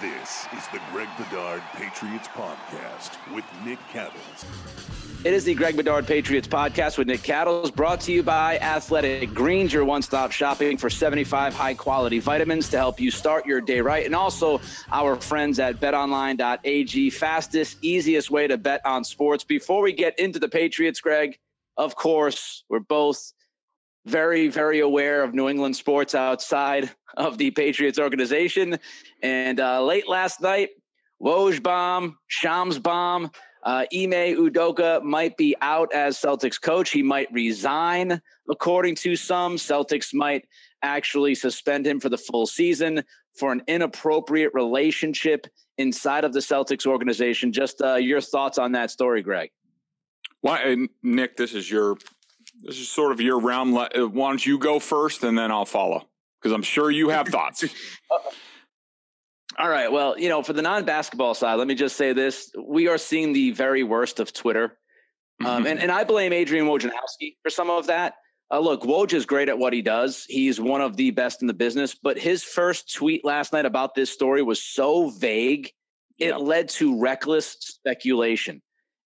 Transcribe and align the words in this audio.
This 0.00 0.46
is 0.52 0.66
the 0.68 0.80
Greg 0.90 1.08
Bedard 1.16 1.62
Patriots 1.74 2.26
Podcast 2.28 3.16
with 3.32 3.44
Nick 3.64 3.78
Cattles. 3.92 4.44
It 5.22 5.32
is 5.32 5.44
the 5.44 5.54
Greg 5.54 5.76
Bedard 5.76 6.04
Patriots 6.06 6.48
Podcast 6.48 6.98
with 6.98 7.06
Nick 7.06 7.22
Cattles, 7.22 7.70
brought 7.70 8.00
to 8.00 8.12
you 8.12 8.24
by 8.24 8.58
Athletic 8.58 9.32
Greens, 9.32 9.72
your 9.72 9.84
one 9.84 10.02
stop 10.02 10.32
shopping 10.32 10.76
for 10.76 10.90
75 10.90 11.54
high 11.54 11.74
quality 11.74 12.18
vitamins 12.18 12.68
to 12.70 12.76
help 12.76 12.98
you 12.98 13.12
start 13.12 13.46
your 13.46 13.60
day 13.60 13.80
right. 13.80 14.04
And 14.04 14.16
also 14.16 14.60
our 14.90 15.14
friends 15.14 15.60
at 15.60 15.80
betonline.ag, 15.80 17.10
fastest, 17.10 17.78
easiest 17.80 18.32
way 18.32 18.48
to 18.48 18.58
bet 18.58 18.80
on 18.84 19.04
sports. 19.04 19.44
Before 19.44 19.80
we 19.80 19.92
get 19.92 20.18
into 20.18 20.40
the 20.40 20.48
Patriots, 20.48 21.00
Greg, 21.00 21.38
of 21.76 21.94
course, 21.94 22.64
we're 22.68 22.80
both 22.80 23.32
very, 24.06 24.48
very 24.48 24.80
aware 24.80 25.22
of 25.22 25.34
New 25.34 25.48
England 25.48 25.76
sports 25.76 26.14
outside 26.14 26.90
of 27.16 27.38
the 27.38 27.50
Patriots 27.50 27.98
organization. 27.98 28.78
And 29.22 29.60
uh, 29.60 29.82
late 29.82 30.08
last 30.08 30.40
night, 30.40 30.70
Woj 31.22 31.62
bomb, 31.62 32.18
Shams 32.28 32.78
bomb, 32.78 33.30
uh, 33.62 33.86
Ime 33.94 34.36
Udoka 34.36 35.02
might 35.02 35.36
be 35.38 35.56
out 35.62 35.92
as 35.94 36.18
Celtics 36.18 36.60
coach. 36.60 36.90
He 36.90 37.02
might 37.02 37.32
resign, 37.32 38.20
according 38.50 38.96
to 38.96 39.16
some. 39.16 39.56
Celtics 39.56 40.12
might 40.12 40.46
actually 40.82 41.34
suspend 41.34 41.86
him 41.86 41.98
for 41.98 42.10
the 42.10 42.18
full 42.18 42.46
season 42.46 43.02
for 43.38 43.52
an 43.52 43.62
inappropriate 43.66 44.52
relationship 44.52 45.46
inside 45.78 46.24
of 46.24 46.34
the 46.34 46.40
Celtics 46.40 46.86
organization. 46.86 47.52
Just 47.52 47.80
uh, 47.80 47.94
your 47.94 48.20
thoughts 48.20 48.58
on 48.58 48.72
that 48.72 48.90
story, 48.90 49.22
Greg. 49.22 49.50
Why, 50.42 50.76
Nick? 51.02 51.38
This 51.38 51.54
is 51.54 51.70
your 51.70 51.96
this 52.62 52.78
is 52.78 52.88
sort 52.88 53.12
of 53.12 53.20
your 53.20 53.40
realm. 53.40 53.76
Uh, 53.76 53.88
why 54.06 54.28
don't 54.28 54.44
you 54.44 54.58
go 54.58 54.78
first, 54.78 55.22
and 55.24 55.36
then 55.36 55.50
I'll 55.50 55.64
follow 55.64 56.08
because 56.40 56.52
I'm 56.52 56.62
sure 56.62 56.90
you 56.90 57.08
have 57.08 57.28
thoughts. 57.28 57.64
All 59.58 59.68
right. 59.68 59.90
Well, 59.90 60.18
you 60.18 60.28
know, 60.28 60.42
for 60.42 60.52
the 60.52 60.62
non-basketball 60.62 61.34
side, 61.34 61.54
let 61.54 61.68
me 61.68 61.74
just 61.74 61.96
say 61.96 62.12
this: 62.12 62.50
we 62.66 62.88
are 62.88 62.98
seeing 62.98 63.32
the 63.32 63.52
very 63.52 63.82
worst 63.82 64.20
of 64.20 64.32
Twitter, 64.32 64.78
um, 65.44 65.46
mm-hmm. 65.46 65.66
and 65.66 65.80
and 65.80 65.90
I 65.90 66.04
blame 66.04 66.32
Adrian 66.32 66.66
Wojnarowski 66.66 67.36
for 67.42 67.50
some 67.50 67.70
of 67.70 67.86
that. 67.86 68.14
Uh, 68.50 68.58
look, 68.58 68.82
Woj 68.82 69.14
is 69.14 69.26
great 69.26 69.48
at 69.48 69.58
what 69.58 69.72
he 69.72 69.82
does. 69.82 70.26
He's 70.28 70.60
one 70.60 70.80
of 70.80 70.96
the 70.96 71.10
best 71.10 71.40
in 71.40 71.48
the 71.48 71.54
business. 71.54 71.94
But 71.94 72.18
his 72.18 72.44
first 72.44 72.94
tweet 72.94 73.24
last 73.24 73.52
night 73.52 73.64
about 73.64 73.94
this 73.94 74.10
story 74.10 74.42
was 74.42 74.62
so 74.62 75.10
vague, 75.10 75.70
it 76.18 76.36
led 76.38 76.68
to 76.70 77.00
reckless 77.00 77.56
speculation. 77.60 78.62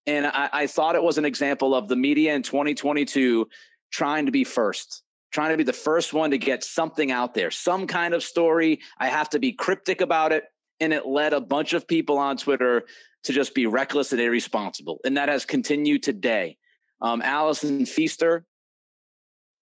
And 0.08 0.26
I, 0.26 0.48
I 0.52 0.66
thought 0.66 0.94
it 0.94 1.02
was 1.02 1.18
an 1.18 1.26
example 1.26 1.74
of 1.74 1.86
the 1.86 1.94
media 1.94 2.34
in 2.34 2.42
2022 2.42 3.46
trying 3.92 4.24
to 4.24 4.32
be 4.32 4.42
first, 4.42 5.02
trying 5.32 5.50
to 5.50 5.58
be 5.58 5.64
the 5.64 5.72
first 5.74 6.14
one 6.14 6.30
to 6.30 6.38
get 6.38 6.64
something 6.64 7.12
out 7.12 7.34
there, 7.34 7.50
some 7.50 7.86
kind 7.86 8.14
of 8.14 8.22
story. 8.22 8.80
I 8.98 9.08
have 9.08 9.28
to 9.30 9.38
be 9.38 9.52
cryptic 9.52 10.00
about 10.00 10.32
it. 10.32 10.44
And 10.80 10.94
it 10.94 11.06
led 11.06 11.34
a 11.34 11.42
bunch 11.42 11.74
of 11.74 11.86
people 11.86 12.16
on 12.16 12.38
Twitter 12.38 12.84
to 13.24 13.32
just 13.34 13.54
be 13.54 13.66
reckless 13.66 14.12
and 14.12 14.20
irresponsible. 14.20 14.98
And 15.04 15.14
that 15.18 15.28
has 15.28 15.44
continued 15.44 16.02
today. 16.02 16.56
Um, 17.02 17.20
Allison 17.20 17.84
Feaster, 17.84 18.46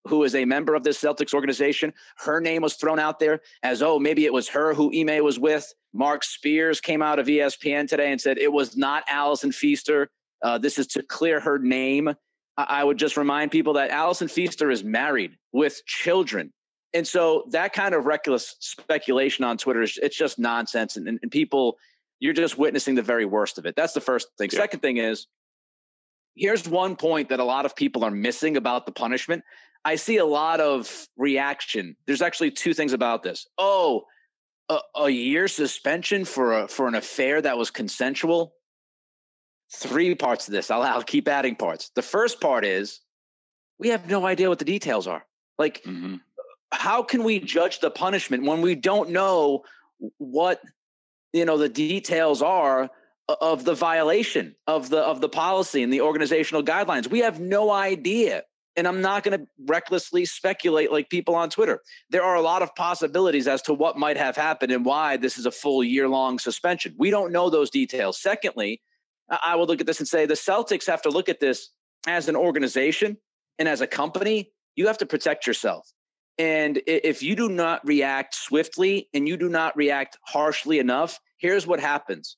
who 0.07 0.23
is 0.23 0.37
a 0.37 0.45
member 0.45 0.77
of 0.77 0.85
this 0.85 1.01
Celtics 1.01 1.35
organization, 1.35 1.93
her 2.19 2.41
name 2.41 2.63
was 2.63 2.75
thrown 2.75 3.01
out 3.01 3.19
there 3.19 3.41
as, 3.65 3.83
oh, 3.83 3.99
maybe 3.99 4.27
it 4.27 4.33
was 4.33 4.49
her 4.51 4.75
who 4.75 4.93
Ime 4.95 5.25
was 5.25 5.41
with. 5.41 5.75
Marc 5.93 6.23
Spears 6.23 6.81
came 6.81 7.03
out 7.03 7.19
of 7.19 7.27
ESPN 7.27 7.89
today 7.89 8.13
and 8.13 8.21
said 8.21 8.39
it 8.39 8.53
was 8.53 8.77
not 8.77 9.03
Allison 9.09 9.51
Feaster. 9.51 10.09
Uh, 10.43 10.59
this 10.59 10.79
is 10.79 10.87
to 10.89 11.03
clear 11.03 11.41
her 11.41 11.59
name. 11.59 12.15
I 12.59 12.83
would 12.83 12.99
just 12.99 13.17
remind 13.17 13.51
people 13.51 13.75
that 13.75 13.91
Allison 13.91 14.29
Feaster 14.29 14.71
is 14.71 14.83
married 14.83 15.33
with 15.53 15.85
children. 15.87 16.53
And 16.95 17.07
so 17.07 17.45
that 17.51 17.75
kind 17.75 17.95
of 17.95 18.07
reckless 18.07 18.57
speculation 18.61 19.45
on 19.45 19.59
Twitter 19.59 19.83
is 19.83 19.99
it's 20.03 20.17
just 20.17 20.39
nonsense. 20.39 20.97
And, 20.97 21.07
and, 21.07 21.19
and 21.21 21.31
people, 21.31 21.77
you're 22.19 22.33
just 22.33 22.57
witnessing 22.57 22.95
the 22.95 23.03
very 23.03 23.27
worst 23.27 23.59
of 23.59 23.67
it. 23.67 23.77
That's 23.77 23.93
the 23.93 24.01
first 24.01 24.29
thing. 24.39 24.49
Yeah. 24.51 24.61
Second 24.61 24.81
thing 24.81 24.97
is, 24.97 25.27
here's 26.35 26.67
one 26.67 26.97
point 26.97 27.29
that 27.29 27.41
a 27.41 27.45
lot 27.45 27.67
of 27.67 27.77
people 27.77 28.05
are 28.05 28.11
missing 28.11 28.57
about 28.57 28.87
the 28.87 28.93
punishment. 28.93 29.43
I 29.85 29.97
see 29.97 30.17
a 30.17 30.25
lot 30.25 30.61
of 30.61 31.07
reaction. 31.19 31.97
There's 32.07 32.23
actually 32.23 32.53
two 32.53 32.73
things 32.73 32.95
about 32.95 33.23
this. 33.23 33.47
Oh, 33.59 34.05
a, 34.69 34.79
a 34.97 35.11
year 35.11 35.47
suspension 35.47 36.25
for 36.25 36.63
a, 36.63 36.69
for 36.69 36.89
an 36.89 36.95
affair 36.95 37.43
that 37.43 37.59
was 37.59 37.71
consensual 37.71 38.55
three 39.73 40.15
parts 40.15 40.47
to 40.47 40.51
this. 40.51 40.71
I'll, 40.71 40.83
I'll 40.83 41.03
keep 41.03 41.29
adding 41.29 41.57
parts. 41.57 41.91
The 41.95 42.03
first 42.03 42.41
part 42.41 42.65
is 42.65 43.01
we 43.79 43.89
have 43.89 44.09
no 44.09 44.27
idea 44.27 44.49
what 44.49 44.59
the 44.59 44.65
details 44.65 45.07
are. 45.07 45.25
Like, 45.59 45.83
mm-hmm. 45.83 46.17
how 46.73 47.03
can 47.03 47.25
we 47.25 47.41
judge 47.41 47.81
the 47.81 47.91
punishment 47.91 48.45
when 48.45 48.61
we 48.61 48.75
don't 48.75 49.11
know 49.11 49.65
what 50.19 50.61
you 51.33 51.45
know 51.45 51.59
the 51.59 51.69
details 51.69 52.43
are 52.43 52.91
of 53.41 53.65
the 53.65 53.75
violation 53.75 54.55
of 54.67 54.89
the 54.89 54.99
of 54.99 55.21
the 55.21 55.29
policy 55.29 55.83
and 55.83 55.93
the 55.93 56.03
organizational 56.03 56.63
guidelines? 56.63 57.09
We 57.09 57.21
have 57.21 57.41
no 57.41 57.71
idea. 57.71 58.45
And 58.79 58.87
I'm 58.87 59.01
not 59.01 59.25
going 59.25 59.41
to 59.41 59.47
recklessly 59.65 60.27
speculate 60.27 60.93
like 60.93 61.09
people 61.09 61.35
on 61.35 61.49
Twitter. 61.49 61.81
There 62.11 62.23
are 62.23 62.35
a 62.35 62.43
lot 62.43 62.61
of 62.61 62.75
possibilities 62.75 63.49
as 63.49 63.63
to 63.63 63.73
what 63.73 63.97
might 63.97 64.19
have 64.19 64.37
happened 64.37 64.71
and 64.71 64.85
why 64.85 65.17
this 65.17 65.39
is 65.39 65.47
a 65.47 65.51
full 65.51 65.83
year 65.83 66.11
long 66.11 66.39
suspension. 66.39 66.95
We 66.99 67.09
don't 67.09 67.33
know 67.33 67.49
those 67.49 67.71
details. 67.71 68.21
Secondly, 68.21 68.83
I 69.29 69.57
would 69.57 69.69
look 69.69 69.81
at 69.81 69.87
this 69.87 69.99
and 69.99 70.09
say 70.09 70.27
the 70.27 70.35
Celtics 70.35 70.87
have 70.87 71.03
to 71.03 71.11
look 71.11 71.29
at 71.29 71.41
this 71.41 71.71
as 72.07 72.29
an 72.29 72.37
organization 72.37 73.17
and 73.59 73.69
as 73.69 73.81
a 73.81 73.87
company. 73.87 74.53
You 74.77 74.87
have 74.87 74.99
to 74.99 75.07
protect 75.07 75.47
yourself. 75.47 75.91
And 76.39 76.83
if 76.87 77.23
you 77.23 77.35
do 77.35 77.49
not 77.49 77.87
react 77.87 78.35
swiftly 78.35 79.09
and 79.15 79.27
you 79.27 79.37
do 79.37 79.49
not 79.49 79.77
react 79.77 80.19
harshly 80.23 80.79
enough, 80.79 81.19
here's 81.39 81.67
what 81.67 81.81
happens. 81.81 82.37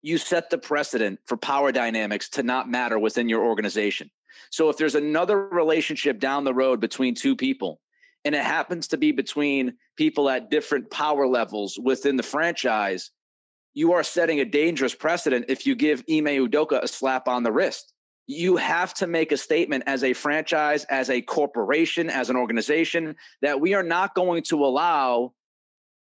You 0.00 0.16
set 0.16 0.48
the 0.48 0.58
precedent 0.58 1.18
for 1.26 1.36
power 1.36 1.72
dynamics 1.72 2.28
to 2.30 2.44
not 2.44 2.70
matter 2.70 2.98
within 2.98 3.28
your 3.28 3.44
organization. 3.44 4.10
So 4.50 4.68
if 4.68 4.76
there's 4.76 4.94
another 4.94 5.48
relationship 5.48 6.20
down 6.20 6.44
the 6.44 6.54
road 6.54 6.80
between 6.80 7.14
two 7.16 7.34
people, 7.34 7.80
and 8.24 8.34
it 8.34 8.44
happens 8.44 8.88
to 8.88 8.96
be 8.96 9.10
between 9.10 9.74
people 9.96 10.28
at 10.28 10.50
different 10.50 10.90
power 10.90 11.26
levels 11.26 11.78
within 11.82 12.16
the 12.16 12.22
franchise, 12.22 13.10
you 13.78 13.92
are 13.92 14.02
setting 14.02 14.40
a 14.40 14.44
dangerous 14.44 14.92
precedent 14.92 15.44
if 15.46 15.64
you 15.64 15.76
give 15.76 16.00
Ime 16.10 16.48
Udoka 16.48 16.82
a 16.82 16.88
slap 16.88 17.28
on 17.28 17.44
the 17.44 17.52
wrist. 17.52 17.92
You 18.26 18.56
have 18.56 18.92
to 18.94 19.06
make 19.06 19.30
a 19.30 19.36
statement 19.36 19.84
as 19.86 20.02
a 20.02 20.14
franchise, 20.14 20.84
as 20.90 21.10
a 21.10 21.22
corporation, 21.22 22.10
as 22.10 22.28
an 22.28 22.34
organization 22.34 23.14
that 23.40 23.60
we 23.60 23.74
are 23.74 23.84
not 23.84 24.16
going 24.16 24.42
to 24.48 24.64
allow 24.64 25.32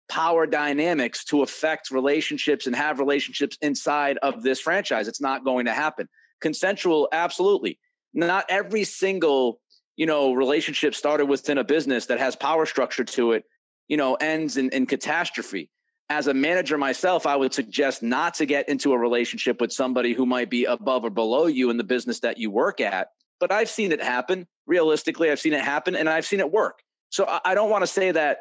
power 0.08 0.46
dynamics 0.46 1.22
to 1.26 1.42
affect 1.42 1.90
relationships 1.90 2.66
and 2.66 2.74
have 2.74 2.98
relationships 2.98 3.58
inside 3.60 4.16
of 4.22 4.42
this 4.42 4.58
franchise. 4.58 5.06
It's 5.06 5.20
not 5.20 5.44
going 5.44 5.66
to 5.66 5.74
happen. 5.74 6.08
Consensual, 6.40 7.10
absolutely. 7.12 7.78
Not 8.14 8.46
every 8.48 8.84
single, 8.84 9.60
you 9.96 10.06
know, 10.06 10.32
relationship 10.32 10.94
started 10.94 11.26
within 11.26 11.58
a 11.58 11.64
business 11.64 12.06
that 12.06 12.20
has 12.20 12.36
power 12.36 12.64
structure 12.64 13.04
to 13.04 13.32
it, 13.32 13.44
you 13.86 13.98
know, 13.98 14.14
ends 14.14 14.56
in, 14.56 14.70
in 14.70 14.86
catastrophe 14.86 15.68
as 16.08 16.28
a 16.28 16.34
manager 16.34 16.78
myself, 16.78 17.26
I 17.26 17.36
would 17.36 17.52
suggest 17.52 18.02
not 18.02 18.34
to 18.34 18.46
get 18.46 18.68
into 18.68 18.92
a 18.92 18.98
relationship 18.98 19.60
with 19.60 19.72
somebody 19.72 20.12
who 20.12 20.24
might 20.24 20.50
be 20.50 20.64
above 20.64 21.04
or 21.04 21.10
below 21.10 21.46
you 21.46 21.70
in 21.70 21.76
the 21.76 21.84
business 21.84 22.20
that 22.20 22.38
you 22.38 22.50
work 22.50 22.80
at. 22.80 23.08
But 23.40 23.50
I've 23.50 23.68
seen 23.68 23.92
it 23.92 24.02
happen. 24.02 24.46
Realistically, 24.66 25.30
I've 25.30 25.40
seen 25.40 25.52
it 25.52 25.64
happen 25.64 25.96
and 25.96 26.08
I've 26.08 26.24
seen 26.24 26.40
it 26.40 26.50
work. 26.50 26.80
So 27.10 27.26
I 27.44 27.54
don't 27.54 27.70
want 27.70 27.82
to 27.82 27.86
say 27.86 28.12
that, 28.12 28.38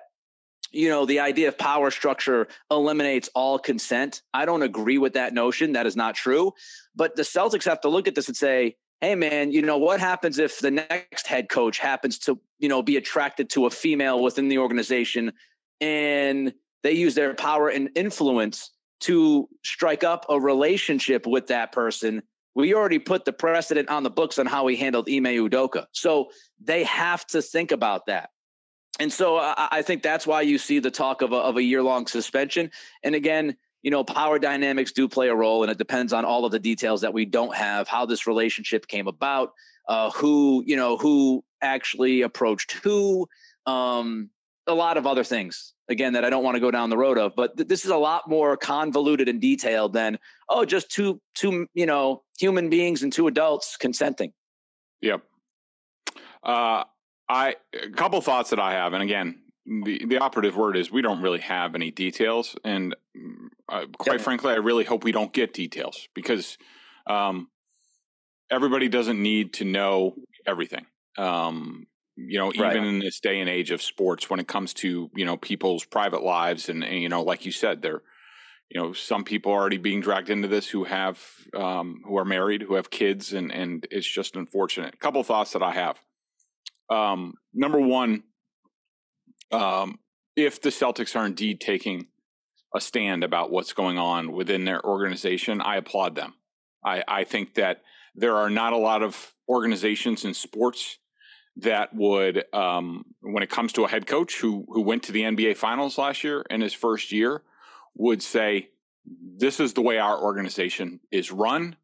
you 0.71 0.89
know, 0.89 1.05
the 1.05 1.19
idea 1.19 1.47
of 1.47 1.57
power 1.57 1.91
structure 1.91 2.47
eliminates 2.69 3.29
all 3.33 3.57
consent. 3.57 4.21
I 4.33 4.45
don't 4.45 4.63
agree 4.63 4.97
with 4.97 5.13
that 5.13 5.33
notion. 5.33 5.73
That 5.73 5.85
is 5.85 5.95
not 5.95 6.15
true. 6.15 6.53
But 6.95 7.15
the 7.15 7.23
Celtics 7.23 7.65
have 7.65 7.81
to 7.81 7.89
look 7.89 8.07
at 8.07 8.15
this 8.15 8.27
and 8.27 8.37
say, 8.37 8.75
hey, 9.01 9.15
man, 9.15 9.51
you 9.51 9.61
know, 9.61 9.77
what 9.77 9.99
happens 9.99 10.39
if 10.39 10.59
the 10.59 10.71
next 10.71 11.27
head 11.27 11.49
coach 11.49 11.77
happens 11.79 12.17
to, 12.19 12.39
you 12.59 12.69
know, 12.69 12.81
be 12.81 12.97
attracted 12.97 13.49
to 13.51 13.65
a 13.65 13.69
female 13.69 14.21
within 14.21 14.49
the 14.49 14.57
organization 14.57 15.33
and 15.81 16.53
they 16.85 16.93
use 16.93 17.15
their 17.15 17.33
power 17.33 17.69
and 17.69 17.89
influence 17.95 18.69
to 18.99 19.49
strike 19.63 20.03
up 20.03 20.27
a 20.29 20.39
relationship 20.39 21.25
with 21.25 21.47
that 21.47 21.71
person. 21.71 22.21
We 22.53 22.75
already 22.75 22.99
put 22.99 23.25
the 23.25 23.33
precedent 23.33 23.89
on 23.89 24.03
the 24.03 24.11
books 24.11 24.37
on 24.37 24.45
how 24.45 24.65
we 24.65 24.75
handled 24.75 25.09
Ime 25.09 25.23
Udoka. 25.25 25.87
So 25.93 26.29
they 26.63 26.83
have 26.83 27.25
to 27.27 27.41
think 27.41 27.71
about 27.71 28.05
that. 28.05 28.29
And 28.99 29.11
so 29.11 29.37
I, 29.37 29.67
I 29.71 29.81
think 29.81 30.03
that's 30.03 30.27
why 30.27 30.41
you 30.41 30.59
see 30.59 30.77
the 30.77 30.91
talk 30.91 31.23
of 31.23 31.31
a, 31.31 31.37
of 31.37 31.57
a 31.57 31.63
year 31.63 31.81
long 31.81 32.05
suspension. 32.05 32.69
And 33.03 33.15
again, 33.15 33.57
you 33.81 33.89
know, 33.89 34.03
power 34.03 34.37
dynamics 34.37 34.91
do 34.91 35.07
play 35.07 35.29
a 35.29 35.35
role, 35.35 35.63
and 35.63 35.71
it 35.71 35.79
depends 35.79 36.13
on 36.13 36.23
all 36.23 36.45
of 36.45 36.51
the 36.51 36.59
details 36.59 37.01
that 37.01 37.15
we 37.15 37.25
don't 37.25 37.55
have, 37.55 37.87
how 37.87 38.05
this 38.05 38.27
relationship 38.27 38.85
came 38.87 39.07
about, 39.07 39.53
uh, 39.87 40.11
who, 40.11 40.63
you 40.67 40.75
know, 40.75 40.97
who 40.97 41.43
actually 41.63 42.21
approached 42.21 42.73
who, 42.73 43.27
um, 43.65 44.29
a 44.67 44.73
lot 44.73 44.97
of 44.97 45.07
other 45.07 45.23
things 45.23 45.74
again 45.89 46.13
that 46.13 46.25
I 46.25 46.29
don't 46.29 46.43
want 46.43 46.55
to 46.55 46.61
go 46.61 46.71
down 46.71 46.89
the 46.89 46.97
road 46.97 47.17
of. 47.17 47.33
But 47.35 47.57
th- 47.57 47.67
this 47.67 47.85
is 47.85 47.91
a 47.91 47.97
lot 47.97 48.29
more 48.29 48.57
convoluted 48.57 49.29
and 49.29 49.39
detailed 49.39 49.93
than 49.93 50.17
oh, 50.49 50.65
just 50.65 50.89
two 50.89 51.21
two 51.35 51.67
you 51.73 51.85
know 51.85 52.23
human 52.37 52.69
beings 52.69 53.03
and 53.03 53.11
two 53.11 53.27
adults 53.27 53.77
consenting. 53.77 54.33
Yep. 55.01 55.23
Uh, 56.43 56.83
I 57.29 57.55
a 57.73 57.89
couple 57.89 58.21
thoughts 58.21 58.51
that 58.51 58.59
I 58.59 58.73
have, 58.73 58.93
and 58.93 59.03
again, 59.03 59.39
the 59.65 60.05
the 60.05 60.17
operative 60.17 60.55
word 60.55 60.77
is 60.77 60.91
we 60.91 61.01
don't 61.01 61.21
really 61.21 61.39
have 61.39 61.75
any 61.75 61.91
details, 61.91 62.55
and 62.63 62.95
uh, 63.69 63.85
quite 63.97 64.21
frankly, 64.21 64.51
I 64.51 64.57
really 64.57 64.83
hope 64.83 65.03
we 65.03 65.11
don't 65.11 65.33
get 65.33 65.53
details 65.53 66.07
because 66.13 66.57
um, 67.07 67.49
everybody 68.51 68.89
doesn't 68.89 69.21
need 69.21 69.53
to 69.55 69.65
know 69.65 70.15
everything. 70.45 70.85
Um, 71.17 71.87
you 72.15 72.39
know, 72.39 72.51
even 72.53 72.63
right. 72.63 72.75
in 72.77 72.99
this 72.99 73.19
day 73.19 73.39
and 73.39 73.49
age 73.49 73.71
of 73.71 73.81
sports, 73.81 74.29
when 74.29 74.39
it 74.39 74.47
comes 74.47 74.73
to 74.75 75.09
you 75.15 75.25
know 75.25 75.37
people's 75.37 75.83
private 75.83 76.23
lives, 76.23 76.69
and, 76.69 76.83
and 76.83 77.01
you 77.01 77.09
know, 77.09 77.21
like 77.21 77.45
you 77.45 77.51
said, 77.51 77.81
they're 77.81 78.01
you 78.69 78.81
know 78.81 78.93
some 78.93 79.23
people 79.23 79.51
are 79.51 79.59
already 79.59 79.77
being 79.77 80.01
dragged 80.01 80.29
into 80.29 80.47
this 80.47 80.69
who 80.69 80.85
have 80.85 81.19
um, 81.55 82.01
who 82.05 82.17
are 82.17 82.25
married, 82.25 82.61
who 82.61 82.75
have 82.75 82.89
kids, 82.89 83.33
and 83.33 83.51
and 83.51 83.85
it's 83.91 84.09
just 84.09 84.35
unfortunate. 84.35 84.93
A 84.93 84.97
couple 84.97 85.23
thoughts 85.23 85.51
that 85.53 85.63
I 85.63 85.73
have. 85.73 85.99
Um, 86.89 87.33
number 87.53 87.79
one, 87.79 88.23
um, 89.51 89.99
if 90.35 90.61
the 90.61 90.69
Celtics 90.69 91.15
are 91.15 91.25
indeed 91.25 91.59
taking 91.59 92.07
a 92.75 92.81
stand 92.81 93.23
about 93.23 93.51
what's 93.51 93.73
going 93.73 93.97
on 93.97 94.31
within 94.31 94.65
their 94.65 94.85
organization, 94.85 95.61
I 95.61 95.77
applaud 95.77 96.15
them. 96.15 96.33
I, 96.83 97.03
I 97.07 97.23
think 97.23 97.55
that 97.55 97.81
there 98.15 98.35
are 98.35 98.49
not 98.49 98.73
a 98.73 98.77
lot 98.77 99.01
of 99.01 99.33
organizations 99.49 100.25
in 100.25 100.33
sports 100.33 100.97
that 101.57 101.93
would, 101.93 102.43
um, 102.53 103.05
when 103.21 103.43
it 103.43 103.49
comes 103.49 103.73
to 103.73 103.85
a 103.85 103.87
head 103.87 104.07
coach 104.07 104.39
who 104.39 104.65
who 104.69 104.81
went 104.81 105.03
to 105.03 105.11
the 105.11 105.21
NBA 105.21 105.55
Finals 105.57 105.97
last 105.97 106.23
year 106.23 106.41
in 106.49 106.61
his 106.61 106.73
first 106.73 107.11
year, 107.11 107.43
would 107.95 108.21
say, 108.21 108.69
"This 109.05 109.59
is 109.59 109.73
the 109.73 109.81
way 109.81 109.97
our 109.97 110.21
organization 110.21 110.99
is 111.11 111.31
run. 111.31 111.77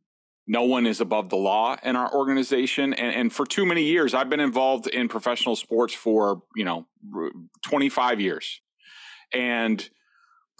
No 0.47 0.63
one 0.63 0.85
is 0.85 1.00
above 1.00 1.29
the 1.29 1.38
law 1.38 1.77
in 1.83 1.95
our 1.95 2.13
organization." 2.13 2.94
And, 2.94 3.15
and 3.15 3.33
for 3.33 3.45
too 3.45 3.65
many 3.65 3.83
years, 3.83 4.13
I've 4.13 4.29
been 4.29 4.41
involved 4.41 4.88
in 4.88 5.07
professional 5.07 5.56
sports 5.56 5.94
for 5.94 6.44
you 6.56 6.65
know 6.65 6.85
twenty 7.63 7.88
five 7.88 8.19
years, 8.19 8.59
and 9.33 9.89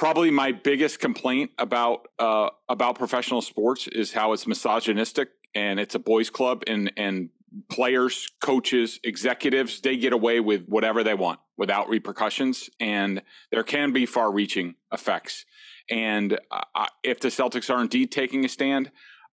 probably 0.02 0.32
my 0.32 0.52
biggest 0.52 1.00
complaint 1.00 1.52
about 1.58 2.08
uh, 2.18 2.50
about 2.70 2.98
professional 2.98 3.42
sports 3.42 3.88
is 3.88 4.14
how 4.14 4.32
it's 4.32 4.48
misogynistic 4.48 5.30
and 5.54 5.80
it's 5.80 5.96
a 5.96 6.00
boys 6.00 6.30
club 6.30 6.64
and 6.66 6.92
and 6.98 7.30
players, 7.70 8.30
coaches, 8.42 9.00
executives 9.04 9.82
they 9.82 9.98
get 9.98 10.14
away 10.14 10.40
with 10.40 10.66
whatever 10.68 11.04
they 11.04 11.14
want 11.14 11.40
without 11.58 11.90
repercussions, 11.90 12.70
and 12.80 13.22
there 13.52 13.64
can 13.64 13.92
be 13.92 14.06
far-reaching 14.06 14.76
effects. 14.92 15.46
And 15.90 16.40
uh, 16.52 16.86
if 17.04 17.20
the 17.20 17.28
Celtics 17.28 17.74
are 17.74 17.82
indeed 17.82 18.12
taking 18.12 18.46
a 18.46 18.50
stand, 18.50 18.92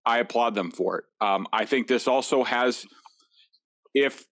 I 0.07 0.19
applaud 0.19 0.55
them 0.55 0.71
for 0.71 0.99
it. 0.99 1.05
Um, 1.21 1.47
I 1.53 1.65
think 1.65 1.89
this 1.89 2.07
also 2.07 2.45
has 2.45 2.87
if 3.95 4.27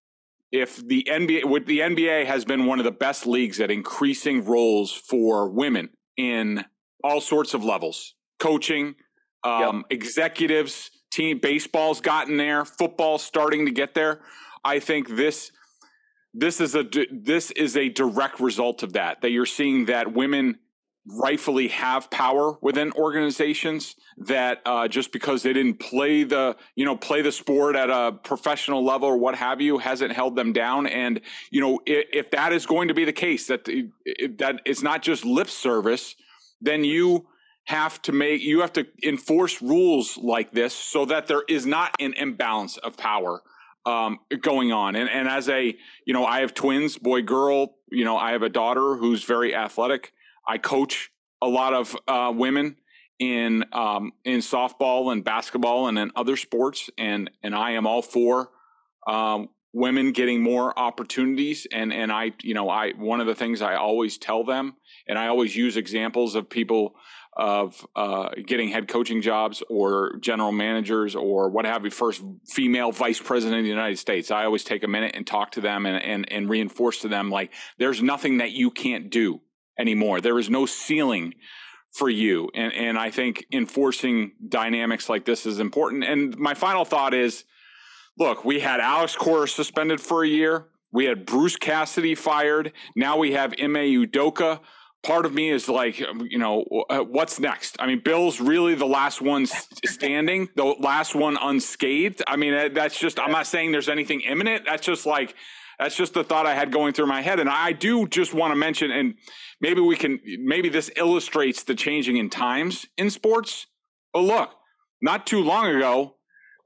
if 0.50 0.76
the 0.86 1.06
NBA 1.08 1.46
with 1.46 1.66
the 1.66 1.80
NBA 1.80 2.26
has 2.26 2.44
been 2.44 2.66
one 2.66 2.78
of 2.78 2.84
the 2.84 2.92
best 2.92 3.26
leagues 3.26 3.58
at 3.60 3.70
increasing 3.70 4.44
roles 4.44 4.92
for 4.92 5.48
women 5.48 5.90
in 6.16 6.64
all 7.02 7.20
sorts 7.20 7.54
of 7.54 7.64
levels 7.64 8.14
coaching, 8.38 8.94
um, 9.44 9.76
yep. 9.76 9.84
executives, 9.90 10.90
team 11.12 11.38
baseball's 11.38 12.00
gotten 12.00 12.36
there, 12.36 12.64
football's 12.64 13.22
starting 13.22 13.66
to 13.66 13.70
get 13.70 13.94
there. 13.94 14.20
I 14.64 14.80
think 14.80 15.08
this 15.08 15.52
this 16.34 16.60
is 16.60 16.74
a 16.74 16.84
this 17.10 17.50
is 17.52 17.76
a 17.76 17.88
direct 17.90 18.40
result 18.40 18.82
of 18.82 18.94
that 18.94 19.20
that 19.20 19.30
you're 19.30 19.46
seeing 19.46 19.84
that 19.86 20.14
women 20.14 20.58
rightfully 21.06 21.66
have 21.66 22.08
power 22.10 22.56
within 22.62 22.92
organizations 22.92 23.96
that 24.16 24.62
uh, 24.64 24.86
just 24.86 25.12
because 25.12 25.42
they 25.42 25.52
didn't 25.52 25.80
play 25.80 26.22
the 26.22 26.56
you 26.76 26.84
know 26.84 26.96
play 26.96 27.20
the 27.20 27.32
sport 27.32 27.74
at 27.74 27.90
a 27.90 28.12
professional 28.22 28.84
level 28.84 29.08
or 29.08 29.16
what 29.16 29.34
have 29.34 29.60
you 29.60 29.78
hasn't 29.78 30.12
held 30.12 30.36
them 30.36 30.52
down 30.52 30.86
and 30.86 31.20
you 31.50 31.60
know 31.60 31.80
if, 31.86 32.06
if 32.12 32.30
that 32.30 32.52
is 32.52 32.66
going 32.66 32.88
to 32.88 32.94
be 32.94 33.04
the 33.04 33.12
case 33.12 33.48
that 33.48 33.64
that 34.38 34.60
it's 34.64 34.82
not 34.82 35.02
just 35.02 35.24
lip 35.24 35.50
service 35.50 36.14
then 36.60 36.84
you 36.84 37.26
have 37.64 38.02
to 38.02 38.12
make 38.12 38.42
you 38.42 38.60
have 38.60 38.72
to 38.72 38.86
enforce 39.04 39.62
rules 39.62 40.16
like 40.16 40.52
this 40.52 40.74
so 40.74 41.04
that 41.04 41.26
there 41.26 41.42
is 41.48 41.64
not 41.64 41.94
an 42.00 42.12
imbalance 42.14 42.76
of 42.78 42.96
power 42.96 43.42
um, 43.86 44.18
going 44.40 44.72
on 44.72 44.96
and 44.96 45.08
and 45.08 45.28
as 45.28 45.48
a 45.48 45.76
you 46.04 46.12
know 46.12 46.24
I 46.24 46.40
have 46.40 46.54
twins 46.54 46.98
boy 46.98 47.22
girl 47.22 47.76
you 47.90 48.04
know 48.04 48.16
I 48.16 48.32
have 48.32 48.42
a 48.42 48.48
daughter 48.48 48.96
who's 48.96 49.24
very 49.24 49.54
athletic 49.54 50.12
I 50.46 50.58
coach 50.58 51.10
a 51.40 51.48
lot 51.48 51.74
of 51.74 51.96
uh, 52.06 52.32
women 52.34 52.76
in 53.18 53.64
um, 53.72 54.12
in 54.24 54.40
softball 54.40 55.12
and 55.12 55.24
basketball 55.24 55.88
and 55.88 55.98
in 55.98 56.10
other 56.16 56.36
sports, 56.36 56.90
and 56.98 57.30
and 57.42 57.54
I 57.54 57.72
am 57.72 57.86
all 57.86 58.02
for 58.02 58.50
um, 59.06 59.48
women 59.72 60.12
getting 60.12 60.42
more 60.42 60.76
opportunities. 60.78 61.66
And 61.72 61.92
and 61.92 62.10
I, 62.10 62.32
you 62.42 62.54
know, 62.54 62.68
I 62.68 62.92
one 62.92 63.20
of 63.20 63.26
the 63.26 63.34
things 63.34 63.62
I 63.62 63.76
always 63.76 64.18
tell 64.18 64.44
them, 64.44 64.74
and 65.06 65.18
I 65.18 65.28
always 65.28 65.54
use 65.54 65.76
examples 65.76 66.34
of 66.34 66.48
people 66.48 66.94
of 67.34 67.86
uh, 67.96 68.28
getting 68.46 68.68
head 68.68 68.88
coaching 68.88 69.22
jobs 69.22 69.62
or 69.70 70.16
general 70.20 70.52
managers 70.52 71.14
or 71.14 71.48
what 71.48 71.64
have 71.64 71.84
you, 71.84 71.90
first 71.90 72.22
female 72.46 72.92
vice 72.92 73.20
president 73.20 73.60
of 73.60 73.64
the 73.64 73.70
United 73.70 73.98
States. 73.98 74.30
I 74.30 74.44
always 74.44 74.64
take 74.64 74.82
a 74.82 74.88
minute 74.88 75.12
and 75.14 75.26
talk 75.26 75.52
to 75.52 75.60
them 75.60 75.86
and, 75.86 76.02
and, 76.02 76.30
and 76.30 76.48
reinforce 76.50 77.00
to 77.00 77.08
them 77.08 77.30
like, 77.30 77.52
there's 77.78 78.02
nothing 78.02 78.38
that 78.38 78.50
you 78.50 78.70
can't 78.70 79.10
do 79.10 79.40
anymore. 79.78 80.20
There 80.20 80.38
is 80.38 80.50
no 80.50 80.66
ceiling 80.66 81.34
for 81.90 82.10
you. 82.10 82.50
And, 82.54 82.72
and 82.74 82.98
I 82.98 83.10
think 83.10 83.46
enforcing 83.52 84.32
dynamics 84.46 85.08
like 85.08 85.24
this 85.24 85.46
is 85.46 85.58
important. 85.58 86.04
And 86.04 86.36
my 86.36 86.54
final 86.54 86.84
thought 86.84 87.14
is 87.14 87.44
look, 88.18 88.44
we 88.44 88.60
had 88.60 88.80
Alex 88.80 89.16
Cora 89.16 89.48
suspended 89.48 90.00
for 90.00 90.22
a 90.22 90.28
year. 90.28 90.66
We 90.92 91.06
had 91.06 91.24
Bruce 91.24 91.56
Cassidy 91.56 92.14
fired. 92.14 92.72
Now 92.94 93.16
we 93.16 93.32
have 93.32 93.54
Ime 93.58 94.06
Udoka. 94.06 94.60
Part 95.02 95.26
of 95.26 95.34
me 95.34 95.50
is 95.50 95.68
like, 95.68 95.98
you 95.98 96.38
know, 96.38 96.64
uh, 96.88 97.00
what's 97.00 97.40
next? 97.40 97.76
I 97.80 97.86
mean, 97.86 98.00
Bill's 98.04 98.40
really 98.40 98.74
the 98.74 98.86
last 98.86 99.20
one 99.20 99.46
standing, 99.84 100.48
the 100.54 100.64
last 100.64 101.14
one 101.14 101.36
unscathed. 101.40 102.22
I 102.26 102.36
mean, 102.36 102.72
that's 102.72 102.98
just, 102.98 103.18
I'm 103.18 103.32
not 103.32 103.46
saying 103.46 103.72
there's 103.72 103.88
anything 103.88 104.20
imminent. 104.20 104.64
That's 104.64 104.86
just 104.86 105.04
like, 105.04 105.34
that's 105.78 105.96
just 105.96 106.14
the 106.14 106.22
thought 106.22 106.46
I 106.46 106.54
had 106.54 106.70
going 106.70 106.92
through 106.92 107.06
my 107.06 107.20
head. 107.20 107.40
And 107.40 107.48
I 107.48 107.72
do 107.72 108.06
just 108.06 108.32
want 108.32 108.52
to 108.52 108.56
mention, 108.56 108.92
and 108.92 109.14
maybe 109.60 109.80
we 109.80 109.96
can, 109.96 110.20
maybe 110.38 110.68
this 110.68 110.90
illustrates 110.96 111.64
the 111.64 111.74
changing 111.74 112.16
in 112.16 112.30
times 112.30 112.86
in 112.96 113.10
sports. 113.10 113.66
But 114.12 114.20
look, 114.20 114.50
not 115.00 115.26
too 115.26 115.42
long 115.42 115.66
ago, 115.66 116.16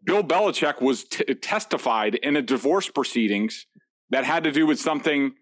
Bill 0.05 0.23
Belichick 0.23 0.83
was 0.83 1.05
t- 1.05 1.25
testified 1.35 2.17
in 2.17 2.37
a 2.37 2.43
divorce 2.43 2.89
proceedings 2.91 3.67
that 4.11 4.25
had 4.25 4.45
to 4.45 4.53
do 4.53 4.67
with 4.67 4.79
something 4.79 5.35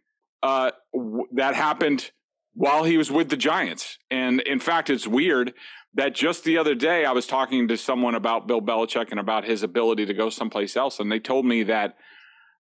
uh, 0.42 0.70
w- 0.94 1.26
that 1.32 1.54
happened 1.54 2.10
while 2.54 2.84
he 2.84 2.96
was 2.96 3.10
with 3.10 3.28
the 3.28 3.36
Giants. 3.36 3.98
And 4.10 4.40
in 4.40 4.60
fact, 4.60 4.88
it's 4.88 5.06
weird 5.06 5.52
that 5.94 6.14
just 6.14 6.44
the 6.44 6.58
other 6.58 6.74
day 6.74 7.04
I 7.04 7.12
was 7.12 7.26
talking 7.26 7.68
to 7.68 7.76
someone 7.76 8.14
about 8.14 8.46
Bill 8.46 8.60
Belichick 8.60 9.10
and 9.10 9.20
about 9.20 9.44
his 9.44 9.62
ability 9.62 10.06
to 10.06 10.14
go 10.14 10.30
someplace 10.30 10.76
else, 10.76 10.98
and 10.98 11.10
they 11.10 11.20
told 11.20 11.46
me 11.46 11.62
that 11.64 11.96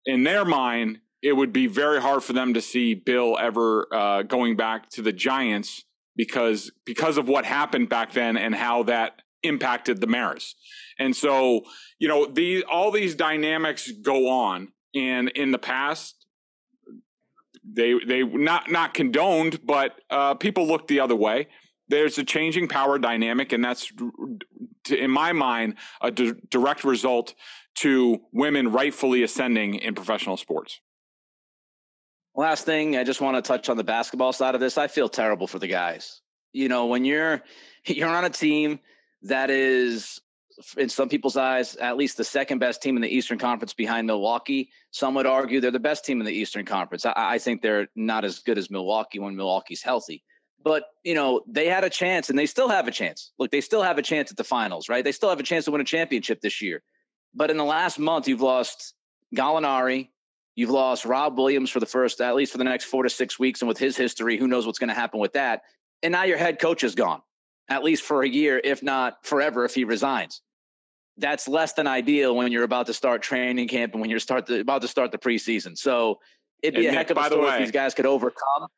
in 0.04 0.22
their 0.22 0.44
mind, 0.44 1.00
it 1.22 1.32
would 1.32 1.52
be 1.52 1.66
very 1.66 2.00
hard 2.00 2.22
for 2.22 2.32
them 2.32 2.54
to 2.54 2.60
see 2.60 2.94
Bill 2.94 3.36
ever 3.40 3.88
uh, 3.92 4.22
going 4.22 4.56
back 4.56 4.88
to 4.90 5.02
the 5.02 5.12
Giants 5.12 5.84
because 6.14 6.70
because 6.84 7.18
of 7.18 7.28
what 7.28 7.44
happened 7.44 7.88
back 7.88 8.12
then 8.12 8.36
and 8.36 8.54
how 8.54 8.84
that 8.84 9.22
impacted 9.42 10.00
the 10.00 10.06
Maras. 10.06 10.54
And 10.98 11.14
so, 11.14 11.62
you 11.98 12.08
know, 12.08 12.26
these 12.26 12.62
all 12.70 12.90
these 12.90 13.14
dynamics 13.14 13.90
go 13.90 14.28
on, 14.28 14.72
and 14.94 15.28
in 15.30 15.50
the 15.50 15.58
past, 15.58 16.25
they 17.70 17.98
they 18.06 18.22
not 18.22 18.70
not 18.70 18.94
condoned, 18.94 19.64
but 19.64 20.00
uh, 20.10 20.34
people 20.34 20.66
look 20.66 20.86
the 20.86 21.00
other 21.00 21.16
way. 21.16 21.48
There's 21.88 22.18
a 22.18 22.24
changing 22.24 22.68
power 22.68 22.98
dynamic, 22.98 23.52
and 23.52 23.64
that's, 23.64 23.92
in 24.90 25.10
my 25.10 25.32
mind, 25.32 25.76
a 26.00 26.10
direct 26.10 26.82
result 26.82 27.34
to 27.76 28.20
women 28.32 28.72
rightfully 28.72 29.22
ascending 29.22 29.76
in 29.76 29.94
professional 29.94 30.36
sports. 30.36 30.80
Last 32.34 32.66
thing, 32.66 32.96
I 32.96 33.04
just 33.04 33.20
want 33.20 33.36
to 33.36 33.42
touch 33.42 33.68
on 33.68 33.76
the 33.76 33.84
basketball 33.84 34.32
side 34.32 34.54
of 34.54 34.60
this. 34.60 34.78
I 34.78 34.88
feel 34.88 35.08
terrible 35.08 35.46
for 35.46 35.58
the 35.58 35.68
guys. 35.68 36.20
You 36.52 36.68
know, 36.68 36.86
when 36.86 37.04
you're 37.04 37.42
you're 37.86 38.08
on 38.08 38.24
a 38.24 38.30
team 38.30 38.80
that 39.22 39.50
is 39.50 40.20
in 40.76 40.88
some 40.88 41.08
people's 41.08 41.36
eyes, 41.36 41.76
at 41.76 41.96
least 41.96 42.16
the 42.16 42.24
second 42.24 42.58
best 42.58 42.82
team 42.82 42.96
in 42.96 43.02
the 43.02 43.14
Eastern 43.14 43.38
Conference 43.38 43.74
behind 43.74 44.06
Milwaukee. 44.06 44.70
Some 44.90 45.14
would 45.14 45.26
argue 45.26 45.60
they're 45.60 45.70
the 45.70 45.78
best 45.78 46.04
team 46.04 46.20
in 46.20 46.26
the 46.26 46.32
Eastern 46.32 46.64
Conference. 46.64 47.04
I, 47.04 47.12
I, 47.16 47.38
think 47.38 47.62
they're 47.62 47.88
not 47.94 48.24
as 48.24 48.38
good 48.38 48.58
as 48.58 48.70
Milwaukee 48.70 49.18
when 49.18 49.36
Milwaukee's 49.36 49.82
healthy. 49.82 50.22
But, 50.62 50.84
you 51.04 51.14
know, 51.14 51.42
they 51.46 51.68
had 51.68 51.84
a 51.84 51.90
chance 51.90 52.30
and 52.30 52.38
they 52.38 52.46
still 52.46 52.68
have 52.68 52.88
a 52.88 52.90
chance. 52.90 53.32
Look, 53.38 53.50
they 53.50 53.60
still 53.60 53.82
have 53.82 53.98
a 53.98 54.02
chance 54.02 54.30
at 54.30 54.36
the 54.36 54.44
finals, 54.44 54.88
right? 54.88 55.04
They 55.04 55.12
still 55.12 55.28
have 55.28 55.40
a 55.40 55.44
chance 55.44 55.66
to 55.66 55.70
win 55.70 55.80
a 55.80 55.84
championship 55.84 56.40
this 56.40 56.60
year. 56.60 56.82
But 57.34 57.50
in 57.50 57.56
the 57.56 57.64
last 57.64 57.98
month, 57.98 58.26
you've 58.26 58.40
lost 58.40 58.94
Gallinari. 59.34 60.08
You've 60.54 60.70
lost 60.70 61.04
Rob 61.04 61.36
Williams 61.36 61.70
for 61.70 61.80
the 61.80 61.86
first, 61.86 62.20
at 62.22 62.34
least 62.34 62.50
for 62.50 62.58
the 62.58 62.64
next 62.64 62.86
four 62.86 63.02
to 63.02 63.10
six 63.10 63.38
weeks. 63.38 63.60
And 63.60 63.68
with 63.68 63.78
his 63.78 63.96
history, 63.96 64.38
who 64.38 64.48
knows 64.48 64.66
what's 64.66 64.78
going 64.78 64.88
to 64.88 64.94
happen 64.94 65.20
with 65.20 65.34
that. 65.34 65.62
And 66.02 66.12
now 66.12 66.24
your 66.24 66.38
head 66.38 66.58
coach 66.58 66.82
is 66.82 66.94
gone, 66.94 67.20
at 67.68 67.84
least 67.84 68.02
for 68.02 68.22
a 68.22 68.28
year, 68.28 68.60
if 68.62 68.82
not 68.82 69.24
forever, 69.24 69.66
if 69.66 69.74
he 69.74 69.84
resigns. 69.84 70.40
That's 71.18 71.48
less 71.48 71.72
than 71.72 71.86
ideal 71.86 72.36
when 72.36 72.52
you're 72.52 72.64
about 72.64 72.86
to 72.86 72.94
start 72.94 73.22
training 73.22 73.68
camp 73.68 73.92
and 73.92 74.00
when 74.00 74.10
you're 74.10 74.18
start 74.18 74.46
the, 74.46 74.60
about 74.60 74.82
to 74.82 74.88
start 74.88 75.12
the 75.12 75.18
preseason. 75.18 75.76
So 75.76 76.20
it'd 76.62 76.74
be 76.74 76.86
and 76.86 76.96
a 76.96 76.98
Nick, 76.98 77.08
heck 77.08 77.16
of 77.16 77.18
a 77.18 77.26
story 77.26 77.48
if 77.48 77.58
these 77.58 77.70
guys 77.70 77.94
could 77.94 78.06
overcome. 78.06 78.68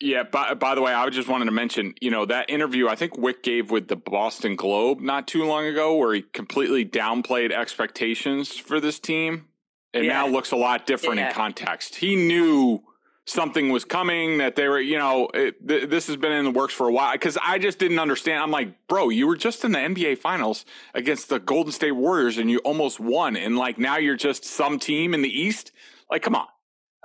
Yeah, 0.00 0.22
by, 0.22 0.54
by 0.54 0.74
the 0.74 0.80
way, 0.80 0.94
I 0.94 1.08
just 1.10 1.28
wanted 1.28 1.44
to 1.44 1.50
mention, 1.50 1.94
you 2.00 2.10
know, 2.10 2.24
that 2.24 2.48
interview 2.48 2.88
I 2.88 2.96
think 2.96 3.18
Wyc 3.18 3.42
gave 3.42 3.70
with 3.70 3.88
the 3.88 3.96
Boston 3.96 4.56
Globe 4.56 5.00
not 5.00 5.28
too 5.28 5.44
long 5.44 5.66
ago, 5.66 5.94
where 5.96 6.14
he 6.14 6.22
completely 6.22 6.86
downplayed 6.86 7.52
expectations 7.52 8.56
for 8.56 8.80
this 8.80 8.98
team. 8.98 9.48
It 9.92 10.04
yeah. 10.04 10.12
now 10.12 10.26
looks 10.26 10.52
a 10.52 10.56
lot 10.56 10.86
different 10.86 11.18
yeah. 11.18 11.28
in 11.28 11.34
context. 11.34 11.96
He 11.96 12.16
knew 12.16 12.82
something 13.26 13.70
was 13.70 13.84
coming, 13.84 14.38
that 14.38 14.56
they 14.56 14.68
were, 14.68 14.80
you 14.80 14.98
know, 14.98 15.28
it, 15.34 15.66
th- 15.66 15.88
this 15.88 16.06
has 16.08 16.16
been 16.16 16.32
in 16.32 16.44
the 16.44 16.50
works 16.50 16.74
for 16.74 16.88
a 16.88 16.92
while. 16.92 17.12
Because 17.12 17.38
I 17.44 17.58
just 17.58 17.78
didn't 17.78 17.98
understand. 17.98 18.42
I'm 18.42 18.50
like, 18.50 18.88
bro, 18.88 19.08
you 19.08 19.26
were 19.26 19.36
just 19.36 19.64
in 19.64 19.72
the 19.72 19.78
NBA 19.78 20.18
Finals 20.18 20.64
against 20.94 21.28
the 21.28 21.38
Golden 21.38 21.72
State 21.72 21.92
Warriors 21.92 22.38
and 22.38 22.50
you 22.50 22.58
almost 22.58 23.00
won. 23.00 23.36
And 23.36 23.56
like 23.56 23.78
now 23.78 23.98
you're 23.98 24.16
just 24.16 24.44
some 24.44 24.78
team 24.78 25.14
in 25.14 25.22
the 25.22 25.28
East. 25.28 25.72
Like, 26.10 26.22
come 26.22 26.34
on. 26.34 26.46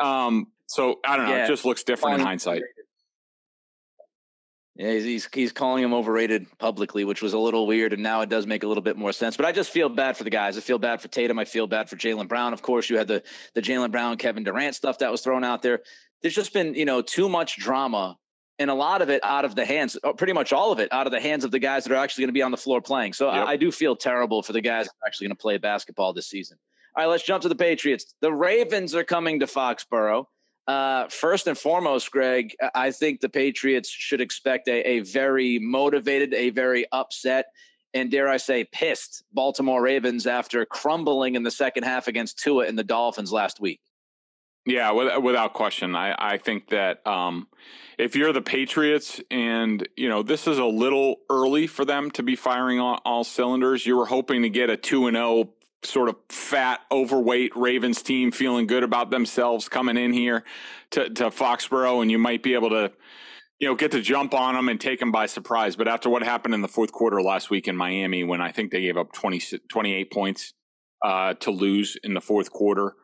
Um, 0.01 0.48
so 0.67 1.00
I 1.05 1.17
don't 1.17 1.27
know. 1.27 1.36
Yeah. 1.36 1.45
It 1.45 1.48
just 1.48 1.65
looks 1.65 1.84
different 1.84 2.19
in 2.19 2.25
hindsight. 2.25 2.63
Yeah, 4.75 4.91
he's, 4.91 5.03
he's, 5.05 5.29
he's 5.34 5.51
calling 5.53 5.84
him 5.84 5.93
overrated 5.93 6.48
publicly, 6.57 7.05
which 7.05 7.22
was 7.22 7.31
a 7.31 7.39
little 7.39 7.65
weird, 7.65 7.93
and 7.93 8.03
now 8.03 8.19
it 8.22 8.29
does 8.29 8.45
make 8.45 8.63
a 8.63 8.67
little 8.67 8.84
bit 8.84 8.98
more 8.98 9.13
sense. 9.13 9.38
But 9.38 9.45
I 9.45 9.53
just 9.53 9.72
feel 9.72 9.88
bad 9.88 10.17
for 10.17 10.25
the 10.25 10.29
guys. 10.29 10.57
I 10.57 10.62
feel 10.62 10.77
bad 10.77 11.00
for 11.00 11.07
Tatum. 11.07 11.39
I 11.39 11.45
feel 11.45 11.65
bad 11.65 11.89
for 11.89 11.95
Jaylen 11.95 12.27
Brown. 12.27 12.51
Of 12.51 12.62
course, 12.62 12.89
you 12.89 12.98
had 12.98 13.07
the 13.07 13.24
the 13.53 13.62
Jaylen 13.62 13.89
Brown, 13.89 14.17
Kevin 14.17 14.43
Durant 14.43 14.75
stuff 14.75 14.98
that 15.00 15.12
was 15.12 15.22
thrown 15.22 15.45
out 15.45 15.62
there. 15.62 15.81
There's 16.25 16.34
just 16.34 16.53
been 16.53 16.74
you 16.74 16.86
know 16.86 17.03
too 17.03 17.29
much 17.29 17.58
drama, 17.58 18.17
and 18.58 18.72
a 18.72 18.74
lot 18.74 19.03
of 19.03 19.12
it 19.12 19.24
out 19.24 19.46
of 19.46 19.53
the 19.53 19.63
hands, 19.63 19.96
uh, 20.03 20.12
pretty 20.13 20.34
much 20.34 20.53
all 20.53 20.72
of 20.72 20.79
it 20.79 20.91
out 20.91 21.05
of 21.05 21.13
the 21.13 21.22
hands 21.22 21.44
of 21.44 21.51
the 21.51 21.60
guys 21.60 21.84
that 21.84 21.94
are 21.94 21.98
actually 21.98 22.24
going 22.24 22.29
to 22.29 22.34
be 22.34 22.41
on 22.41 22.50
the 22.50 22.58
floor 22.58 22.82
playing. 22.82 23.13
So 23.13 23.32
yep. 23.32 23.46
I, 23.46 23.51
I 23.51 23.58
do 23.58 23.72
feel 23.72 23.96
terrible 23.96 24.41
for 24.41 24.51
the 24.51 24.60
guys 24.60 24.86
that 24.86 24.94
are 25.03 25.05
actually 25.05 25.27
going 25.27 25.36
to 25.36 25.41
play 25.44 25.60
basketball 25.60 26.13
this 26.13 26.27
season. 26.27 26.58
All 26.96 27.03
right, 27.03 27.12
let's 27.12 27.24
jump 27.24 27.44
to 27.44 27.48
the 27.48 27.53
Patriots. 27.53 28.15
The 28.22 28.34
Ravens 28.34 28.96
are 28.96 29.03
coming 29.03 29.39
to 29.41 29.46
Foxborough. 29.46 30.25
Uh, 30.65 31.08
first 31.10 31.46
and 31.46 31.55
foremost, 31.55 32.10
Greg, 32.10 32.55
I 32.74 32.89
think 32.89 33.20
the 33.20 33.29
Patriots 33.29 33.88
should 33.88 34.20
expect 34.20 34.67
a, 34.67 34.82
a 34.82 35.00
very 35.01 35.60
motivated, 35.60 36.34
a 36.34 36.50
very 36.50 36.88
upset, 36.91 37.46
and 37.94 38.10
dare 38.10 38.29
I 38.29 38.38
say, 38.38 38.63
pissed 38.72 39.24
Baltimore 39.32 39.79
Ravens 39.79 40.25
after 40.25 40.65
crumbling 40.65 41.36
in 41.36 41.44
the 41.44 41.51
second 41.51 41.84
half 41.84 42.08
against 42.08 42.39
Tua 42.39 42.65
and 42.65 42.79
the 42.79 42.84
Dolphins 42.84 43.32
last 43.32 43.60
week. 43.60 43.79
Yeah, 44.65 44.91
without 44.91 45.53
question. 45.53 45.95
I, 45.95 46.15
I 46.17 46.38
think 46.39 46.69
that 46.69 47.05
um, 47.05 47.48
if 48.00 48.15
you're 48.15 48.34
the 48.34 48.41
Patriots 48.41 49.22
and, 49.29 49.88
you 49.95 50.10
know, 50.10 50.24
this 50.24 50.48
is 50.48 50.57
a 50.57 50.65
little 50.65 51.17
early 51.29 51.67
for 51.67 51.86
them 51.86 52.10
to 52.12 52.24
be 52.24 52.36
firing 52.36 52.79
on 52.79 53.00
all 53.05 53.24
cylinders, 53.24 53.86
you 53.86 53.95
were 53.95 54.07
hoping 54.07 54.41
to 54.41 54.50
get 54.50 54.72
a 54.72 54.77
2 54.77 55.05
and 55.05 55.15
0 55.15 55.50
sort 55.84 56.10
of 56.10 56.15
fat, 56.29 56.81
overweight 56.91 57.55
Ravens 57.55 58.01
team 58.01 58.31
feeling 58.31 58.65
good 58.65 58.84
about 58.84 59.12
themselves 59.12 59.69
coming 59.69 59.98
in 59.98 60.13
here 60.13 60.43
to, 60.91 61.12
to 61.12 61.29
Foxborough, 61.29 62.01
and 62.01 62.10
you 62.10 62.17
might 62.17 62.41
be 62.41 62.55
able 62.55 62.72
to, 62.72 62.91
you 63.60 63.67
know, 63.67 63.75
get 63.75 63.91
to 63.91 64.01
jump 64.01 64.34
on 64.34 64.55
them 64.55 64.67
and 64.67 64.81
take 64.81 65.00
them 65.00 65.12
by 65.12 65.27
surprise. 65.27 65.75
But 65.75 65.88
after 65.88 66.10
what 66.10 66.24
happened 66.24 66.55
in 66.55 66.62
the 66.62 66.67
fourth 66.67 66.91
quarter 66.91 67.22
last 67.22 67.51
week 67.51 67.67
in 67.67 67.77
Miami, 67.77 68.24
when 68.24 68.41
I 68.41 68.51
think 68.51 68.72
they 68.72 68.81
gave 68.81 68.98
up 68.98 69.13
20, 69.13 69.60
28 69.69 70.12
points 70.12 70.53
uh, 71.03 71.36
to 71.36 71.51
lose 71.51 71.98
in 72.03 72.15
the 72.15 72.22
fourth 72.22 72.51
quarter, 72.51 72.95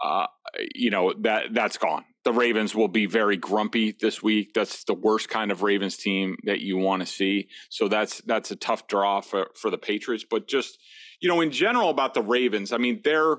uh, 0.00 0.26
you 0.74 0.90
know 0.90 1.12
that 1.20 1.52
that's 1.52 1.78
gone. 1.78 2.04
The 2.24 2.32
Ravens 2.32 2.74
will 2.74 2.88
be 2.88 3.06
very 3.06 3.36
grumpy 3.36 3.94
this 4.00 4.22
week. 4.22 4.54
That's 4.54 4.84
the 4.84 4.94
worst 4.94 5.28
kind 5.28 5.52
of 5.52 5.62
Ravens 5.62 5.96
team 5.96 6.36
that 6.44 6.60
you 6.60 6.78
want 6.78 7.02
to 7.02 7.06
see. 7.06 7.48
So 7.68 7.88
that's 7.88 8.20
that's 8.22 8.50
a 8.50 8.56
tough 8.56 8.86
draw 8.86 9.20
for 9.20 9.48
for 9.54 9.70
the 9.70 9.78
Patriots. 9.78 10.24
But 10.28 10.48
just 10.48 10.78
you 11.20 11.28
know, 11.28 11.40
in 11.40 11.50
general 11.50 11.90
about 11.90 12.14
the 12.14 12.22
Ravens, 12.22 12.72
I 12.72 12.78
mean, 12.78 13.00
they're 13.04 13.36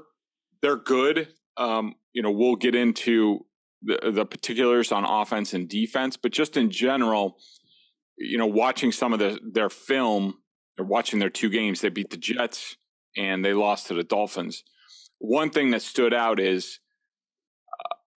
they're 0.61 0.77
good. 0.77 1.29
Um, 1.57 1.95
you 2.13 2.21
know, 2.21 2.31
we'll 2.31 2.55
get 2.55 2.75
into 2.75 3.45
the, 3.81 4.11
the 4.11 4.25
particulars 4.25 4.91
on 4.91 5.05
offense 5.05 5.53
and 5.53 5.69
defense, 5.69 6.17
but 6.17 6.31
just 6.31 6.57
in 6.57 6.69
general, 6.69 7.37
you 8.17 8.37
know, 8.37 8.45
watching 8.45 8.91
some 8.91 9.13
of 9.13 9.19
the, 9.19 9.39
their 9.43 9.69
film, 9.69 10.35
or 10.79 10.85
watching 10.85 11.19
their 11.19 11.29
two 11.29 11.49
games, 11.49 11.81
they 11.81 11.89
beat 11.89 12.09
the 12.09 12.17
Jets 12.17 12.77
and 13.15 13.43
they 13.43 13.53
lost 13.53 13.87
to 13.87 13.93
the 13.93 14.03
Dolphins. 14.03 14.63
One 15.19 15.49
thing 15.49 15.71
that 15.71 15.81
stood 15.81 16.13
out 16.13 16.39
is, 16.39 16.79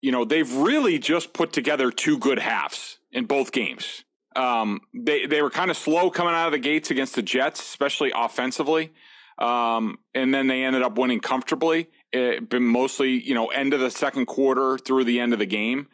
you 0.08 0.14
know, 0.14 0.24
they've 0.24 0.50
really 0.56 1.00
just 1.00 1.34
put 1.34 1.52
together 1.52 1.92
two 1.92 2.18
good 2.18 2.40
halves 2.40 3.00
in 3.12 3.26
both 3.26 3.52
games. 3.52 4.06
Um, 4.38 4.80
they 4.94 5.26
they 5.26 5.42
were 5.42 5.50
kind 5.50 5.70
of 5.70 5.76
slow 5.76 6.10
coming 6.10 6.34
out 6.34 6.46
of 6.46 6.54
the 6.54 6.60
gates 6.60 6.92
against 6.92 7.16
the 7.16 7.22
Jets, 7.22 7.60
especially 7.60 8.14
offensively. 8.16 8.94
Um, 9.38 9.98
and 10.16 10.34
then 10.34 10.48
they 10.48 10.64
ended 10.64 10.82
up 10.82 10.98
winning 10.98 11.20
comfortably. 11.20 11.90
It 12.14 12.48
been 12.48 12.64
mostly, 12.64 13.22
you 13.22 13.36
know, 13.36 13.48
end 13.48 13.74
of 13.74 13.82
the 13.82 13.92
second 13.92 14.28
quarter 14.28 14.78
through 14.78 15.04
the 15.04 15.20
end 15.20 15.34
of 15.34 15.40
the 15.40 15.46
game. 15.46 15.88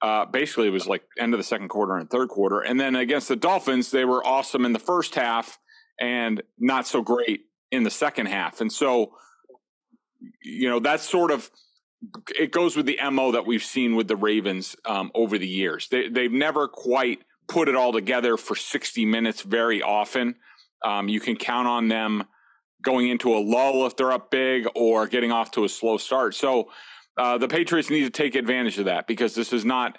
Uh, 0.00 0.24
basically, 0.24 0.68
it 0.68 0.70
was 0.70 0.86
like 0.86 1.02
end 1.18 1.34
of 1.34 1.38
the 1.38 1.44
second 1.44 1.68
quarter 1.68 1.98
and 1.98 2.08
third 2.08 2.30
quarter. 2.30 2.60
And 2.60 2.80
then 2.80 2.96
against 2.96 3.28
the 3.28 3.36
Dolphins, 3.36 3.90
they 3.90 4.06
were 4.06 4.26
awesome 4.26 4.64
in 4.64 4.72
the 4.72 4.78
first 4.78 5.14
half 5.14 5.58
and 6.00 6.42
not 6.58 6.86
so 6.86 7.02
great 7.02 7.42
in 7.70 7.82
the 7.82 7.90
second 7.90 8.28
half. 8.28 8.62
And 8.62 8.72
so, 8.72 9.12
you 10.42 10.70
know, 10.70 10.80
that's 10.80 11.06
sort 11.06 11.30
of 11.30 11.50
it 12.38 12.50
goes 12.50 12.76
with 12.76 12.86
the 12.86 12.98
mo 13.10 13.32
that 13.32 13.46
we've 13.46 13.62
seen 13.62 13.96
with 13.96 14.08
the 14.08 14.16
Ravens 14.16 14.76
um, 14.84 15.10
over 15.14 15.38
the 15.38 15.46
years. 15.46 15.88
They, 15.88 16.08
they've 16.08 16.32
never 16.32 16.68
quite 16.68 17.20
put 17.48 17.68
it 17.68 17.76
all 17.76 17.92
together 17.92 18.36
for 18.36 18.56
60 18.56 19.04
minutes 19.04 19.42
very 19.42 19.82
often. 19.82 20.36
Um, 20.84 21.08
you 21.08 21.20
can 21.20 21.36
count 21.36 21.68
on 21.68 21.88
them 21.88 22.24
going 22.82 23.08
into 23.08 23.34
a 23.34 23.38
lull 23.38 23.86
if 23.86 23.96
they're 23.96 24.12
up 24.12 24.30
big 24.30 24.66
or 24.74 25.06
getting 25.06 25.30
off 25.30 25.52
to 25.52 25.64
a 25.64 25.68
slow 25.68 25.96
start. 25.96 26.34
So 26.34 26.70
uh, 27.16 27.38
the 27.38 27.48
Patriots 27.48 27.90
need 27.90 28.02
to 28.02 28.10
take 28.10 28.34
advantage 28.34 28.78
of 28.78 28.86
that 28.86 29.06
because 29.06 29.34
this 29.34 29.52
is 29.52 29.64
not. 29.64 29.98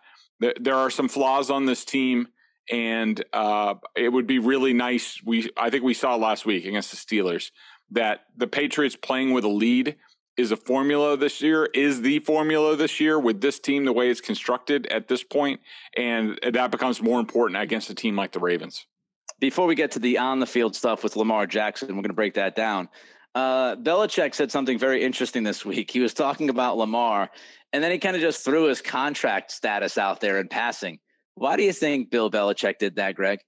There 0.60 0.75
are 0.75 0.89
some 0.89 1.07
flaws 1.07 1.50
on 1.50 1.67
this 1.67 1.86
team, 1.86 2.27
and 2.69 3.24
uh, 3.31 3.75
it 3.95 4.10
would 4.10 4.27
be 4.27 4.39
really 4.39 4.74
nice. 4.74 5.22
We 5.24 5.50
I 5.55 5.69
think 5.69 5.83
we 5.83 5.93
saw 5.93 6.15
last 6.15 6.45
week 6.45 6.65
against 6.65 6.91
the 6.91 6.98
Steelers 6.98 7.51
that 7.91 8.22
the 8.36 8.48
Patriots 8.48 8.95
playing 8.95 9.31
with 9.31 9.45
a 9.45 9.50
lead 9.50 9.95
is 10.36 10.52
a 10.52 10.58
formula 10.58 11.16
this 11.16 11.42
year 11.42 11.66
is 11.74 12.02
the 12.02 12.20
formula 12.20 12.75
this 12.75 13.00
year 13.00 13.20
with 13.20 13.42
this 13.42 13.60
team 13.60 13.86
the 13.86 13.94
way 13.94 14.10
it's 14.10 14.22
constructed 14.22 14.88
at 14.88 15.08
this 15.08 15.24
point 15.24 15.60
and 15.96 16.40
that 16.52 16.72
becomes 16.72 17.02
more 17.02 17.20
important 17.20 17.62
against 17.62 17.90
a 17.90 17.96
team 17.96 18.16
like 18.16 18.32
the 18.32 18.40
Ravens 18.40 18.86
before 19.44 19.68
we 19.68 19.75
get 19.75 19.92
to 19.92 20.00
the 20.00 20.18
on 20.18 20.40
the 20.40 20.46
field 20.46 20.74
stuff 20.74 21.04
with 21.04 21.18
Lamar 21.18 21.46
Jackson, 21.46 21.90
we're 21.90 21.96
going 21.96 22.04
to 22.06 22.13
break 22.13 22.36
that 22.36 22.56
down. 22.56 22.88
Uh, 23.36 23.75
Belichick 23.75 24.34
said 24.34 24.52
something 24.52 24.80
very 24.80 25.04
interesting 25.04 25.44
this 25.44 25.66
week. 25.66 25.92
He 25.92 26.00
was 26.00 26.13
talking 26.13 26.50
about 26.50 26.78
Lamar, 26.78 27.30
and 27.74 27.84
then 27.84 27.92
he 27.92 27.98
kind 27.98 28.16
of 28.16 28.22
just 28.22 28.46
threw 28.46 28.70
his 28.70 28.82
contract 28.82 29.52
status 29.52 29.98
out 29.98 30.22
there 30.22 30.40
in 30.40 30.48
passing. 30.48 31.00
Why 31.36 31.58
do 31.58 31.63
you 31.63 31.74
think 31.74 32.10
Bill 32.10 32.32
Belichick 32.32 32.78
did 32.78 32.96
that, 32.96 33.16
Greg? 33.16 33.40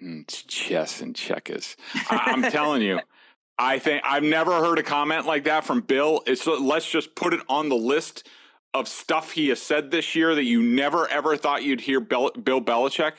Hmm, 0.00 0.22
it's 0.22 0.42
chess 0.42 1.00
and 1.00 1.14
checkers. 1.14 1.76
I- 2.10 2.32
am 2.32 2.42
telling 2.50 2.82
you, 2.82 2.98
I 3.58 3.78
think 3.78 4.02
I've 4.04 4.22
never 4.22 4.52
heard 4.60 4.78
a 4.78 4.82
comment 4.82 5.26
like 5.26 5.44
that 5.44 5.64
from 5.64 5.80
Bill. 5.80 6.22
It's 6.26 6.46
let's 6.46 6.90
just 6.90 7.14
put 7.14 7.32
it 7.32 7.40
on 7.48 7.68
the 7.68 7.76
list 7.76 8.26
of 8.74 8.88
stuff 8.88 9.32
he 9.32 9.48
has 9.48 9.60
said 9.60 9.90
this 9.90 10.14
year 10.14 10.34
that 10.34 10.44
you 10.44 10.62
never 10.62 11.06
ever 11.08 11.36
thought 11.36 11.62
you'd 11.62 11.82
hear 11.82 12.00
Bill, 12.00 12.30
Bill 12.30 12.60
Belichick 12.60 13.12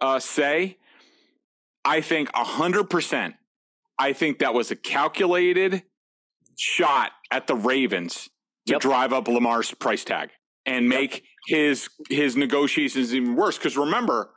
uh, 0.00 0.18
say. 0.18 0.78
I 1.84 2.00
think 2.00 2.30
100%. 2.32 3.34
I 3.98 4.12
think 4.12 4.38
that 4.38 4.54
was 4.54 4.70
a 4.70 4.76
calculated 4.76 5.82
shot 6.56 7.12
at 7.30 7.46
the 7.46 7.54
Ravens 7.54 8.30
to 8.66 8.72
yep. 8.72 8.80
drive 8.80 9.12
up 9.12 9.28
Lamar's 9.28 9.72
price 9.74 10.04
tag 10.04 10.30
and 10.64 10.88
make 10.88 11.24
yep. 11.48 11.58
his 11.58 11.88
his 12.08 12.36
negotiations 12.36 13.14
even 13.14 13.36
worse 13.36 13.58
cuz 13.58 13.76
remember 13.76 14.30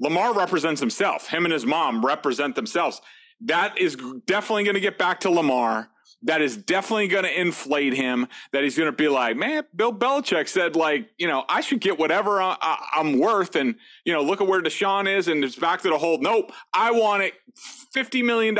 Lamar 0.00 0.32
represents 0.32 0.80
himself. 0.80 1.28
Him 1.28 1.44
and 1.44 1.52
his 1.52 1.66
mom 1.66 2.04
represent 2.04 2.54
themselves. 2.56 3.00
That 3.42 3.78
is 3.78 3.96
definitely 4.26 4.64
going 4.64 4.74
to 4.74 4.80
get 4.80 4.98
back 4.98 5.20
to 5.20 5.30
Lamar 5.30 5.90
that 6.22 6.42
is 6.42 6.56
definitely 6.56 7.08
going 7.08 7.24
to 7.24 7.40
inflate 7.40 7.94
him. 7.94 8.28
That 8.52 8.62
he's 8.62 8.76
going 8.76 8.90
to 8.90 8.96
be 8.96 9.08
like, 9.08 9.36
man, 9.36 9.64
Bill 9.74 9.92
Belichick 9.92 10.48
said, 10.48 10.76
like, 10.76 11.08
you 11.18 11.26
know, 11.26 11.44
I 11.48 11.60
should 11.60 11.80
get 11.80 11.98
whatever 11.98 12.42
I, 12.42 12.56
am 12.96 13.18
worth. 13.18 13.56
And, 13.56 13.76
you 14.04 14.12
know, 14.12 14.22
look 14.22 14.40
at 14.40 14.46
where 14.46 14.62
Deshaun 14.62 15.08
is. 15.12 15.28
And 15.28 15.44
it's 15.44 15.56
back 15.56 15.80
to 15.82 15.88
the 15.88 15.98
whole, 15.98 16.18
nope, 16.18 16.52
I 16.74 16.90
want 16.90 17.22
it 17.22 17.34
$50 17.94 18.24
million 18.24 18.54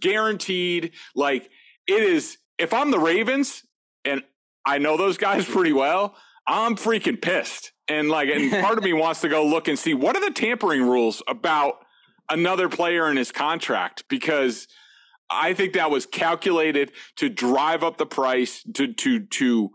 guaranteed. 0.00 0.92
Like, 1.14 1.50
it 1.86 2.02
is, 2.02 2.38
if 2.58 2.74
I'm 2.74 2.90
the 2.90 2.98
Ravens 2.98 3.64
and 4.04 4.22
I 4.66 4.78
know 4.78 4.96
those 4.96 5.16
guys 5.16 5.44
pretty 5.48 5.72
well, 5.72 6.14
I'm 6.46 6.76
freaking 6.76 7.20
pissed. 7.20 7.72
And 7.88 8.10
like, 8.10 8.28
and 8.28 8.50
part 8.50 8.76
of 8.76 8.84
me 8.84 8.92
wants 8.94 9.22
to 9.22 9.28
go 9.30 9.46
look 9.46 9.68
and 9.68 9.78
see 9.78 9.94
what 9.94 10.14
are 10.14 10.20
the 10.20 10.30
tampering 10.30 10.82
rules 10.82 11.22
about 11.26 11.84
another 12.30 12.68
player 12.68 13.10
in 13.10 13.16
his 13.16 13.32
contract 13.32 14.04
because 14.08 14.68
I 15.30 15.54
think 15.54 15.74
that 15.74 15.90
was 15.90 16.06
calculated 16.06 16.92
to 17.16 17.28
drive 17.28 17.82
up 17.82 17.96
the 17.96 18.06
price 18.06 18.62
to 18.74 18.92
to 18.94 19.20
to 19.20 19.70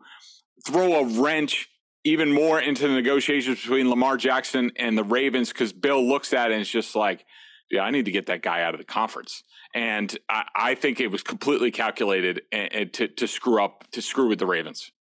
throw 0.65 0.95
a 0.95 1.21
wrench 1.21 1.69
even 2.03 2.31
more 2.31 2.59
into 2.59 2.87
the 2.87 2.93
negotiations 2.93 3.61
between 3.61 3.89
Lamar 3.89 4.17
Jackson 4.17 4.71
and 4.75 4.97
the 4.97 5.03
Ravens 5.03 5.49
because 5.49 5.71
Bill 5.71 6.05
looks 6.05 6.33
at 6.33 6.51
it 6.51 6.53
and 6.53 6.61
it's 6.61 6.69
just 6.69 6.95
like, 6.95 7.25
yeah, 7.71 7.81
I 7.81 7.91
need 7.91 8.05
to 8.05 8.11
get 8.11 8.25
that 8.27 8.41
guy 8.41 8.61
out 8.61 8.73
of 8.73 8.79
the 8.79 8.85
conference. 8.85 9.43
And 9.73 10.15
I, 10.29 10.43
I 10.55 10.75
think 10.75 10.99
it 10.99 11.07
was 11.07 11.23
completely 11.23 11.71
calculated 11.71 12.41
and, 12.51 12.73
and 12.73 12.93
to, 12.93 13.07
to 13.07 13.27
screw 13.27 13.63
up, 13.63 13.85
to 13.91 14.01
screw 14.01 14.27
with 14.27 14.39
the 14.39 14.45
Ravens. 14.45 14.91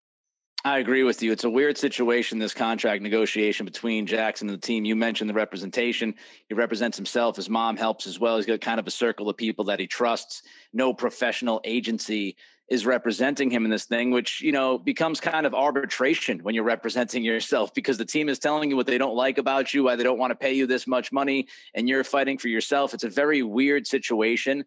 I 0.65 0.79
agree 0.79 1.03
with 1.03 1.25
you. 1.25 1.33
It's 1.33 1.43
a 1.43 1.51
weird 1.51 1.77
situation, 1.77 2.39
this 2.39 2.55
contract 2.55 3.03
negotiation 3.03 3.67
between 3.67 4.07
Jackson 4.07 4.49
and 4.49 4.57
the 4.57 4.65
team. 4.65 4.85
You 4.85 4.95
mentioned 4.95 5.29
the 5.29 5.35
representation. 5.35 6.15
He 6.49 6.55
represents 6.55 6.97
himself. 6.97 7.35
His 7.35 7.51
mom 7.51 7.77
helps 7.77 8.07
as 8.07 8.21
well. 8.21 8.37
He's 8.37 8.47
got 8.47 8.61
kind 8.61 8.79
of 8.79 8.87
a 8.87 8.91
circle 8.91 9.29
of 9.29 9.37
people 9.37 9.65
that 9.65 9.81
he 9.81 9.89
trusts. 9.89 10.43
No 10.73 10.95
professional 10.95 11.61
agency 11.65 12.37
is 12.69 12.87
representing 12.87 13.51
him 13.51 13.65
in 13.65 13.73
this 13.73 13.87
thing, 13.87 14.13
which, 14.13 14.41
you 14.41 14.53
know, 14.53 14.79
becomes 14.79 15.21
kind 15.21 15.47
of 15.47 15.55
arbitration 15.55 16.39
when 16.45 16.55
you're 16.55 16.63
representing 16.63 17.25
yourself 17.25 17.75
because 17.75 17.99
the 17.99 18.05
team 18.05 18.29
is 18.29 18.39
telling 18.39 18.71
you 18.71 18.77
what 18.77 18.87
they 18.87 18.99
don't 18.99 19.17
like 19.17 19.39
about 19.39 19.75
you, 19.75 19.83
why 19.83 19.97
they 19.97 20.05
don't 20.05 20.19
want 20.19 20.31
to 20.31 20.37
pay 20.37 20.53
you 20.53 20.69
this 20.69 20.87
much 20.87 21.11
money, 21.11 21.49
and 21.75 21.89
you're 21.89 22.05
fighting 22.05 22.39
for 22.39 22.47
yourself. 22.47 22.95
It's 22.95 23.03
a 23.03 23.11
very 23.11 23.43
weird 23.43 23.85
situation. 23.85 24.65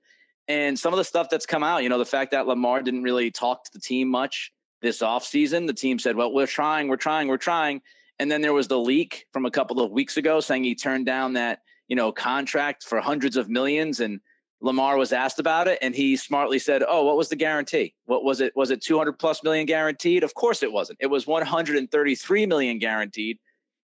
And 0.50 0.78
some 0.78 0.92
of 0.92 0.98
the 0.98 1.06
stuff 1.06 1.30
that's 1.30 1.46
come 1.46 1.64
out, 1.64 1.84
you 1.84 1.90
know, 1.90 1.98
the 1.98 2.06
fact 2.06 2.32
that 2.32 2.48
Lamar 2.48 2.82
didn't 2.82 3.04
really 3.04 3.32
talk 3.32 3.64
to 3.64 3.72
the 3.72 3.80
team 3.80 4.10
much 4.10 4.52
this 4.82 5.00
offseason. 5.00 5.68
The 5.68 5.74
team 5.74 6.00
said, 6.00 6.16
well, 6.16 6.34
we're 6.34 6.48
trying, 6.48 6.88
we're 6.88 6.98
trying, 6.98 7.28
we're 7.28 7.38
trying. 7.38 7.82
And 8.20 8.32
then 8.32 8.42
there 8.42 8.54
was 8.54 8.68
the 8.68 8.80
leak 8.80 9.26
from 9.34 9.46
a 9.46 9.52
couple 9.52 9.82
of 9.82 9.92
weeks 9.92 10.18
ago 10.18 10.40
saying 10.40 10.64
he 10.64 10.76
turned 10.76 11.06
down 11.06 11.34
that, 11.34 11.60
you 11.88 11.96
know, 11.96 12.12
contract 12.12 12.84
for 12.84 13.02
hundreds 13.02 13.36
of 13.36 13.50
millions. 13.50 14.00
And 14.00 14.20
Lamar 14.62 14.98
was 14.98 15.12
asked 15.12 15.40
about 15.40 15.68
it 15.68 15.80
and 15.82 15.94
he 15.94 16.16
smartly 16.16 16.60
said, 16.60 16.84
Oh, 16.88 17.04
what 17.04 17.18
was 17.18 17.30
the 17.30 17.36
guarantee? 17.36 17.94
What 18.06 18.24
was 18.24 18.42
it? 18.42 18.54
Was 18.56 18.72
it 18.72 18.82
200 18.82 19.20
plus 19.20 19.44
million 19.44 19.66
guaranteed? 19.66 20.24
Of 20.24 20.34
course 20.34 20.64
it 20.64 20.72
wasn't. 20.72 21.00
It 21.02 21.08
was 21.08 21.28
133 21.28 22.46
million 22.46 22.80
guaranteed. 22.80 23.38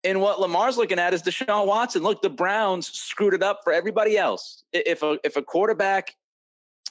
And 0.03 0.21
what 0.21 0.39
Lamar's 0.39 0.77
looking 0.77 0.99
at 0.99 1.13
is 1.13 1.23
Deshaun 1.23 1.67
Watson. 1.67 2.03
Look, 2.03 2.21
the 2.21 2.29
Browns 2.29 2.87
screwed 2.87 3.33
it 3.33 3.43
up 3.43 3.61
for 3.63 3.73
everybody 3.73 4.17
else. 4.17 4.63
If 4.71 5.03
a 5.03 5.17
if 5.23 5.35
a 5.37 5.41
quarterback 5.41 6.13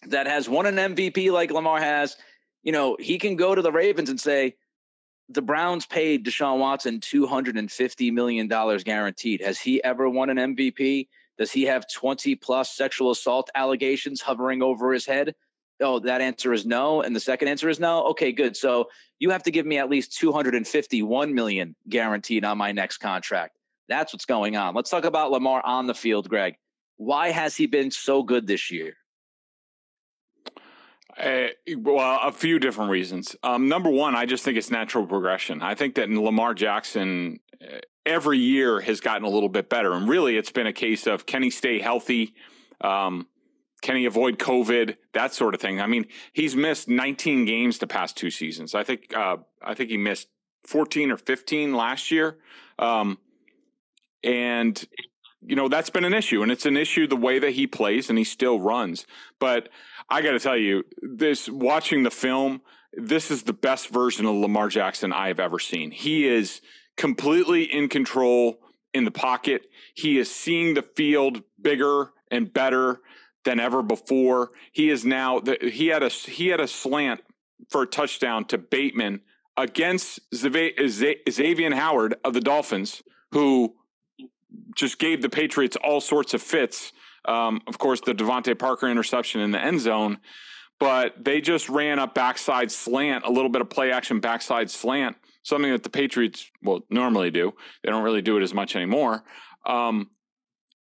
that 0.09 0.26
has 0.26 0.49
won 0.49 0.66
an 0.66 0.95
MVP 0.95 1.33
like 1.33 1.50
Lamar 1.50 1.81
has 1.81 2.16
you 2.66 2.73
know, 2.73 2.96
he 2.99 3.16
can 3.16 3.37
go 3.37 3.54
to 3.54 3.62
the 3.62 3.70
Ravens 3.70 4.11
and 4.11 4.20
say, 4.20 4.56
the 5.28 5.40
Browns 5.40 5.87
paid 5.87 6.26
Deshaun 6.26 6.58
Watson 6.58 6.99
$250 6.99 8.12
million 8.12 8.49
guaranteed. 8.49 9.40
Has 9.40 9.61
he 9.61 9.82
ever 9.85 10.11
won 10.11 10.30
an 10.30 10.56
MVP? 10.56 11.06
Does 11.38 11.52
he 11.52 11.62
have 11.62 11.87
20 11.88 12.35
plus 12.35 12.76
sexual 12.76 13.12
assault 13.12 13.50
allegations 13.54 14.20
hovering 14.20 14.62
over 14.62 14.92
his 14.92 15.06
head? 15.06 15.37
Oh, 15.80 16.00
that 16.00 16.20
answer 16.20 16.52
is 16.52 16.66
no. 16.66 17.02
And 17.02 17.14
the 17.14 17.20
second 17.20 17.46
answer 17.46 17.68
is 17.68 17.78
no. 17.78 18.04
Okay, 18.06 18.32
good. 18.32 18.56
So 18.56 18.88
you 19.20 19.30
have 19.30 19.44
to 19.44 19.52
give 19.52 19.66
me 19.66 19.78
at 19.78 19.88
least 19.88 20.18
251 20.18 21.35
million 21.35 21.76
guaranteed 21.88 22.44
on 22.44 22.58
my 22.58 22.73
next 22.73 22.99
contract. 22.99 23.58
That's 23.88 24.12
what's 24.12 24.25
going 24.25 24.56
on. 24.56 24.75
Let's 24.75 24.90
talk 24.90 25.04
about 25.04 25.30
Lamar 25.30 25.64
on 25.64 25.87
the 25.87 25.94
field, 25.94 26.28
Greg. 26.28 26.56
Why 26.96 27.30
has 27.30 27.54
he 27.54 27.66
been 27.66 27.92
so 27.92 28.25
good 28.25 28.49
this 28.49 28.73
year? 28.73 28.96
Uh, 31.18 31.46
well, 31.78 32.20
a 32.23 32.30
few 32.30 32.58
different 32.58 32.90
reasons. 32.90 33.37
Um, 33.42 33.68
number 33.68 33.88
one, 33.88 34.14
I 34.14 34.26
just 34.26 34.44
think 34.44 34.58
it's 34.58 34.70
natural 34.70 35.06
progression. 35.06 35.62
I 35.62 35.75
think 35.75 35.94
that 35.94 36.11
Lamar 36.11 36.52
Jackson 36.52 37.40
uh, 37.62 37.78
every 38.04 38.38
year 38.38 38.80
has 38.80 39.00
gotten 39.00 39.25
a 39.25 39.28
little 39.28 39.49
bit 39.49 39.70
better, 39.70 39.92
and 39.92 40.08
really, 40.08 40.37
it's 40.37 40.52
been 40.52 40.66
a 40.66 40.75
case 40.75 41.06
of 41.06 41.25
can 41.25 41.42
he 41.42 41.49
stay 41.49 41.78
healthy? 41.78 42.35
Um, 42.82 43.28
can 43.80 43.96
he 43.96 44.04
avoid 44.04 44.38
COVID? 44.38 44.96
That 45.14 45.32
sort 45.32 45.54
of 45.54 45.61
thing. 45.61 45.80
I 45.80 45.87
mean, 45.87 46.06
he's 46.35 46.54
missed 46.54 46.88
19 46.88 47.46
games 47.46 47.78
the 47.78 47.87
past 47.87 48.16
two 48.16 48.30
seasons. 48.30 48.75
I 48.75 48.82
think 48.85 49.16
uh, 49.16 49.38
I 49.62 49.73
think 49.73 49.90
he 49.90 49.96
missed 49.96 50.28
14 50.66 51.11
or 51.11 51.16
15 51.16 51.75
last 51.75 52.11
year, 52.11 52.37
um, 52.78 53.18
and 54.23 54.85
you 55.47 55.57
know 55.57 55.69
that's 55.69 55.91
been 55.91 56.05
an 56.05 56.15
issue, 56.15 56.43
and 56.43 56.50
it's 56.50 56.67
an 56.67 56.76
issue 56.76 57.07
the 57.07 57.17
way 57.17 57.38
that 57.38 57.53
he 57.53 57.67
plays 57.67 58.11
and 58.11 58.19
he 58.19 58.25
still 58.25 58.61
runs, 58.61 59.07
but 59.38 59.69
I 60.09 60.23
got 60.23 60.33
to 60.33 60.41
tell 60.41 60.57
you, 60.57 60.85
this 61.03 61.49
watching 61.49 62.03
the 62.03 62.11
film, 62.11 62.62
this 62.93 63.31
is 63.31 63.43
the 63.43 63.53
best 63.53 63.88
version 63.88 64.26
of 64.26 64.35
Lamar 64.35 64.69
Jackson 64.69 65.12
I've 65.12 65.41
ever 65.41 65.59
seen. 65.59 65.91
He 65.91 66.26
is 66.26 66.61
completely 66.97 67.65
in 67.65 67.88
control 67.88 68.61
in 68.95 69.05
the 69.05 69.11
pocket. 69.11 69.67
He 69.95 70.19
is 70.19 70.35
seeing 70.35 70.75
the 70.75 70.83
field 70.83 71.43
bigger 71.61 72.12
and 72.31 72.53
better 72.53 73.00
than 73.45 73.61
ever 73.61 73.83
before. 73.83 74.50
He 74.73 74.91
is 74.91 75.04
now 75.04 75.41
he 75.61 75.89
had 75.89 76.02
a 76.02 76.09
he 76.09 76.49
had 76.49 76.61
a 76.61 76.69
slant 76.69 77.23
for 77.71 77.82
a 77.82 77.87
touchdown 77.87 78.45
to 78.47 78.59
Bateman 78.59 79.21
against 79.56 80.21
Xavier 80.35 81.75
Howard 81.75 82.17
of 82.25 82.35
the 82.35 82.41
Dolphins, 82.41 83.02
who 83.32 83.75
just 84.76 84.99
gave 84.99 85.23
the 85.23 85.28
Patriots 85.28 85.76
all 85.82 86.00
sorts 86.00 86.34
of 86.34 86.43
fits 86.43 86.93
um, 87.26 87.60
of 87.67 87.78
course, 87.78 88.00
the 88.00 88.15
DeVante 88.15 88.58
Parker 88.58 88.89
interception 88.89 89.41
in 89.41 89.50
the 89.50 89.62
end 89.62 89.80
zone, 89.80 90.19
but 90.78 91.25
they 91.25 91.41
just 91.41 91.69
ran 91.69 91.99
a 91.99 92.06
backside 92.06 92.71
slant, 92.71 93.25
a 93.25 93.30
little 93.30 93.50
bit 93.50 93.60
of 93.60 93.69
play 93.69 93.91
action 93.91 94.21
backside 94.21 94.71
slant, 94.71 95.17
something 95.43 95.71
that 95.71 95.82
the 95.82 95.91
Patriots 95.91 96.50
will 96.62 96.84
normally 96.89 97.30
do. 97.30 97.52
They 97.82 97.91
don't 97.91 98.04
really 98.04 98.23
do 98.23 98.36
it 98.36 98.43
as 98.43 98.54
much 98.54 98.76
anymore. 98.76 99.25
Um, 99.65 100.10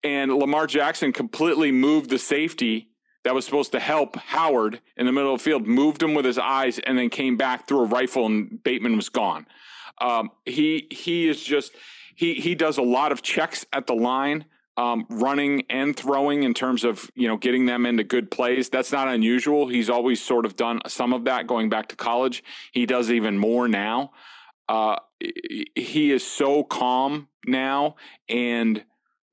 and 0.03 0.33
Lamar 0.33 0.67
Jackson 0.67 1.13
completely 1.13 1.71
moved 1.71 2.09
the 2.09 2.19
safety 2.19 2.89
that 3.23 3.33
was 3.33 3.45
supposed 3.45 3.71
to 3.71 3.79
help 3.79 4.17
Howard 4.17 4.81
in 4.97 5.05
the 5.05 5.13
middle 5.13 5.33
of 5.33 5.39
the 5.39 5.43
field, 5.43 5.65
moved 5.65 6.03
him 6.03 6.13
with 6.13 6.25
his 6.25 6.37
eyes, 6.37 6.77
and 6.79 6.97
then 6.97 7.09
came 7.09 7.37
back 7.37 7.67
through 7.67 7.81
a 7.81 7.85
rifle, 7.85 8.25
and 8.25 8.61
Bateman 8.63 8.97
was 8.97 9.07
gone. 9.07 9.47
Um, 10.01 10.31
he 10.43 10.87
he 10.91 11.29
is 11.29 11.41
just 11.41 11.71
he 12.15 12.35
he 12.35 12.55
does 12.55 12.77
a 12.77 12.81
lot 12.81 13.11
of 13.11 13.21
checks 13.21 13.65
at 13.73 13.87
the 13.87 13.95
line 13.95 14.45
um, 14.77 15.05
running 15.09 15.63
and 15.69 15.95
throwing 15.95 16.43
in 16.43 16.53
terms 16.53 16.83
of 16.83 17.09
you 17.15 17.27
know 17.27 17.37
getting 17.37 17.65
them 17.65 17.85
into 17.85 18.03
good 18.03 18.31
plays. 18.31 18.69
That's 18.69 18.91
not 18.91 19.07
unusual. 19.07 19.67
He's 19.67 19.89
always 19.89 20.21
sort 20.21 20.45
of 20.45 20.55
done 20.55 20.81
some 20.87 21.13
of 21.13 21.25
that 21.25 21.47
going 21.47 21.69
back 21.69 21.89
to 21.89 21.95
college. 21.95 22.43
He 22.71 22.85
does 22.85 23.11
even 23.11 23.37
more 23.37 23.67
now. 23.67 24.11
Uh, 24.67 24.95
he 25.75 26.11
is 26.11 26.25
so 26.25 26.63
calm 26.63 27.27
now 27.45 27.95
and 28.29 28.83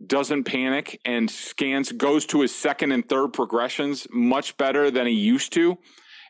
doesn't 0.04 0.44
panic 0.44 1.00
and 1.04 1.30
scans 1.30 1.92
goes 1.92 2.26
to 2.26 2.40
his 2.40 2.54
second 2.54 2.90
and 2.90 3.08
third 3.08 3.28
progressions 3.28 4.06
much 4.10 4.56
better 4.56 4.90
than 4.90 5.06
he 5.06 5.12
used 5.12 5.52
to 5.52 5.78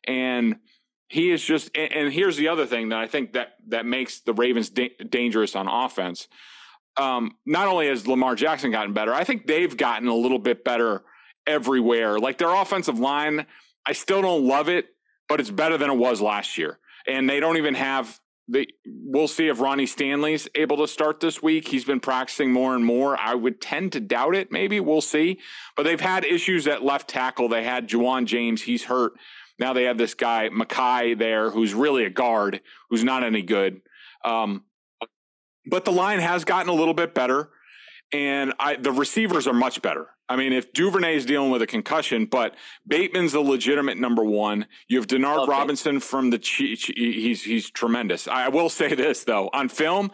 and 0.05 0.57
he 1.11 1.31
is 1.31 1.45
just 1.45 1.71
and, 1.77 2.13
here's 2.13 2.37
the 2.37 2.49
other 2.49 2.67
thing 2.67 2.89
that 2.91 2.99
i 2.99 3.07
think 3.07 3.33
that 3.33 3.55
that 3.69 3.85
makes 3.85 4.21
the 4.21 4.33
ravens 4.33 4.71
da- 4.71 4.97
dangerous 5.09 5.55
on 5.55 5.69
offense 5.69 6.29
um, 6.97 7.37
not 7.47 7.69
only 7.69 7.87
has 7.87 8.07
Lamar 8.07 8.35
Jackson 8.35 8.71
gotten 8.71 8.93
better, 8.93 9.15
I 9.15 9.25
think 9.25 9.47
they've 9.47 9.75
gotten 9.75 10.09
a 10.09 10.15
little 10.15 10.39
bit 10.39 10.65
better 10.65 11.03
everywhere. 11.47 12.19
Like 12.19 12.39
their 12.39 12.55
offensive 12.55 12.99
line, 12.99 13.47
I 13.87 13.93
still 13.93 14.23
don't 14.23 14.47
love 14.47 14.69
it, 14.69 14.87
but 15.29 15.41
it's 15.41 15.51
better 15.51 15.79
than 15.79 15.91
it 15.91 15.97
was 15.97 16.21
last 16.21 16.59
year. 16.59 16.79
And 17.07 17.29
they 17.29 17.41
don't 17.41 17.57
even 17.57 17.75
have 17.75 18.21
the. 18.47 18.69
We'll 18.85 19.29
see 19.29 19.49
if 19.49 19.61
Ronnie 19.61 19.87
Stanley's 19.87 20.49
able 20.55 20.77
to 20.79 20.87
start 20.87 21.21
this 21.21 21.43
week. 21.43 21.69
He's 21.69 21.85
been 21.85 22.01
practicing 22.01 22.53
more 22.53 22.75
and 22.75 22.85
more. 22.85 23.19
I 23.19 23.35
would 23.35 23.61
tend 23.61 23.93
to 23.93 24.01
doubt 24.01 24.35
it. 24.35 24.53
Maybe 24.53 24.81
we'll 24.81 25.01
see. 25.01 25.39
But 25.77 25.85
they've 25.85 26.01
had 26.01 26.25
issues 26.25 26.67
at 26.67 26.85
left 26.85 27.09
tackle. 27.09 27.49
They 27.49 27.65
had 27.65 27.89
Ja'Wuan 27.89 28.27
James. 28.27 28.63
He's 28.63 28.85
hurt. 28.85 29.13
Now 29.61 29.75
they 29.75 29.85
have 29.85 29.99
this 29.99 30.15
guy 30.15 30.49
Mackay, 30.49 31.15
there, 31.15 31.51
who's 31.51 31.75
really 31.75 32.05
a 32.05 32.11
guard, 32.11 32.63
who's 32.89 33.05
not 33.05 33.23
any 33.23 33.43
good. 33.43 33.83
Um, 34.25 34.65
but 35.67 35.85
the 35.85 35.93
line 35.93 36.19
has 36.19 36.45
gotten 36.45 36.71
a 36.71 36.75
little 36.75 36.95
bit 36.95 37.15
better, 37.15 37.51
and 38.13 38.55
I, 38.59 38.77
the 38.77 38.91
receivers 38.91 39.47
are 39.47 39.53
much 39.53 39.83
better. 39.83 40.09
I 40.31 40.37
mean, 40.37 40.53
if 40.53 40.73
Duvernay 40.73 41.17
is 41.17 41.27
dealing 41.27 41.51
with 41.51 41.61
a 41.61 41.67
concussion, 41.67 42.25
but 42.25 42.55
Bateman's 42.87 43.33
the 43.33 43.41
legitimate 43.41 43.99
number 43.99 44.25
one. 44.25 44.67
You 44.89 44.99
have 44.99 45.07
Denard 45.07 45.41
okay. 45.41 45.51
Robinson 45.51 46.01
from 46.01 46.31
the 46.31 46.39
he's 46.39 47.43
he's 47.43 47.71
tremendous. 47.71 48.27
I 48.29 48.49
will 48.49 48.69
say 48.69 48.95
this 48.95 49.25
though, 49.25 49.51
on 49.53 49.69
film, 49.69 50.11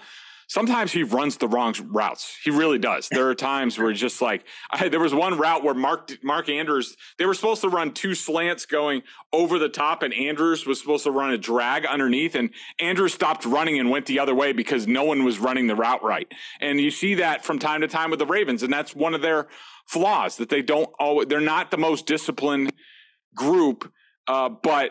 sometimes 0.46 0.92
he 0.92 1.02
runs 1.02 1.36
the 1.36 1.48
wrong 1.48 1.74
routes. 1.88 2.36
He 2.42 2.50
really 2.50 2.78
does. 2.78 3.08
There 3.16 3.28
are 3.30 3.34
times 3.34 3.78
where 3.78 3.92
just 3.94 4.20
like 4.20 4.44
I, 4.70 4.88
there 4.88 5.00
was 5.00 5.14
one 5.14 5.38
route 5.38 5.64
where 5.64 5.72
Mark 5.72 6.12
Mark 6.22 6.50
Andrews 6.50 6.96
they 7.18 7.24
were 7.24 7.32
supposed 7.32 7.62
to 7.62 7.70
run 7.70 7.92
two 7.92 8.14
slants 8.14 8.66
going 8.66 9.02
over 9.32 9.58
the 9.58 9.70
top, 9.70 10.02
and 10.02 10.12
Andrews 10.12 10.66
was 10.66 10.78
supposed 10.80 11.04
to 11.04 11.10
run 11.10 11.32
a 11.32 11.38
drag 11.38 11.86
underneath, 11.86 12.34
and 12.34 12.50
Andrews 12.78 13.14
stopped 13.14 13.46
running 13.46 13.78
and 13.78 13.90
went 13.90 14.04
the 14.04 14.18
other 14.18 14.34
way 14.34 14.52
because 14.52 14.86
no 14.86 15.04
one 15.04 15.24
was 15.24 15.38
running 15.38 15.66
the 15.66 15.74
route 15.74 16.02
right. 16.02 16.30
And 16.60 16.78
you 16.78 16.90
see 16.90 17.14
that 17.14 17.42
from 17.42 17.58
time 17.58 17.80
to 17.80 17.88
time 17.88 18.10
with 18.10 18.18
the 18.18 18.26
Ravens, 18.26 18.62
and 18.62 18.72
that's 18.72 18.94
one 18.94 19.14
of 19.14 19.22
their 19.22 19.48
flaws 19.86 20.36
that 20.36 20.50
they 20.50 20.60
don't 20.60 20.90
always 20.98 21.28
they're 21.28 21.40
not 21.40 21.70
the 21.70 21.78
most 21.78 22.06
disciplined 22.06 22.70
group, 23.34 23.90
uh, 24.28 24.50
but 24.50 24.90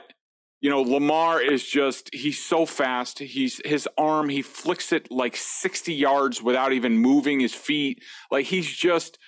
you 0.66 0.72
know, 0.72 0.82
Lamar 0.82 1.40
is 1.40 1.64
just 1.64 2.10
he's 2.12 2.44
so 2.44 2.66
fast. 2.66 3.20
He's 3.20 3.62
his 3.64 3.88
arm, 4.00 4.30
he 4.30 4.42
flicks 4.42 4.92
it 4.92 5.12
like 5.12 5.36
60 5.36 5.94
yards 5.94 6.42
without 6.42 6.74
even 6.74 6.98
moving 6.98 7.40
his 7.40 7.54
feet. 7.54 8.02
Like 8.32 8.48
he's 8.48 8.68
just 8.68 9.20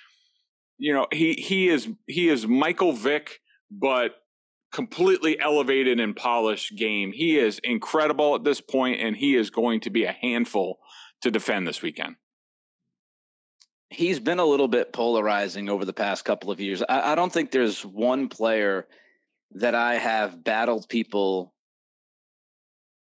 you 0.78 0.92
know, 0.92 1.06
he 1.12 1.34
he 1.34 1.68
is 1.68 1.90
he 2.08 2.28
is 2.28 2.48
Michael 2.48 2.92
Vick 2.92 3.38
but 3.70 4.16
completely 4.72 5.38
elevated 5.38 6.00
and 6.00 6.16
polished 6.16 6.76
game. 6.76 7.12
He 7.12 7.38
is 7.38 7.60
incredible 7.62 8.34
at 8.34 8.42
this 8.42 8.60
point 8.60 9.00
and 9.00 9.14
he 9.16 9.36
is 9.36 9.50
going 9.50 9.78
to 9.82 9.90
be 9.90 10.06
a 10.06 10.16
handful 10.20 10.80
to 11.22 11.30
defend 11.30 11.68
this 11.68 11.82
weekend. 11.82 12.16
He's 13.90 14.18
been 14.18 14.40
a 14.40 14.44
little 14.44 14.66
bit 14.66 14.92
polarizing 14.92 15.68
over 15.68 15.84
the 15.84 15.92
past 15.92 16.24
couple 16.24 16.50
of 16.50 16.60
years. 16.60 16.82
I, 16.88 17.12
I 17.12 17.14
don't 17.14 17.32
think 17.32 17.52
there's 17.52 17.86
one 17.86 18.28
player 18.28 18.88
that 19.52 19.74
I 19.74 19.96
have 19.96 20.42
battled 20.42 20.88
people 20.88 21.52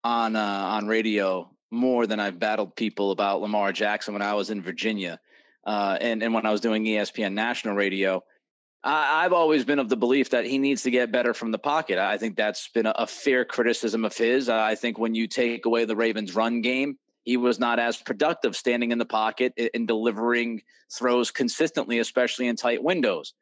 on 0.03 0.35
uh, 0.35 0.39
on 0.39 0.87
radio 0.87 1.49
more 1.71 2.05
than 2.05 2.19
I've 2.19 2.39
battled 2.39 2.75
people 2.75 3.11
about 3.11 3.41
Lamar 3.41 3.71
Jackson 3.71 4.13
when 4.13 4.21
I 4.21 4.33
was 4.33 4.49
in 4.49 4.61
Virginia, 4.61 5.19
uh, 5.65 5.97
and 5.99 6.21
and 6.23 6.33
when 6.33 6.45
I 6.45 6.51
was 6.51 6.61
doing 6.61 6.85
ESPN 6.85 7.33
national 7.33 7.75
radio. 7.75 8.23
I, 8.85 9.23
have 9.23 9.31
always 9.31 9.63
been 9.63 9.79
of 9.79 9.87
the 9.87 9.95
belief 9.95 10.31
that 10.31 10.45
he 10.45 10.57
needs 10.57 10.83
to 10.83 10.91
get 10.91 11.09
better 11.09 11.33
from 11.33 11.51
the 11.51 11.57
pocket. 11.57 11.97
I 11.97 12.17
think 12.17 12.35
that's 12.35 12.67
been 12.67 12.85
a, 12.85 12.93
a 12.97 13.07
fair 13.07 13.45
criticism 13.45 14.03
of 14.03 14.15
his. 14.15 14.49
I 14.49 14.75
think 14.75 14.99
when 14.99 15.15
you 15.15 15.25
take 15.25 15.65
away 15.65 15.85
the 15.85 15.95
Ravens' 15.95 16.35
run 16.35 16.59
game, 16.59 16.97
he 17.23 17.37
was 17.37 17.59
not 17.59 17.79
as 17.79 17.97
productive 17.97 18.57
standing 18.57 18.91
in 18.91 18.97
the 18.97 19.05
pocket 19.05 19.53
and 19.73 19.87
delivering 19.87 20.61
throws 20.91 21.31
consistently, 21.31 21.99
especially 21.99 22.47
in 22.47 22.57
tight 22.57 22.83
windows. 22.83 23.33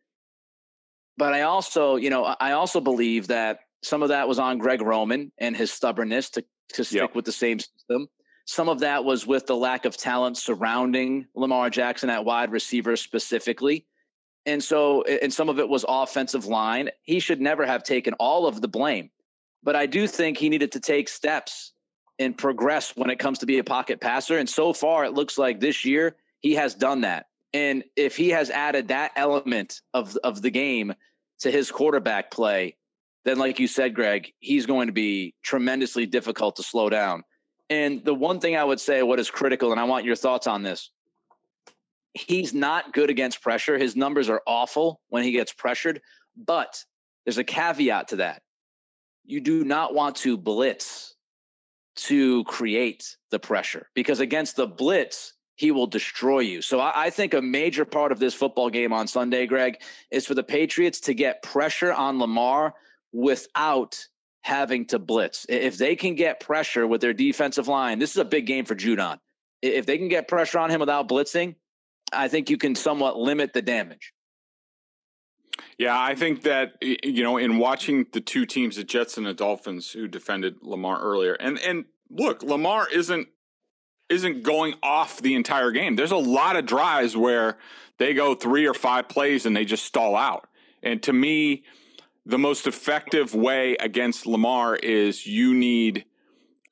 But 1.18 1.34
I 1.34 1.42
also, 1.42 1.96
you 1.96 2.10
know, 2.10 2.24
I 2.40 2.54
also 2.54 2.80
believe 2.80 3.28
that 3.28 3.60
some 3.84 4.04
of 4.04 4.10
that 4.10 4.28
was 4.28 4.40
on 4.40 4.58
Greg 4.58 4.82
Roman 4.82 5.32
and 5.38 5.56
his 5.56 5.72
stubbornness 5.72 6.30
to 6.32 6.44
to 6.74 6.84
stick 6.84 7.02
yep. 7.02 7.16
with 7.16 7.26
the 7.26 7.32
same 7.32 7.60
system. 7.60 8.08
Some 8.46 8.70
of 8.70 8.80
that 8.80 9.04
was 9.04 9.28
with 9.28 9.46
the 9.46 9.56
lack 9.56 9.86
of 9.86 9.98
talent 9.98 10.38
surrounding 10.38 11.28
Lamar 11.36 11.70
Jackson 11.70 12.10
at 12.10 12.26
wide 12.26 12.52
receiver 12.52 12.96
specifically. 12.96 13.86
And 14.46 14.64
so, 14.64 15.04
and 15.04 15.32
some 15.32 15.50
of 15.50 15.60
it 15.60 15.70
was 15.70 15.86
offensive 15.88 16.46
line. 16.46 16.90
He 17.04 17.20
should 17.20 17.40
never 17.40 17.66
have 17.66 17.84
taken 17.84 18.14
all 18.16 18.48
of 18.48 18.62
the 18.62 18.68
blame. 18.68 19.12
But 19.64 19.76
I 19.76 19.86
do 19.86 20.08
think 20.08 20.38
he 20.38 20.50
needed 20.50 20.72
to 20.72 20.80
take 20.80 21.08
steps 21.08 21.74
and 22.18 22.36
progress 22.36 22.96
when 22.96 23.12
it 23.12 23.20
comes 23.20 23.40
to 23.40 23.46
be 23.46 23.60
a 23.60 23.64
pocket 23.64 24.02
passer. 24.02 24.40
And 24.40 24.50
so 24.50 24.74
far, 24.74 25.06
it 25.06 25.14
looks 25.14 25.38
like 25.38 25.60
this 25.60 25.86
year 25.86 26.16
he 26.40 26.56
has 26.56 26.74
done 26.74 27.02
that. 27.02 27.28
And 27.54 27.84
if 27.96 28.16
he 28.16 28.30
has 28.30 28.50
added 28.50 28.88
that 28.88 29.12
element 29.16 29.82
of 29.94 30.18
of 30.24 30.42
the 30.42 30.52
game 30.52 30.94
to 31.40 31.52
his 31.52 31.72
quarterback 31.72 32.32
play, 32.32 32.78
then 33.26 33.38
like 33.38 33.60
you 33.60 33.68
said, 33.68 33.94
Greg, 33.94 34.32
he's 34.40 34.66
going 34.66 34.88
to 34.88 34.94
be 34.94 35.36
tremendously 35.44 36.06
difficult 36.06 36.56
to 36.56 36.64
slow 36.64 36.90
down. 36.90 37.24
And 37.70 38.04
the 38.04 38.14
one 38.14 38.40
thing 38.40 38.58
I 38.58 38.64
would 38.64 38.80
say, 38.80 39.02
what 39.04 39.20
is 39.20 39.30
critical, 39.30 39.72
and 39.72 39.80
I 39.80 39.86
want 39.86 40.06
your 40.06 40.16
thoughts 40.16 40.48
on 40.48 40.64
this, 40.64 40.92
he's 42.14 42.54
not 42.54 42.94
good 42.94 43.10
against 43.10 43.42
pressure. 43.42 43.78
His 43.78 43.96
numbers 43.96 44.30
are 44.30 44.42
awful 44.46 45.00
when 45.10 45.24
he 45.24 45.32
gets 45.32 45.54
pressured, 45.54 46.02
but 46.36 46.84
there's 47.26 47.38
a 47.38 47.44
caveat 47.44 48.10
to 48.10 48.18
that. 48.18 48.42
You 49.24 49.40
do 49.40 49.64
not 49.64 49.94
want 49.94 50.18
to 50.18 50.38
blitz 50.38 51.16
to 51.96 52.44
create 52.46 53.16
the 53.30 53.40
pressure 53.40 53.88
because 53.94 54.20
against 54.20 54.56
the 54.56 54.68
blitz, 54.68 55.34
he 55.62 55.70
will 55.70 55.86
destroy 55.86 56.40
you. 56.40 56.60
So 56.60 56.80
I, 56.80 57.06
I, 57.06 57.10
think 57.12 57.36
a 57.36 57.42
major 57.42 57.86
part 57.86 58.12
of 58.12 58.18
this 58.18 58.34
football 58.34 58.72
game 58.72 58.92
on 58.92 59.06
Sunday, 59.06 59.46
Greg, 59.46 59.80
is 60.10 60.26
for 60.26 60.34
the 60.34 60.42
Patriots 60.42 61.00
to 61.02 61.14
get 61.14 61.44
pressure 61.44 61.94
on 61.94 62.18
Lamar 62.18 62.74
without 63.12 64.04
having 64.42 64.88
to 64.88 64.98
blitz. 64.98 65.46
If 65.48 65.78
they 65.78 65.96
can 65.96 66.16
get 66.16 66.40
pressure 66.40 66.88
with 66.88 67.00
their 67.00 67.14
defensive 67.14 67.68
line, 67.68 68.00
this 68.00 68.10
is 68.10 68.18
a 68.18 68.26
big 68.26 68.48
game 68.48 68.66
for 68.66 68.74
Judon. 68.74 69.20
If 69.62 69.86
they 69.86 70.00
can 70.00 70.08
get 70.08 70.28
pressure 70.28 70.58
on 70.58 70.72
him 70.72 70.80
without 70.80 71.08
blitzing, 71.08 71.54
I 72.12 72.28
think 72.28 72.50
you 72.50 72.58
can 72.58 72.74
somewhat 72.74 73.20
limit 73.20 73.54
the 73.54 73.62
damage. 73.62 74.14
Yeah, 75.78 76.02
I 76.02 76.16
think 76.16 76.42
that 76.42 76.74
you 76.82 77.22
know, 77.22 77.38
in 77.38 77.60
watching 77.60 78.08
the 78.14 78.22
two 78.22 78.48
teams, 78.48 78.78
the 78.78 78.84
Jets 78.84 79.16
and 79.16 79.28
the 79.28 79.36
Dolphins, 79.36 79.92
who 79.92 80.08
defended 80.08 80.56
Lamar 80.64 81.00
earlier, 81.00 81.34
and 81.34 81.60
and 81.60 81.86
look, 82.10 82.42
Lamar 82.42 82.88
isn't 82.90 83.28
isn't 84.12 84.44
going 84.44 84.76
off 84.84 85.22
the 85.22 85.36
entire 85.36 85.72
game. 85.72 85.96
There's 85.96 86.12
a 86.12 86.18
lot 86.18 86.58
of 86.58 86.66
drives 86.66 87.16
where 87.16 87.58
they 87.98 88.14
go 88.14 88.36
three 88.36 88.68
or 88.68 88.74
five 88.74 89.08
plays 89.08 89.46
and 89.46 89.56
they 89.56 89.66
just 89.66 89.86
stall 89.86 90.16
out. 90.16 90.48
And 90.84 91.02
to 91.04 91.14
me, 91.14 91.64
the 92.26 92.38
most 92.38 92.68
effective 92.68 93.34
way 93.34 93.76
against 93.80 94.28
Lamar 94.28 94.76
is 94.76 95.26
you 95.26 95.54
need 95.54 96.06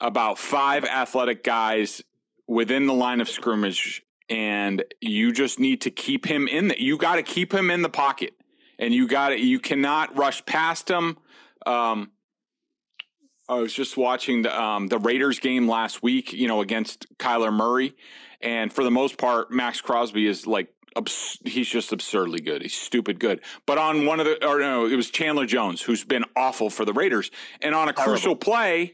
about 0.02 0.38
five 0.38 0.84
athletic 0.84 1.43
guys 1.43 2.04
within 2.47 2.88
the 2.88 2.93
line 2.93 3.21
of 3.21 3.30
scrimmage 3.30 4.04
and 4.30 4.84
you 5.02 5.32
just 5.32 5.60
need 5.60 5.82
to 5.82 5.91
keep 5.91 6.25
him 6.25 6.47
in 6.47 6.67
the, 6.67 6.82
you 6.82 6.97
got 6.97 7.15
to 7.15 7.23
keep 7.23 7.54
him 7.54 7.71
in 7.71 7.82
the 7.82 7.89
pocket 7.89 8.34
and 8.78 8.93
you 8.93 9.08
got 9.08 9.30
to 9.30 9.39
you 9.39 9.60
cannot 9.60 10.17
rush 10.17 10.45
past 10.45 10.89
him 10.89 11.17
um, 11.65 12.12
I 13.49 13.55
was 13.55 13.73
just 13.73 13.97
watching 13.97 14.43
the 14.43 14.62
um, 14.62 14.88
the 14.88 14.99
Raiders 14.99 15.39
game 15.39 15.67
last 15.67 16.03
week, 16.03 16.31
you 16.33 16.47
know, 16.47 16.62
against 16.62 17.07
Kyler 17.17 17.51
Murray, 17.51 17.95
and 18.41 18.71
for 18.71 18.83
the 18.83 18.91
most 18.91 19.17
part, 19.17 19.51
Maxx 19.51 19.81
Crosby 19.81 20.27
is 20.27 20.45
like 20.45 20.71
abs- 20.95 21.39
he's 21.43 21.67
just 21.67 21.91
absurdly 21.91 22.41
good. 22.41 22.62
He's 22.62 22.75
stupid 22.77 23.19
good. 23.19 23.41
But 23.65 23.79
on 23.79 24.05
one 24.05 24.19
of 24.19 24.27
the 24.27 24.45
or 24.47 24.59
no, 24.59 24.85
it 24.85 24.95
was 24.95 25.09
Chandler 25.09 25.47
Jones 25.47 25.81
who's 25.81 26.03
been 26.03 26.25
awful 26.35 26.69
for 26.69 26.85
the 26.85 26.93
Raiders, 26.93 27.31
and 27.62 27.73
on 27.73 27.89
a 27.89 27.93
Terrible. 27.93 28.13
crucial 28.13 28.35
play, 28.35 28.93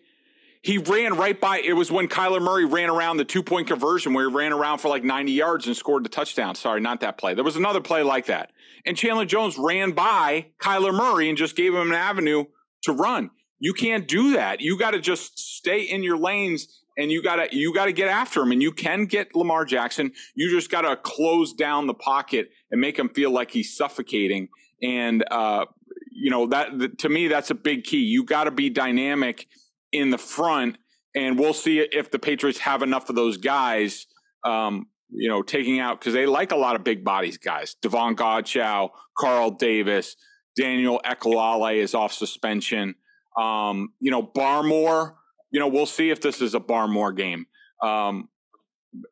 he 0.62 0.78
ran 0.78 1.16
right 1.18 1.40
by. 1.40 1.60
It 1.60 1.74
was 1.74 1.92
when 1.92 2.08
Kyler 2.08 2.42
Murray 2.42 2.66
ran 2.66 2.90
around 2.90 3.18
the 3.18 3.26
two 3.26 3.44
point 3.44 3.68
conversion 3.68 4.14
where 4.14 4.30
he 4.30 4.34
ran 4.34 4.54
around 4.54 4.78
for 4.78 4.88
like 4.88 5.04
90 5.04 5.34
yards 5.34 5.68
and 5.68 5.76
scored 5.76 6.06
the 6.06 6.10
touchdown. 6.10 6.56
Sorry, 6.56 6.80
not 6.80 7.02
that 7.02 7.18
play. 7.18 7.34
There 7.34 7.44
was 7.44 7.58
another 7.58 7.82
play 7.82 8.04
like 8.04 8.28
that. 8.28 8.52
And 8.86 8.96
Chandler 8.96 9.26
Jones 9.26 9.58
ran 9.58 9.92
by 9.92 10.48
Kyler 10.60 10.94
Murray 10.94 11.28
and 11.28 11.38
just 11.38 11.56
gave 11.58 11.74
him 11.74 11.90
an 11.92 11.98
avenue 11.98 12.46
to 12.84 12.94
run. 12.94 13.32
You 13.66 13.74
can't 13.74 14.08
do 14.08 14.34
that. 14.34 14.62
You 14.62 14.78
got 14.78 14.92
to 14.92 15.00
just 15.00 15.40
stay 15.40 15.82
in 15.82 16.04
your 16.04 16.18
lanes 16.18 16.68
and 17.00 17.12
you 17.12 17.24
got 17.24 17.38
to 17.38 17.58
you 17.58 17.74
got 17.74 17.86
to 17.86 17.94
get 17.94 18.08
after 18.08 18.44
him 18.44 18.52
and 18.52 18.62
you 18.62 18.72
can 18.72 19.06
get 19.06 19.36
Lamar 19.36 19.66
Jackson. 19.66 20.12
You 20.36 20.52
just 20.52 20.70
got 20.70 20.82
to 20.82 20.96
close 20.96 21.52
down 21.52 21.88
the 21.88 21.96
pocket 21.96 22.52
and 22.70 22.80
make 22.80 23.00
him 23.00 23.10
feel 23.10 23.32
like 23.32 23.50
he's 23.50 23.76
suffocating 23.76 24.50
and 24.84 25.26
uh, 25.32 25.66
you 26.12 26.30
know 26.30 26.46
that 26.46 27.00
to 27.00 27.10
me 27.10 27.28
that's 27.28 27.50
a 27.50 27.56
big 27.56 27.86
key. 27.86 28.04
You 28.04 28.24
got 28.24 28.44
to 28.44 28.52
be 28.52 28.70
dynamic 28.70 29.48
in 29.92 30.12
the 30.12 30.20
front, 30.20 30.78
and 31.16 31.40
we'll 31.40 31.56
see 31.56 31.80
if 31.80 32.12
the 32.12 32.20
Patriots 32.20 32.60
have 32.60 32.84
enough 32.84 33.10
of 33.10 33.16
those 33.16 33.38
guys. 33.38 34.06
Um, 34.44 34.90
you 35.10 35.28
know, 35.28 35.42
taking 35.42 35.80
out 35.80 36.00
because 36.00 36.14
they 36.14 36.28
like 36.28 36.52
a 36.52 36.56
lot 36.56 36.76
of 36.76 36.84
big 36.84 37.04
bodies 37.04 37.40
guys. 37.40 37.76
Davon 37.82 38.16
Godchaux, 38.16 38.92
Carl 39.18 39.50
Davis, 39.50 40.18
Daniel 40.56 41.02
Ekuale 41.04 41.78
is 41.78 41.96
off 41.96 42.14
suspension. 42.14 42.94
Um, 43.38 43.90
you 44.00 44.12
know, 44.12 44.24
Barmore. 44.24 45.16
You 45.52 45.60
know, 45.60 45.68
we'll 45.68 45.86
see 45.86 46.10
if 46.10 46.22
this 46.22 46.42
is 46.42 46.54
a 46.54 46.60
Barmore 46.60 47.16
game. 47.16 47.46
Um, 47.82 48.28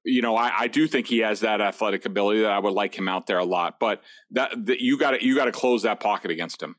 you 0.04 0.22
know, 0.22 0.36
I, 0.36 0.52
I, 0.62 0.68
do 0.68 0.88
think 0.88 1.08
he 1.08 1.20
has 1.20 1.42
that 1.42 1.62
athletic 1.62 2.06
ability 2.06 2.42
that 2.42 2.52
I 2.52 2.60
would 2.60 2.74
like 2.74 2.96
him 2.96 3.08
out 3.08 3.28
there 3.28 3.38
a 3.38 3.46
lot. 3.46 3.80
But 3.80 4.02
that, 4.32 4.66
that 4.66 4.80
you 4.82 4.98
got 4.98 5.12
to 5.12 5.24
you 5.24 5.36
got 5.36 5.46
to 5.46 5.52
close 5.52 5.84
that 5.84 6.00
pocket 6.00 6.32
against 6.32 6.62
him 6.62 6.76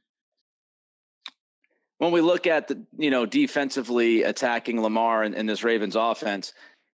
when 1.98 2.12
we 2.12 2.20
look 2.20 2.46
at 2.46 2.68
the 2.68 2.83
you 2.96 3.11
know 3.11 3.26
defensively 3.26 4.22
attacking 4.22 4.80
Lamar 4.80 5.24
in, 5.24 5.35
in 5.35 5.46
this 5.46 5.64
Ravens 5.64 5.96
offense, 5.96 6.52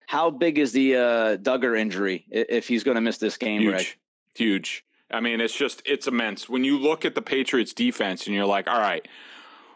how 0.07 0.30
big 0.30 0.59
is 0.59 0.72
the 0.72 0.96
uh, 0.96 1.37
Dugger 1.37 1.78
injury 1.78 2.24
if 2.30 2.68
he's 2.68 2.85
going 2.85 2.96
to 2.96 3.00
miss 3.00 3.18
this 3.18 3.37
game? 3.37 3.61
Huge, 3.61 3.98
huge. 4.35 4.85
I 5.11 5.20
mean, 5.20 5.40
it's 5.40 5.57
just 5.57 5.83
it's 5.85 6.07
immense. 6.07 6.48
When 6.48 6.64
you 6.64 6.78
look 6.78 7.04
at 7.04 7.14
the 7.14 7.22
Patriots 7.22 7.72
defense 7.72 8.26
and 8.26 8.35
you're 8.35 8.46
like, 8.46 8.68
all 8.68 8.80
right, 8.80 9.07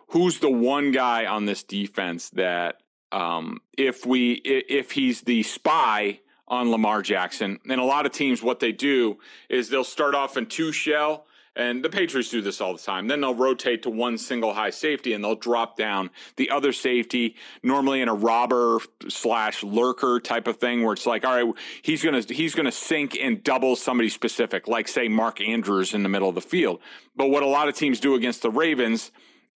who's 0.09 0.41
the 0.41 0.51
one 0.51 0.93
guy 0.93 1.27
on 1.27 1.47
this 1.47 1.63
defense 1.63 2.31
that 2.31 2.77
um, 3.13 3.61
if 3.77 4.05
we 4.05 4.33
if 4.33 4.93
he's 4.93 5.23
the 5.23 5.43
spy 5.43 6.21
on 6.47 6.71
Lamar 6.71 7.03
Jackson, 7.03 7.59
and 7.69 7.81
a 7.81 7.85
lot 7.85 8.07
of 8.07 8.13
teams 8.13 8.43
what 8.43 8.61
they 8.61 8.73
do 8.73 9.19
is 9.49 9.69
they'll 9.69 9.85
start 9.85 10.15
off 10.15 10.37
in 10.37 10.47
two 10.47 10.73
shell 10.73 11.27
and 11.59 11.85
the 11.85 11.91
Patriots 11.91 12.31
do 12.31 12.41
this 12.41 12.61
all 12.61 12.73
the 12.73 12.79
time. 12.79 13.09
Then 13.09 13.21
they'll 13.21 13.35
rotate 13.35 13.83
to 13.83 13.91
one 13.91 14.17
single 14.17 14.55
high 14.55 14.71
safety 14.71 15.13
and 15.13 15.23
they'll 15.23 15.35
drop 15.35 15.77
down 15.77 16.11
the 16.37 16.51
other 16.51 16.73
safety, 16.73 17.35
normally 17.65 18.01
in 18.01 18.09
a 18.09 18.15
robber 18.15 18.79
slash 19.09 19.65
lurker 19.65 20.21
type 20.21 20.47
of 20.47 20.59
thing, 20.59 20.85
where 20.85 20.93
it's 20.93 21.05
like, 21.05 21.25
all 21.25 21.35
right, 21.35 21.55
he's 21.83 22.03
gonna 22.05 22.23
he's 22.23 22.55
gonna 22.55 22.73
sink 22.73 23.19
and 23.21 23.43
double 23.43 23.75
somebody 23.75 24.09
specific, 24.09 24.69
like 24.69 24.87
say 24.87 25.09
Mark 25.09 25.41
Andrews 25.41 25.95
in 25.95 26.05
the 26.05 26.09
middle 26.09 26.29
of 26.29 26.37
the 26.37 26.41
field. 26.41 26.79
But 27.17 27.29
what 27.29 27.43
a 27.43 27.47
lot 27.47 27.69
of 27.69 27.75
teams 27.75 27.99
do 27.99 28.15
against 28.15 28.43
the 28.43 28.51
Ravens 28.51 29.11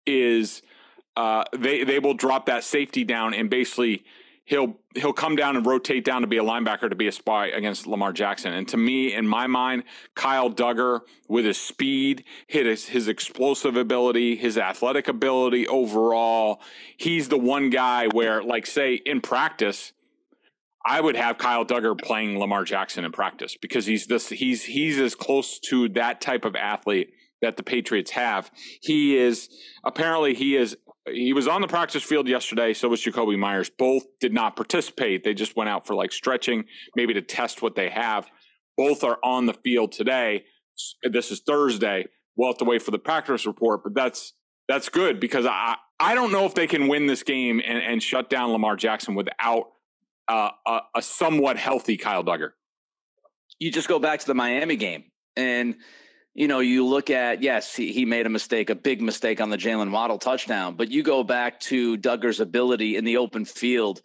is 0.07 0.63
uh, 1.17 1.45
they 1.57 1.85
they 1.85 1.99
will 1.99 2.15
drop 2.15 2.47
that 2.47 2.65
safety 2.65 3.05
down 3.05 3.35
and 3.35 3.51
basically 3.51 4.05
he'll 4.45 4.77
he'll 4.95 5.13
come 5.13 5.37
down 5.37 5.57
and 5.57 5.65
rotate 5.65 6.05
down 6.05 6.21
to 6.21 6.27
be 6.27 6.37
a 6.37 6.43
linebacker 6.43 6.89
to 6.89 6.97
be 6.97 7.07
a 7.07 7.13
spy 7.13 7.47
against 7.47 7.87
Lamar 7.87 8.13
Jackson. 8.13 8.53
And 8.53 8.67
to 8.69 8.77
me, 8.77 9.13
in 9.15 9.27
my 9.27 9.47
mind, 9.47 9.85
Kyle 10.15 10.51
Dugger 10.51 11.01
with 11.29 11.45
his 11.45 11.59
speed, 11.59 12.25
his 12.47 12.87
his 12.87 13.09
explosive 13.09 13.77
ability, 13.77 14.37
his 14.37 14.59
athletic 14.59 15.09
ability 15.09 15.67
overall, 15.69 16.61
he's 16.97 17.29
the 17.29 17.39
one 17.39 17.71
guy 17.71 18.09
where, 18.09 18.43
like, 18.43 18.67
say 18.67 18.95
in 18.95 19.21
practice. 19.21 19.93
I 20.85 21.01
would 21.01 21.15
have 21.15 21.39
Kyle 21.39 21.65
Dugger 21.65 21.97
playing 21.97 22.41
Lamar 22.41 22.65
Jackson 22.65 23.05
in 23.05 23.13
practice 23.13 23.57
because 23.57 23.87
he's 23.87 24.09
this 24.09 24.31
he's 24.31 24.65
he's 24.65 24.99
as 24.99 25.15
close 25.15 25.61
to 25.61 25.89
that 25.91 26.21
type 26.21 26.45
of 26.45 26.57
athlete 26.57 27.13
that 27.43 27.57
the 27.57 27.63
Patriots 27.63 28.13
have. 28.13 28.51
He 28.81 29.19
is 29.19 29.49
apparently 29.85 30.35
he 30.35 30.57
is 30.57 30.77
he 31.13 31.33
was 31.33 31.49
on 31.49 31.61
the 31.61 31.69
practice 31.69 32.03
field 32.03 32.29
yesterday. 32.29 32.73
So 32.73 32.89
was 32.89 33.05
Jakobi 33.05 33.39
Meyers. 33.39 33.69
Both 33.69 34.05
did 34.21 34.33
not 34.33 34.57
participate. 34.57 35.25
They 35.25 35.35
just 35.35 35.57
went 35.57 35.69
out 35.69 35.87
for 35.87 35.95
like 35.95 36.13
stretching, 36.13 36.65
maybe 36.97 37.13
to 37.15 37.23
test 37.23 37.61
what 37.61 37.75
they 37.75 37.91
have. 37.91 38.29
Both 38.77 39.05
are 39.05 39.19
on 39.23 39.47
the 39.47 39.55
field 39.55 39.93
today. 39.93 40.45
This 41.03 41.31
is 41.31 41.41
Thursday. 41.41 42.07
We'll 42.37 42.49
have 42.49 42.59
to 42.59 42.65
wait 42.65 42.83
for 42.83 42.93
the 42.93 42.99
practice 42.99 43.45
report, 43.45 43.83
but 43.85 43.95
that's 43.95 44.33
that's 44.69 44.89
good 44.89 45.21
because 45.21 45.45
I 45.45 45.77
I 46.01 46.15
don't 46.15 46.33
know 46.33 46.47
if 46.47 46.55
they 46.55 46.67
can 46.67 46.89
win 46.89 47.07
this 47.07 47.23
game 47.23 47.61
and, 47.65 47.79
and 47.79 48.03
shut 48.03 48.31
down 48.31 48.51
Lamar 48.51 48.77
Jackson 48.77 49.15
without 49.15 49.67
uh, 50.29 50.51
a, 50.67 50.81
a 50.97 51.03
somewhat 51.03 51.57
healthy 51.57 51.97
Kyle 51.97 52.25
Dugger. 52.25 52.51
You 53.59 53.71
just 53.71 53.89
go 53.89 53.99
back 53.99 54.21
to 54.21 54.27
the 54.27 54.35
Miami 54.35 54.77
game 54.77 55.05
and 55.37 55.77
you 56.35 56.49
know, 56.49 56.61
you 56.61 56.87
look 56.87 57.11
at 57.11 57.43
yes, 57.43 57.75
he, 57.75 57.93
he 57.93 58.05
made 58.05 58.27
a 58.27 58.31
mistake, 58.31 58.71
a 58.71 58.75
big 58.75 59.03
mistake 59.03 59.41
on 59.41 59.51
the 59.51 59.59
Jaylen 59.59 59.91
Waddle 59.91 60.19
touchdown, 60.19 60.77
but 60.77 60.91
you 60.91 61.03
go 61.03 61.23
back 61.23 61.61
to 61.61 61.99
Dugger's 61.99 62.41
ability 62.41 62.97
in 62.97 63.05
the 63.05 63.19
open 63.19 63.45
field 63.45 64.01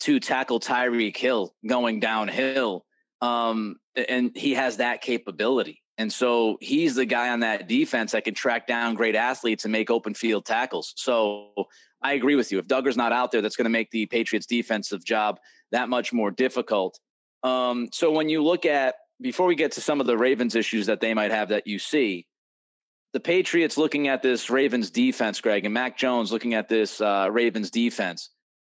to 0.00 0.20
tackle 0.20 0.60
Tyreek 0.60 1.16
Hill 1.16 1.54
going 1.66 2.00
downhill, 2.00 2.84
um, 3.20 3.76
and 3.96 4.32
he 4.36 4.54
has 4.54 4.78
that 4.78 5.02
capability. 5.02 5.82
And 5.98 6.12
so 6.12 6.58
he's 6.60 6.94
the 6.94 7.04
guy 7.04 7.30
on 7.30 7.40
that 7.40 7.68
defense 7.68 8.12
that 8.12 8.24
can 8.24 8.34
track 8.34 8.68
down 8.68 8.94
great 8.94 9.16
athletes 9.16 9.64
and 9.64 9.72
make 9.72 9.90
open 9.90 10.14
field 10.14 10.46
tackles. 10.46 10.94
So 10.96 11.50
I 12.02 12.12
agree 12.12 12.36
with 12.36 12.52
you. 12.52 12.58
If 12.60 12.68
Dugger's 12.68 12.96
not 12.96 13.12
out 13.12 13.32
there, 13.32 13.42
that's 13.42 13.56
going 13.56 13.64
to 13.64 13.70
make 13.70 13.90
the 13.90 14.06
Patriots 14.06 14.46
defensive 14.46 15.04
job 15.04 15.40
that 15.72 15.88
much 15.88 16.12
more 16.12 16.30
difficult. 16.30 17.00
Um, 17.42 17.88
so 17.92 18.12
when 18.12 18.28
you 18.28 18.44
look 18.44 18.64
at 18.64 18.94
before 19.20 19.46
we 19.46 19.54
get 19.54 19.72
to 19.72 19.80
some 19.80 20.00
of 20.00 20.06
the 20.06 20.16
Ravens 20.16 20.54
issues 20.54 20.86
that 20.86 21.00
they 21.00 21.14
might 21.14 21.30
have 21.30 21.48
that 21.48 21.66
you 21.66 21.78
see, 21.78 22.26
the 23.12 23.20
Patriots 23.20 23.76
looking 23.78 24.08
at 24.08 24.22
this 24.22 24.50
Ravens 24.50 24.90
defense, 24.90 25.40
Greg, 25.40 25.64
and 25.64 25.74
Mac 25.74 25.96
Jones 25.96 26.30
looking 26.30 26.54
at 26.54 26.68
this 26.68 27.00
uh, 27.00 27.28
Ravens 27.30 27.70
defense, 27.70 28.30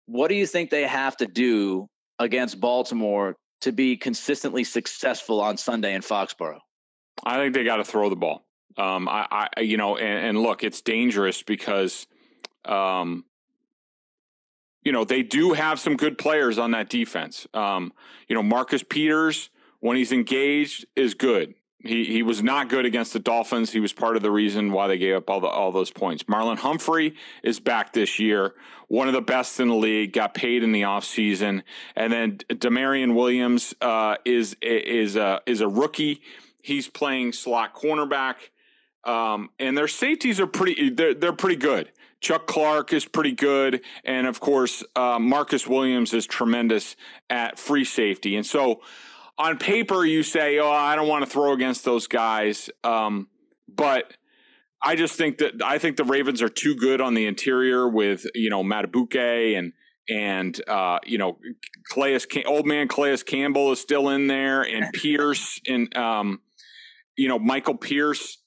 what 0.06 0.28
do 0.28 0.34
you 0.34 0.46
think 0.46 0.70
they 0.70 0.86
have 0.86 1.16
to 1.18 1.26
do 1.26 1.88
against 2.18 2.60
Baltimore 2.60 3.36
to 3.60 3.72
be 3.72 3.96
consistently 3.96 4.64
successful 4.64 5.40
on 5.40 5.56
Sunday 5.56 5.94
in 5.94 6.02
Foxborough? 6.02 6.60
I 7.24 7.36
think 7.36 7.54
they 7.54 7.64
got 7.64 7.76
to 7.76 7.84
throw 7.84 8.08
the 8.08 8.16
ball. 8.16 8.44
Um, 8.76 9.08
I, 9.08 9.48
I, 9.56 9.60
you 9.60 9.76
know, 9.76 9.96
and, 9.96 10.28
and, 10.28 10.42
look, 10.42 10.64
it's 10.64 10.80
dangerous 10.80 11.42
because, 11.42 12.06
um, 12.64 13.26
you 14.82 14.92
know, 14.92 15.04
they 15.04 15.22
do 15.22 15.52
have 15.52 15.78
some 15.78 15.96
good 15.96 16.16
players 16.16 16.58
on 16.58 16.70
that 16.70 16.88
defense. 16.88 17.46
Um, 17.52 17.92
you 18.28 18.34
know, 18.34 18.42
Marcus 18.42 18.82
Peters 18.82 19.50
when 19.82 19.96
he's 19.96 20.12
engaged 20.12 20.86
is 20.94 21.12
good. 21.12 21.54
He 21.80 22.04
he 22.04 22.22
was 22.22 22.40
not 22.42 22.68
good 22.68 22.86
against 22.86 23.12
the 23.12 23.18
Dolphins. 23.18 23.72
He 23.72 23.80
was 23.80 23.92
part 23.92 24.16
of 24.16 24.22
the 24.22 24.30
reason 24.30 24.70
why 24.70 24.86
they 24.86 24.96
gave 24.96 25.16
up 25.16 25.28
all 25.28 25.40
the 25.40 25.48
all 25.48 25.72
those 25.72 25.90
points. 25.90 26.22
Marlon 26.22 26.56
Humphrey 26.56 27.16
is 27.42 27.58
back 27.58 27.92
this 27.92 28.20
year, 28.20 28.54
one 28.86 29.08
of 29.08 29.14
the 29.14 29.20
best 29.20 29.58
in 29.58 29.66
the 29.68 29.74
league. 29.74 30.12
Got 30.12 30.34
paid 30.34 30.62
in 30.62 30.70
the 30.70 30.82
offseason. 30.82 31.64
and 31.96 32.12
then 32.12 32.36
Damarion 32.48 33.16
Williams 33.16 33.74
uh, 33.80 34.16
is 34.24 34.56
is 34.62 35.16
a 35.16 35.40
is 35.46 35.60
a 35.60 35.68
rookie. 35.68 36.22
He's 36.62 36.86
playing 36.86 37.32
slot 37.32 37.74
cornerback, 37.74 38.36
um, 39.02 39.50
and 39.58 39.76
their 39.76 39.88
safeties 39.88 40.38
are 40.38 40.46
pretty. 40.46 40.90
They're 40.90 41.14
they're 41.14 41.32
pretty 41.32 41.56
good. 41.56 41.90
Chuck 42.20 42.46
Clark 42.46 42.92
is 42.92 43.04
pretty 43.04 43.32
good, 43.32 43.80
and 44.04 44.28
of 44.28 44.38
course 44.38 44.84
uh, 44.94 45.18
Marcus 45.18 45.66
Williams 45.66 46.14
is 46.14 46.24
tremendous 46.24 46.94
at 47.28 47.58
free 47.58 47.84
safety, 47.84 48.36
and 48.36 48.46
so 48.46 48.80
on 49.42 49.58
paper 49.58 50.04
you 50.04 50.22
say, 50.22 50.58
"Oh, 50.58 50.70
I 50.70 50.96
don't 50.96 51.08
want 51.08 51.24
to 51.24 51.30
throw 51.30 51.52
against 51.52 51.84
those 51.84 52.06
guys," 52.06 52.70
um, 52.84 53.28
but 53.68 54.14
I 54.82 54.96
just 54.96 55.16
think 55.16 55.38
that 55.38 55.62
I 55.64 55.78
think 55.78 55.96
the 55.96 56.04
Ravens 56.04 56.42
are 56.42 56.48
too 56.48 56.74
good 56.74 57.00
on 57.00 57.14
the 57.14 57.26
interior 57.26 57.88
with 57.88 58.26
you 58.34 58.50
know 58.50 58.62
Madubuike 58.62 59.58
and 59.58 59.72
and 60.08 60.68
uh, 60.68 60.98
you 61.04 61.18
know 61.18 61.38
Calais, 61.90 62.20
old 62.46 62.66
man 62.66 62.88
Calais 62.88 63.18
Campbell 63.18 63.72
is 63.72 63.80
still 63.80 64.08
in 64.08 64.26
there, 64.26 64.62
and 64.62 64.92
Pierce 64.94 65.60
and 65.66 65.94
um, 65.96 66.40
you 67.16 67.28
know 67.28 67.38
Michael 67.38 67.76
Pierce. 67.76 68.38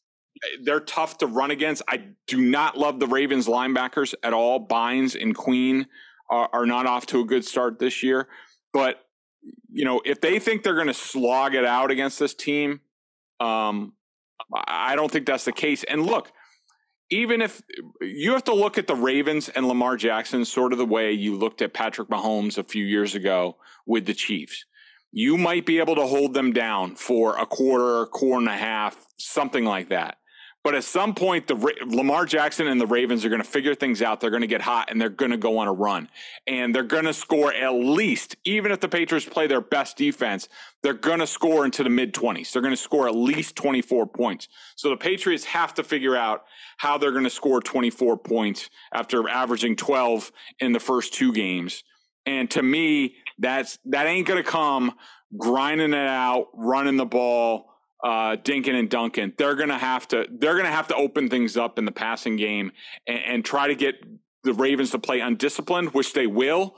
They're 0.62 0.81
tough 0.81 1.19
to 1.19 1.27
run 1.27 1.49
against. 1.49 1.81
I 1.88 2.08
do 2.27 2.41
not 2.41 2.77
love 2.77 2.99
the 2.99 3.08
Ravens 3.08 3.47
linebackers 3.47 4.13
at 4.21 4.34
all. 4.34 4.67
Bynes 4.67 5.19
and 5.19 5.34
Queen 5.34 5.88
are, 6.29 6.49
are 6.51 6.65
not 6.65 6.86
off 6.86 7.05
to 7.08 7.21
a 7.21 7.25
good 7.25 7.45
start 7.45 7.79
this 7.79 8.03
year, 8.03 8.27
but 8.73 9.04
you 9.71 9.86
know, 9.86 10.01
if 10.05 10.21
they 10.21 10.39
think 10.39 10.63
they're 10.63 10.75
going 10.75 10.88
to 10.88 10.93
slog 10.93 11.55
it 11.55 11.65
out 11.65 11.91
against 11.91 12.19
this 12.19 12.34
team, 12.34 12.81
um, 13.39 13.93
I 14.53 14.95
don't 14.95 15.12
think 15.12 15.25
that's 15.25 15.45
the 15.45 15.51
case. 15.51 15.84
And 15.84 16.05
look, 16.05 16.31
even 17.10 17.41
if 17.41 17.62
you 18.01 18.31
have 18.31 18.43
to 18.45 18.53
look 18.53 18.77
at 18.77 18.88
the 18.88 18.95
Ravens 18.95 19.49
and 19.49 19.67
Lamar 19.67 19.97
Jackson 19.97 20.45
sort 20.45 20.71
of 20.71 20.79
the 20.79 20.86
way 20.86 21.12
you 21.12 21.36
looked 21.36 21.62
at 21.62 21.73
Patrick 21.73 22.10
Mahomes 22.10 22.58
a 22.58 22.63
few 22.63 22.86
years 22.86 23.15
ago 23.15 23.58
with 23.86 24.05
the 24.05 24.13
Chiefs, 24.13 24.65
you 25.12 25.38
might 25.38 25.65
be 25.65 25.79
able 25.79 25.95
to 25.95 26.05
hold 26.05 26.34
them 26.34 26.51
down 26.51 26.95
for 26.95 27.38
a 27.38 27.45
quarter, 27.45 28.05
quarter 28.08 28.39
and 28.39 28.49
a 28.49 28.58
half, 28.58 28.97
something 29.17 29.63
like 29.63 29.89
that. 29.89 30.17
But 30.65 30.73
at 30.73 30.84
some 30.84 31.13
point, 31.13 31.45
the 31.45 31.56
Lamar 31.86 32.25
Jackson 32.25 32.65
and 32.65 32.82
the 32.82 32.88
Ravens 32.88 33.23
are 33.23 33.30
going 33.30 33.41
to 33.41 33.47
figure 33.47 33.75
things 33.75 34.01
out. 34.01 34.19
They're 34.19 34.32
going 34.32 34.41
to 34.41 34.47
get 34.47 34.62
hot 34.62 34.89
and 34.89 34.99
they're 34.99 35.10
going 35.10 35.30
to 35.30 35.38
go 35.38 35.60
on 35.60 35.67
a 35.67 35.71
run, 35.71 36.10
and 36.47 36.73
they're 36.73 36.82
going 36.82 37.06
to 37.06 37.13
score 37.13 37.54
at 37.54 37.69
least, 37.69 38.36
even 38.45 38.71
if 38.71 38.80
the 38.80 38.89
Patriots 38.89 39.28
play 39.28 39.45
their 39.45 39.62
best 39.62 39.95
defense, 39.95 40.49
they're 40.82 40.93
going 40.93 41.19
to 41.19 41.28
score 41.28 41.65
into 41.65 41.84
the 41.84 41.91
mid 41.91 42.15
twenties. 42.15 42.51
They're 42.51 42.63
going 42.63 42.73
to 42.73 42.82
score 42.82 43.08
at 43.08 43.13
least 43.13 43.56
twenty 43.56 43.84
four 43.84 44.08
points. 44.08 44.47
So 44.75 44.89
the 44.89 44.97
Patriots 44.97 45.45
have 45.45 45.75
to 45.75 45.84
figure 45.84 46.15
out 46.15 46.45
how 46.78 46.97
they're 46.97 47.12
going 47.12 47.25
to 47.25 47.30
score 47.30 47.62
twenty 47.62 47.91
four 47.91 48.17
points 48.17 48.71
after 48.91 49.30
averaging 49.30 49.75
twelve 49.75 50.32
in 50.60 50.73
the 50.73 50.80
first 50.80 51.13
two 51.13 51.32
games. 51.32 51.84
And 52.25 52.49
to 52.49 52.63
me, 52.63 53.17
that's 53.38 53.78
that 53.86 54.08
ain't 54.08 54.28
going 54.28 54.43
to 54.43 54.49
come 54.49 54.93
grinding 55.38 55.93
it 55.93 56.08
out, 56.08 56.47
running 56.56 56.97
the 56.97 57.06
ball 57.06 57.69
uh, 58.05 58.35
Dinkin 58.35 58.75
and 58.75 58.87
Duncan, 58.87 59.33
they're 59.35 59.55
gonna 59.55 59.79
have 59.79 60.07
to 60.09 60.27
they're 60.31 60.55
gonna 60.55 60.69
have 60.69 60.87
to 60.89 60.95
open 60.95 61.27
things 61.27 61.57
up 61.57 61.79
in 61.79 61.85
the 61.85 61.91
passing 61.91 62.35
game 62.35 62.71
and, 63.07 63.19
and 63.25 63.45
try 63.45 63.67
to 63.67 63.73
get 63.73 63.95
the 64.43 64.53
Ravens 64.53 64.91
to 64.91 64.99
play 64.99 65.21
undisciplined, 65.21 65.95
which 65.95 66.13
they 66.13 66.27
will. 66.27 66.75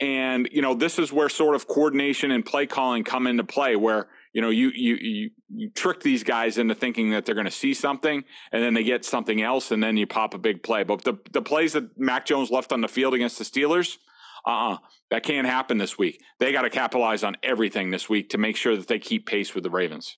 And 0.00 0.48
you 0.50 0.62
know, 0.62 0.72
this 0.72 0.98
is 0.98 1.12
where 1.12 1.28
sort 1.28 1.54
of 1.54 1.68
coordination 1.68 2.30
and 2.30 2.44
play 2.44 2.66
calling 2.66 3.04
come 3.04 3.26
into 3.26 3.44
play, 3.44 3.76
where 3.76 4.08
you 4.32 4.40
know 4.40 4.48
you 4.48 4.70
you 4.74 4.94
you, 4.94 5.30
you 5.50 5.70
trick 5.70 6.00
these 6.00 6.24
guys 6.24 6.56
into 6.56 6.74
thinking 6.74 7.10
that 7.10 7.26
they're 7.26 7.34
going 7.34 7.44
to 7.44 7.50
see 7.50 7.74
something, 7.74 8.24
and 8.50 8.62
then 8.62 8.72
they 8.72 8.82
get 8.82 9.04
something 9.04 9.42
else, 9.42 9.72
and 9.72 9.82
then 9.82 9.98
you 9.98 10.06
pop 10.06 10.32
a 10.32 10.38
big 10.38 10.62
play. 10.62 10.84
But 10.84 11.04
the 11.04 11.18
the 11.32 11.42
plays 11.42 11.74
that 11.74 11.98
Mac 11.98 12.24
Jones 12.24 12.50
left 12.50 12.72
on 12.72 12.80
the 12.80 12.88
field 12.88 13.12
against 13.12 13.36
the 13.36 13.44
Steelers, 13.44 13.98
uh 14.46 14.50
uh-uh, 14.50 14.76
that 15.10 15.22
can't 15.22 15.46
happen 15.46 15.76
this 15.76 15.98
week. 15.98 16.22
They 16.40 16.50
got 16.50 16.62
to 16.62 16.70
capitalize 16.70 17.22
on 17.22 17.36
everything 17.42 17.90
this 17.90 18.08
week 18.08 18.30
to 18.30 18.38
make 18.38 18.56
sure 18.56 18.74
that 18.74 18.88
they 18.88 18.98
keep 18.98 19.26
pace 19.26 19.54
with 19.54 19.64
the 19.64 19.70
Ravens. 19.70 20.16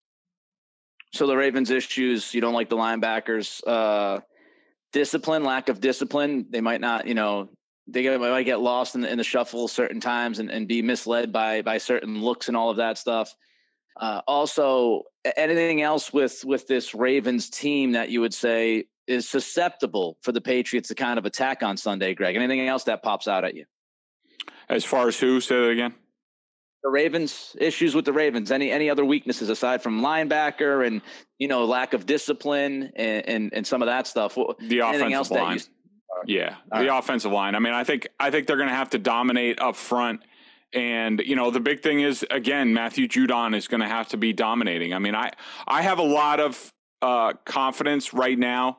So 1.14 1.28
the 1.28 1.36
Ravens' 1.36 1.70
issues, 1.70 2.34
you 2.34 2.40
don't 2.40 2.54
like 2.54 2.68
the 2.68 2.76
linebackers. 2.76 3.62
Uh, 3.64 4.20
discipline, 4.92 5.44
lack 5.44 5.68
of 5.68 5.78
discipline. 5.80 6.46
They 6.50 6.60
might 6.60 6.80
not, 6.80 7.06
you 7.06 7.14
know, 7.14 7.50
they 7.86 8.16
might 8.18 8.42
get 8.42 8.58
lost 8.58 8.96
in 8.96 9.02
the, 9.02 9.12
in 9.12 9.18
the 9.18 9.24
shuffle 9.24 9.68
certain 9.68 10.00
times 10.00 10.40
and, 10.40 10.50
and 10.50 10.66
be 10.66 10.82
misled 10.82 11.32
by 11.32 11.62
by 11.62 11.78
certain 11.78 12.20
looks 12.20 12.48
and 12.48 12.56
all 12.56 12.68
of 12.68 12.78
that 12.78 12.98
stuff. 12.98 13.32
Uh, 13.96 14.22
also, 14.26 15.02
anything 15.36 15.82
else 15.82 16.12
with 16.12 16.44
with 16.44 16.66
this 16.66 16.96
Ravens 16.96 17.48
team 17.48 17.92
that 17.92 18.08
you 18.08 18.20
would 18.20 18.34
say 18.34 18.86
is 19.06 19.28
susceptible 19.28 20.18
for 20.22 20.32
the 20.32 20.40
Patriots 20.40 20.88
to 20.88 20.96
kind 20.96 21.16
of 21.16 21.26
attack 21.26 21.62
on 21.62 21.76
Sunday, 21.76 22.14
Greg? 22.14 22.34
Anything 22.34 22.66
else 22.66 22.82
that 22.84 23.04
pops 23.04 23.28
out 23.28 23.44
at 23.44 23.54
you? 23.54 23.66
As 24.68 24.84
far 24.84 25.06
as 25.06 25.20
who? 25.20 25.40
Say 25.40 25.54
that 25.54 25.68
again 25.68 25.94
the 26.84 26.90
Ravens 26.90 27.56
issues 27.58 27.94
with 27.94 28.04
the 28.04 28.12
Ravens? 28.12 28.52
Any 28.52 28.70
any 28.70 28.88
other 28.88 29.04
weaknesses 29.04 29.48
aside 29.48 29.82
from 29.82 30.02
linebacker 30.02 30.86
and 30.86 31.02
you 31.38 31.48
know 31.48 31.64
lack 31.64 31.94
of 31.94 32.06
discipline 32.06 32.92
and 32.94 33.28
and, 33.28 33.54
and 33.54 33.66
some 33.66 33.82
of 33.82 33.86
that 33.86 34.06
stuff? 34.06 34.36
The 34.60 34.78
offensive 34.80 35.30
line. 35.32 35.58
You, 36.26 36.38
yeah, 36.38 36.56
All 36.70 36.80
the 36.80 36.88
right. 36.88 36.98
offensive 36.98 37.32
line. 37.32 37.54
I 37.54 37.58
mean, 37.58 37.72
I 37.72 37.82
think 37.82 38.08
I 38.20 38.30
think 38.30 38.46
they're 38.46 38.56
going 38.56 38.68
to 38.68 38.74
have 38.74 38.90
to 38.90 38.98
dominate 38.98 39.60
up 39.60 39.74
front. 39.74 40.20
And 40.72 41.22
you 41.24 41.36
know 41.36 41.50
the 41.50 41.60
big 41.60 41.82
thing 41.82 42.00
is 42.00 42.24
again 42.30 42.74
Matthew 42.74 43.08
Judon 43.08 43.56
is 43.56 43.68
going 43.68 43.80
to 43.80 43.88
have 43.88 44.08
to 44.08 44.16
be 44.16 44.32
dominating. 44.32 44.92
I 44.92 44.98
mean 44.98 45.14
I 45.14 45.30
I 45.66 45.82
have 45.82 45.98
a 45.98 46.04
lot 46.04 46.40
of 46.40 46.72
uh, 47.00 47.32
confidence 47.44 48.12
right 48.12 48.38
now 48.38 48.78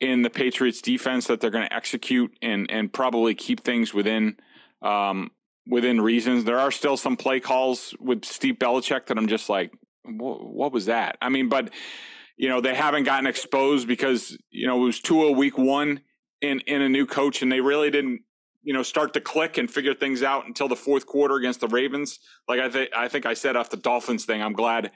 in 0.00 0.22
the 0.22 0.30
Patriots 0.30 0.80
defense 0.80 1.26
that 1.26 1.40
they're 1.40 1.50
going 1.50 1.66
to 1.66 1.74
execute 1.74 2.36
and 2.42 2.70
and 2.70 2.92
probably 2.92 3.34
keep 3.34 3.62
things 3.62 3.92
within 3.92 4.36
um, 4.82 5.30
within 5.66 6.00
reasons. 6.00 6.44
There 6.44 6.58
are 6.58 6.70
still 6.70 6.96
some 6.96 7.16
play 7.16 7.40
calls 7.40 7.94
with 7.98 8.24
Steve 8.24 8.56
Belichick 8.56 9.06
that 9.06 9.18
I'm 9.18 9.28
just 9.28 9.48
like, 9.48 9.72
what 10.04 10.72
was 10.72 10.86
that? 10.86 11.16
I 11.20 11.28
mean, 11.28 11.48
but 11.48 11.70
you 12.36 12.48
know 12.48 12.60
they 12.60 12.74
haven't 12.74 13.04
gotten 13.04 13.26
exposed 13.26 13.86
because 13.88 14.36
you 14.50 14.66
know 14.66 14.82
it 14.82 14.86
was 14.86 15.00
two 15.00 15.22
a 15.24 15.32
week 15.32 15.56
one 15.56 16.00
in 16.40 16.60
in 16.60 16.82
a 16.82 16.88
new 16.88 17.06
coach, 17.06 17.42
and 17.42 17.50
they 17.50 17.60
really 17.60 17.90
didn't 17.90 18.22
you 18.62 18.74
know 18.74 18.82
start 18.82 19.14
to 19.14 19.20
click 19.20 19.56
and 19.56 19.70
figure 19.70 19.94
things 19.94 20.22
out 20.22 20.46
until 20.46 20.68
the 20.68 20.76
fourth 20.76 21.06
quarter 21.06 21.36
against 21.36 21.60
the 21.60 21.68
Ravens. 21.68 22.18
Like 22.48 22.60
I 22.60 22.68
think 22.68 22.90
I 22.94 23.08
think 23.08 23.26
I 23.26 23.34
said 23.34 23.56
off 23.56 23.70
the 23.70 23.76
Dolphins 23.76 24.24
thing, 24.24 24.42
I'm 24.42 24.54
glad. 24.54 24.92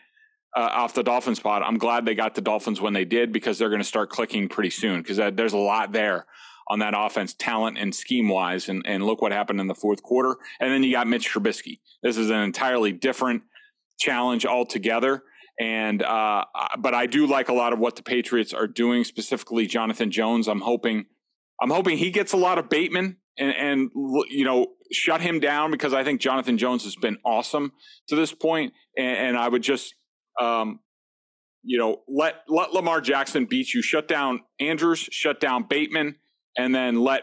Uh, 0.57 0.61
off 0.61 0.94
the 0.94 1.02
Dolphins 1.02 1.37
spot, 1.37 1.62
I'm 1.62 1.76
glad 1.76 2.07
they 2.07 2.14
got 2.14 2.35
the 2.35 2.40
Dolphins 2.40 2.81
when 2.81 2.94
they 2.94 3.04
did 3.04 3.33
because 3.33 3.59
they're 3.59 3.68
going 3.68 3.83
to 3.83 3.87
start 3.87 4.09
clicking 4.09 4.48
pretty 4.48 4.70
soon 4.70 5.02
because 5.02 5.18
there's 5.35 5.52
a 5.52 5.59
lot 5.59 5.92
there 5.92 6.24
on 6.70 6.81
that 6.81 6.94
offense, 6.96 7.35
talent 7.35 7.78
and 7.78 7.94
scheme 7.94 8.28
wise. 8.28 8.68
And, 8.68 8.83
and 8.87 9.04
look 9.04 9.22
what 9.22 9.33
happened 9.33 9.61
in 9.61 9.66
the 9.66 9.74
fourth 9.74 10.02
quarter. 10.02 10.37
And 10.61 10.72
then 10.72 10.83
you 10.83 10.92
got 10.92 11.07
Mitch 11.07 11.33
Trubisky. 11.33 11.81
This 12.02 12.16
is 12.16 12.31
an 12.31 12.40
entirely 12.40 12.92
different 12.92 13.42
challenge 13.98 14.44
altogether. 14.44 15.22
And, 15.61 16.02
uh, 16.02 16.44
but 16.78 16.94
I 16.94 17.07
do 17.07 17.26
like 17.26 17.48
a 17.48 17.54
lot 17.54 17.72
of 17.72 17.78
what 17.78 17.96
the 17.96 18.02
Patriots 18.02 18.52
are 18.52 18.68
doing, 18.68 19.04
specifically 19.04 19.66
Jonathan 19.66 20.11
Jones. 20.11 20.46
I'm 20.46 20.61
hoping 20.61 21.07
I'm 21.61 21.70
hoping 21.70 21.98
he 21.98 22.11
gets 22.11 22.33
a 22.33 22.37
lot 22.37 22.59
of 22.59 22.68
Bateman 22.68 23.16
and, 23.38 23.54
and 23.57 23.90
you 24.31 24.44
know 24.44 24.66
shut 24.92 25.20
him 25.20 25.40
down 25.40 25.70
because 25.70 25.92
I 25.92 26.04
think 26.04 26.20
Jonathan 26.20 26.59
Jones 26.59 26.85
has 26.85 26.96
been 26.96 27.18
awesome 27.24 27.72
to 28.09 28.16
this 28.16 28.33
point, 28.33 28.72
and, 28.96 29.16
and 29.16 29.37
I 29.37 29.48
would 29.48 29.62
just 29.62 29.94
um, 30.40 30.81
you 31.62 31.78
know 31.78 32.02
let 32.09 32.42
let 32.48 32.72
Lamar 32.72 33.00
Jackson 33.00 33.46
beat 33.46 33.74
you, 33.74 33.83
shut 33.83 34.09
down 34.09 34.40
Andrews, 34.61 35.00
shut 35.11 35.40
down 35.40 35.64
Bateman, 35.68 36.16
and 36.58 36.74
then 36.74 37.00
let 37.00 37.22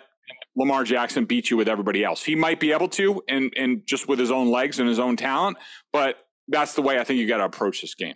Lamar 0.56 0.84
Jackson 0.84 1.26
beat 1.26 1.52
you 1.52 1.58
with 1.58 1.68
everybody 1.68 2.04
else. 2.04 2.24
He 2.24 2.36
might 2.36 2.60
be 2.60 2.72
able 2.72 2.88
to, 2.90 3.22
and 3.30 3.54
and 3.56 3.86
just 3.86 4.08
with 4.08 4.18
his 4.18 4.32
own 4.32 4.50
legs 4.50 4.80
and 4.80 4.90
his 4.90 5.00
own 5.00 5.18
talent, 5.18 5.58
but 5.94 6.18
that's 6.48 6.74
the 6.74 6.82
way 6.82 6.98
I 6.98 7.04
think 7.04 7.20
you 7.20 7.28
got 7.28 7.38
to 7.38 7.46
approach 7.46 7.82
this 7.82 7.94
game. 7.94 8.16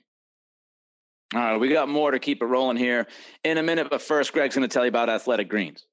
All 1.35 1.41
right, 1.41 1.57
we 1.59 1.69
got 1.69 1.89
more 1.89 2.09
to 2.09 2.17
keep 2.17 2.41
it 2.41 2.45
rolling 2.45 2.77
here 2.77 3.05
in 3.43 3.59
a 3.59 3.63
minute, 3.63 3.87
but 3.91 4.01
first, 4.01 4.33
Greg's 4.33 4.55
going 4.55 4.67
to 4.67 4.73
tell 4.73 4.83
you 4.83 4.89
about 4.89 5.09
Athletic 5.09 5.47
Greens. 5.47 5.85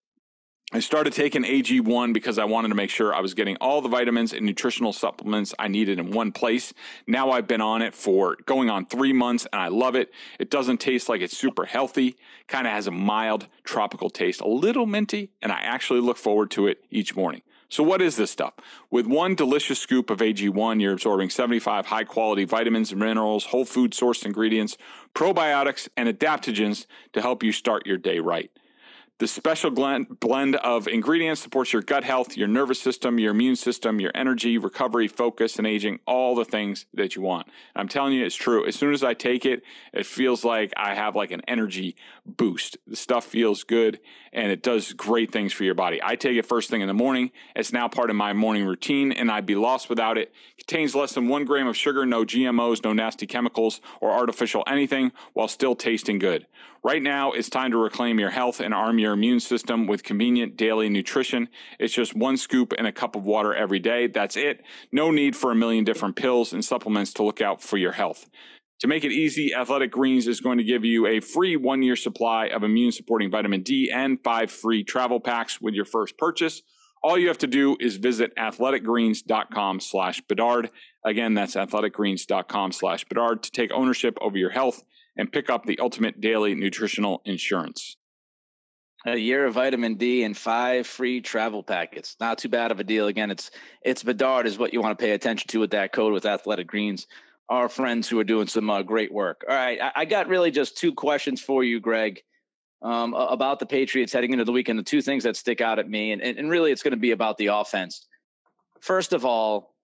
I 0.73 0.81
started 0.81 1.13
taking 1.13 1.45
AG1 1.45 2.13
because 2.13 2.39
I 2.41 2.45
wanted 2.45 2.71
to 2.71 2.75
make 2.75 2.91
sure 2.91 3.15
I 3.15 3.21
was 3.21 3.35
getting 3.35 3.57
all 3.61 3.81
the 3.81 3.89
vitamins 3.89 4.33
and 4.33 4.45
nutritional 4.45 4.93
supplements 4.93 5.55
I 5.61 5.69
needed 5.69 6.01
in 6.01 6.11
one 6.11 6.33
place. 6.33 6.75
Now 7.07 7.31
I've 7.31 7.47
been 7.47 7.61
on 7.61 7.83
it 7.83 7.95
for 7.95 8.37
going 8.47 8.69
on 8.69 8.85
three 8.85 9.13
months 9.13 9.47
and 9.53 9.63
I 9.63 9.69
love 9.69 9.95
it. 9.95 10.13
It 10.41 10.51
doesn't 10.51 10.79
taste 10.79 11.09
like 11.09 11.21
it's 11.21 11.39
super 11.39 11.67
healthy, 11.67 12.17
kind 12.49 12.67
of 12.67 12.73
has 12.73 12.89
a 12.89 12.91
mild 12.91 13.47
tropical 13.63 14.11
taste, 14.11 14.41
a 14.41 14.49
little 14.49 14.87
minty, 14.87 15.31
and 15.41 15.53
I 15.53 15.61
actually 15.61 16.01
look 16.01 16.17
forward 16.17 16.51
to 16.53 16.67
it 16.67 16.83
each 16.91 17.15
morning. 17.15 17.43
So, 17.69 17.85
what 17.85 18.03
is 18.03 18.17
this 18.17 18.33
stuff? 18.33 18.55
With 18.91 19.07
one 19.07 19.37
delicious 19.37 19.79
scoop 19.79 20.11
of 20.11 20.19
AG1, 20.19 20.81
you're 20.81 20.93
absorbing 20.93 21.31
75 21.31 21.87
high 21.87 22.05
quality 22.05 22.45
vitamins 22.45 22.91
and 22.91 23.01
minerals, 23.01 23.47
whole 23.47 23.65
food 23.65 23.93
sourced 23.93 24.25
ingredients, 24.25 24.77
probiotics, 25.15 25.89
and 25.97 26.09
adaptogens 26.09 26.87
to 27.13 27.23
help 27.23 27.43
you 27.43 27.53
start 27.53 27.87
your 27.87 27.99
day 27.99 28.19
right. 28.19 28.51
The 29.19 29.27
special 29.27 29.71
blend, 29.71 30.57
of 30.57 30.87
ingredients 30.87 31.41
supports 31.41 31.73
your 31.73 31.81
gut 31.81 32.05
health, 32.05 32.37
your 32.37 32.49
nervous 32.49 32.79
system, 32.79 33.19
your 33.19 33.31
immune 33.31 33.57
system, 33.57 33.99
your 33.99 34.11
energy, 34.15 34.59
recovery, 34.59 35.09
focus, 35.09 35.57
and 35.57 35.67
aging, 35.67 36.01
all 36.07 36.35
the 36.35 36.45
things 36.45 36.85
that 36.93 37.17
you 37.17 37.23
want. 37.23 37.47
And 37.47 37.81
I'm 37.81 37.89
telling 37.89 38.13
you, 38.13 38.27
it's 38.27 38.37
true. 38.37 38.67
As 38.67 38.77
soon 38.77 38.93
as 38.93 39.03
I 39.03 39.15
take 39.15 39.47
it, 39.47 39.63
it 39.95 40.05
feels 40.05 40.45
like 40.45 40.75
I 40.77 40.95
have 40.95 41.17
like 41.17 41.31
an 41.31 41.41
energy 41.49 41.97
boost. 42.27 42.77
The 42.87 42.95
stuff 42.95 43.25
feels 43.25 43.65
good 43.65 44.01
and 44.35 44.53
it 44.53 44.63
does 44.63 44.93
great 44.93 45.33
things 45.33 45.55
for 45.55 45.65
your 45.65 45.75
body. 45.75 45.99
I 46.03 46.17
take 46.17 46.37
it 46.37 46.45
first 46.45 46.69
thing 46.69 46.83
in 46.83 46.87
the 46.87 46.93
morning. 46.93 47.31
It's 47.55 47.73
now 47.73 47.89
part 47.89 48.11
of 48.11 48.17
my 48.17 48.35
morning 48.35 48.67
routine 48.67 49.13
and 49.13 49.31
I'd 49.31 49.47
be 49.47 49.57
lost 49.57 49.89
without 49.89 50.19
it. 50.19 50.31
it 50.59 50.67
contains 50.67 50.95
less 50.95 51.15
than 51.15 51.29
one 51.29 51.47
gram 51.47 51.69
of 51.69 51.77
sugar, 51.77 52.05
no 52.05 52.27
GMOs, 52.27 52.85
no 52.85 52.93
nasty 52.93 53.27
chemicals 53.27 53.81
or 54.03 54.11
artificial 54.11 54.63
anything 54.67 55.13
while 55.33 55.49
still 55.49 55.75
tasting 55.75 56.19
good. 56.19 56.47
Right 56.87 57.03
now, 57.03 57.33
it's 57.33 57.51
time 57.51 57.73
to 57.73 57.79
reclaim 57.79 58.21
your 58.21 58.31
health 58.31 58.61
and 58.61 58.73
arm 58.73 59.01
your 59.01 59.06
immune 59.13 59.41
system 59.41 59.87
with 59.87 60.03
convenient 60.03 60.57
daily 60.57 60.89
nutrition. 60.89 61.49
It's 61.79 61.95
just 61.95 62.15
one 62.15 62.37
scoop 62.37 62.73
and 62.77 62.87
a 62.87 62.93
cup 62.93 63.17
of 63.17 63.25
water 63.25 63.55
every 63.55 63.79
day. 63.79 64.07
That's 64.07 64.37
it. 64.37 64.63
No 64.93 65.11
need 65.11 65.37
for 65.37 65.51
a 65.51 65.57
million 65.57 65.85
different 65.85 66.17
pills 66.17 66.53
and 66.53 66.65
supplements 66.65 67.13
to 67.15 67.23
look 67.23 67.41
out 67.41 67.63
for 67.63 67.77
your 67.77 67.93
health. 67.93 68.29
To 68.81 68.89
make 68.89 69.05
it 69.05 69.13
easy, 69.13 69.55
Athletic 69.55 69.91
Greens 69.91 70.27
is 70.27 70.41
going 70.41 70.59
to 70.59 70.65
give 70.65 70.85
you 70.85 71.07
a 71.07 71.21
free 71.21 71.57
one 71.57 71.83
year 71.83 71.97
supply 71.97 72.47
of 72.47 72.63
immune 72.63 72.93
supporting 72.93 73.31
vitamin 73.31 73.63
D 73.63 73.91
and 73.93 74.19
five 74.23 74.51
free 74.51 74.85
travel 74.85 75.19
packs 75.19 75.61
with 75.61 75.75
your 75.75 75.87
first 75.87 76.19
purchase. 76.19 76.63
All 77.03 77.17
you 77.17 77.29
have 77.29 77.39
to 77.39 77.47
do 77.47 77.77
is 77.81 77.97
visit 77.97 78.35
athleticgreens.com 78.37 79.81
slash 79.81 80.21
Bedard. 80.23 80.71
Again, 81.05 81.35
that's 81.35 81.55
athleticgreens.com 81.55 82.73
slash 82.73 83.05
Bedard 83.05 83.43
to 83.45 83.51
take 83.51 83.71
ownership 83.73 84.19
over 84.21 84.37
your 84.37 84.51
health 84.51 84.83
and 85.17 85.33
pick 85.33 85.49
up 85.49 85.65
the 85.65 85.79
ultimate 85.79 86.21
daily 86.21 86.55
nutritional 86.55 87.23
insurance. 87.25 87.97
A 89.07 89.17
year 89.17 89.47
of 89.47 89.55
vitamin 89.55 89.95
D 89.95 90.25
and 90.25 90.37
five 90.37 90.85
free 90.85 91.21
travel 91.21 91.63
packets. 91.63 92.17
Not 92.19 92.39
too 92.39 92.49
bad 92.49 92.73
of 92.73 92.81
a 92.81 92.85
deal. 92.85 93.07
Again, 93.07 93.31
it's 93.31 93.53
it's 93.83 94.03
Bedard 94.03 94.49
is 94.49 94.59
what 94.59 94.73
you 94.73 94.81
want 94.83 94.99
to 94.99 95.05
pay 95.05 95.13
attention 95.13 95.47
to 95.49 95.61
with 95.61 95.71
that 95.71 95.93
code 95.93 96.13
with 96.13 96.27
Athletic 96.27 96.67
Greens. 96.67 97.07
Our 97.49 97.69
friends 97.69 98.09
who 98.09 98.19
are 98.19 98.25
doing 98.25 98.49
some 98.49 98.69
uh, 98.69 98.83
great 98.83 99.13
work. 99.13 99.45
All 99.49 99.55
right, 99.55 99.81
I, 99.81 99.93
I, 99.95 100.05
got 100.07 100.27
really 100.27 100.51
just 100.51 100.77
two 100.77 100.93
questions 100.93 101.41
for 101.41 101.63
you, 101.63 101.79
Greg, 101.79 102.21
um, 102.83 103.15
about 103.15 103.61
the 103.61 103.67
Patriots 103.67 104.13
heading 104.13 104.33
into 104.33 104.45
the 104.45 104.51
weekend. 104.51 104.81
The 104.81 104.83
two 104.83 105.01
things 105.01 105.23
that 105.23 105.37
stick 105.37 105.61
out 105.61 105.79
at 105.79 105.89
me, 105.89 106.11
and, 106.11 106.21
and 106.21 106.51
really, 106.51 106.73
it's 106.73 106.83
going 106.83 106.91
to 106.91 106.97
be 106.97 107.13
about 107.13 107.39
the 107.39 107.47
offense. 107.47 108.05
First 108.81 109.13
of 109.13 109.25
all, 109.25 109.77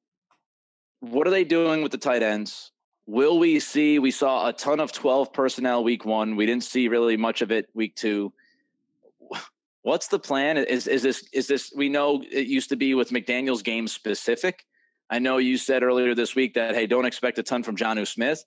what 0.99 1.29
are 1.29 1.31
they 1.31 1.45
doing 1.45 1.83
with 1.83 1.93
the 1.93 1.99
tight 1.99 2.25
ends? 2.25 2.73
Will 3.07 3.39
we 3.39 3.61
see? 3.61 4.01
We 4.01 4.11
saw 4.11 4.49
a 4.49 4.53
ton 4.53 4.81
of 4.81 4.91
12 4.91 5.33
personnel 5.33 5.85
week 5.85 6.05
one. 6.05 6.35
We 6.35 6.47
didn't 6.47 6.65
see 6.65 6.89
really 6.89 7.17
much 7.17 7.41
of 7.43 7.53
it 7.53 7.69
week 7.75 7.95
two. 7.95 8.33
What's 9.83 10.09
the 10.09 10.19
plan? 10.19 10.57
Is 10.57 10.87
is 10.87 11.03
this 11.03 11.29
is 11.33 11.47
this? 11.47 11.73
We 11.75 11.89
know 11.89 12.23
it 12.31 12.47
used 12.47 12.69
to 12.71 12.77
be 12.77 12.95
with 12.95 13.11
McDaniels 13.11 13.65
game 13.65 13.89
specific. 13.89 14.65
I 15.11 15.19
know 15.19 15.39
you 15.39 15.57
said 15.57 15.83
earlier 15.83 16.15
this 16.15 16.35
week 16.35 16.55
that 16.55 16.75
hey, 16.75 16.87
don't 16.87 17.05
expect 17.05 17.39
a 17.39 17.43
ton 17.43 17.63
from 17.63 17.77
Jonnu 17.77 18.07
Smith. 18.07 18.45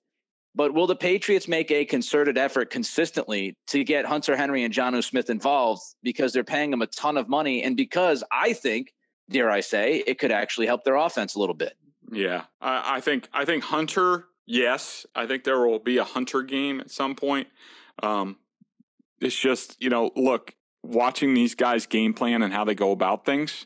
But 0.57 0.73
will 0.73 0.87
the 0.87 0.95
Patriots 0.95 1.49
make 1.49 1.69
a 1.69 1.83
concerted 1.83 2.37
effort 2.37 2.69
consistently 2.69 3.57
to 3.67 3.83
get 3.83 4.05
Hunter 4.05 4.37
Henry 4.37 4.63
and 4.63 4.73
Jonnu 4.73 5.03
Smith 5.03 5.29
involved 5.29 5.81
because 6.01 6.31
they're 6.31 6.45
paying 6.45 6.71
them 6.71 6.81
a 6.81 6.87
ton 6.87 7.17
of 7.17 7.27
money 7.27 7.61
and 7.61 7.75
because 7.75 8.23
I 8.31 8.53
think, 8.53 8.93
dare 9.29 9.51
I 9.51 9.59
say, 9.59 10.01
it 10.07 10.17
could 10.17 10.31
actually 10.31 10.67
help 10.67 10.85
their 10.85 10.95
offense 10.95 11.35
a 11.35 11.39
little 11.39 11.55
bit. 11.55 11.73
Yeah, 12.09 12.43
I, 12.61 12.97
I 12.97 13.01
think 13.01 13.27
I 13.33 13.43
think 13.43 13.65
Hunter 13.65 14.27
yes, 14.45 15.05
I 15.15 15.25
think 15.25 15.43
there 15.43 15.59
will 15.59 15.79
be 15.79 15.97
a 15.97 16.03
Hunter 16.03 16.41
game 16.41 16.79
at 16.79 16.91
some 16.91 17.15
point. 17.15 17.47
Um, 18.01 18.37
it's 19.21 19.37
just, 19.37 19.81
you 19.81 19.89
know, 19.89 20.11
look, 20.15 20.53
watching 20.87 21.33
these 21.33 21.55
guys 21.55 21.85
game 21.85 22.13
plan 22.13 22.41
and 22.41 22.53
how 22.53 22.63
they 22.63 22.75
go 22.75 22.91
about 22.91 23.25
things, 23.25 23.65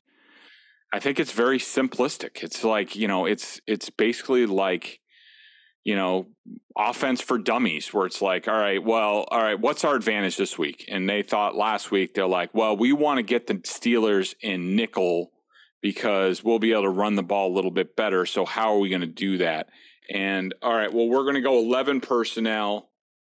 I 0.92 1.00
think 1.00 1.20
it's 1.20 1.32
very 1.32 1.60
simplistic. 1.60 2.44
It's 2.44 2.64
like, 2.64 2.96
you 2.96 3.08
know, 3.08 3.26
it's 3.26 3.62
it's 3.68 3.90
basically 3.90 4.46
like, 4.46 5.00
you 5.84 5.96
know, 5.96 6.28
offense 6.78 7.22
for 7.22 7.38
dummies 7.38 7.94
where 7.94 8.06
it's 8.06 8.22
like, 8.22 8.48
all 8.48 8.58
right, 8.58 8.84
well, 8.84 9.26
all 9.30 9.42
right, 9.42 9.60
what's 9.60 9.84
our 9.84 9.96
advantage 9.96 10.38
this 10.38 10.58
week? 10.58 10.86
And 10.88 11.08
they 11.08 11.22
thought 11.22 11.56
last 11.56 11.92
week 11.92 12.14
they're 12.14 12.28
like, 12.28 12.54
well, 12.54 12.76
we 12.76 12.92
want 12.92 13.18
to 13.18 13.24
get 13.24 13.48
the 13.48 13.56
Steelers 13.56 14.34
in 14.42 14.76
nickel 14.76 15.32
because 15.82 16.44
we'll 16.44 16.60
be 16.60 16.72
able 16.72 16.84
to 16.84 16.90
run 16.90 17.16
the 17.16 17.24
ball 17.24 17.52
a 17.52 17.56
little 17.56 17.72
bit 17.72 17.96
better. 17.96 18.26
So 18.26 18.46
how 18.46 18.74
are 18.74 18.80
we 18.80 18.90
going 18.90 19.02
to 19.02 19.08
do 19.08 19.38
that? 19.38 19.68
And 20.12 20.56
all 20.62 20.74
right, 20.74 20.92
well, 20.92 21.08
we're 21.08 21.24
going 21.24 21.36
to 21.36 21.42
go 21.42 21.60
11 21.60 22.02
personnel. 22.02 22.90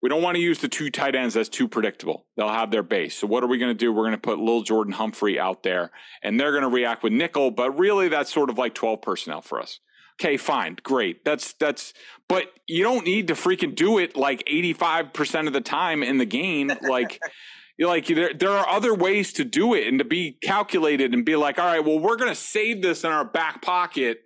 We 0.02 0.08
don't 0.08 0.22
want 0.22 0.36
to 0.36 0.40
use 0.40 0.60
the 0.60 0.68
two 0.68 0.90
tight 0.90 1.14
ends. 1.14 1.34
That's 1.34 1.48
too 1.48 1.68
predictable. 1.68 2.26
They'll 2.36 2.48
have 2.48 2.70
their 2.70 2.82
base. 2.82 3.16
So 3.16 3.26
what 3.26 3.44
are 3.44 3.46
we 3.46 3.58
going 3.58 3.70
to 3.70 3.78
do? 3.78 3.92
We're 3.92 4.04
going 4.04 4.12
to 4.12 4.18
put 4.18 4.38
Lil 4.38 4.62
Jordan 4.62 4.94
Humphrey 4.94 5.38
out 5.38 5.62
there, 5.62 5.90
and 6.22 6.40
they're 6.40 6.52
going 6.52 6.62
to 6.62 6.68
react 6.68 7.02
with 7.02 7.12
nickel. 7.12 7.50
But 7.50 7.78
really, 7.78 8.08
that's 8.08 8.32
sort 8.32 8.48
of 8.48 8.56
like 8.56 8.74
12 8.74 9.02
personnel 9.02 9.42
for 9.42 9.60
us. 9.60 9.80
Okay, 10.20 10.36
fine, 10.36 10.76
great. 10.82 11.24
That's 11.24 11.52
that's. 11.54 11.92
But 12.28 12.46
you 12.66 12.82
don't 12.82 13.04
need 13.04 13.28
to 13.28 13.34
freaking 13.34 13.74
do 13.74 13.98
it 13.98 14.16
like 14.16 14.42
85 14.46 15.12
percent 15.12 15.46
of 15.46 15.52
the 15.52 15.60
time 15.60 16.02
in 16.02 16.18
the 16.18 16.26
game. 16.26 16.72
Like. 16.82 17.20
like 17.78 18.06
there, 18.08 18.34
there 18.34 18.50
are 18.50 18.68
other 18.68 18.94
ways 18.94 19.32
to 19.32 19.42
do 19.42 19.72
it 19.72 19.88
and 19.88 19.98
to 20.00 20.04
be 20.04 20.32
calculated 20.42 21.14
and 21.14 21.24
be 21.24 21.34
like, 21.34 21.58
all 21.58 21.64
right, 21.64 21.82
well, 21.82 21.98
we're 21.98 22.16
going 22.16 22.28
to 22.28 22.34
save 22.34 22.82
this 22.82 23.04
in 23.04 23.10
our 23.10 23.24
back 23.24 23.62
pocket 23.62 24.20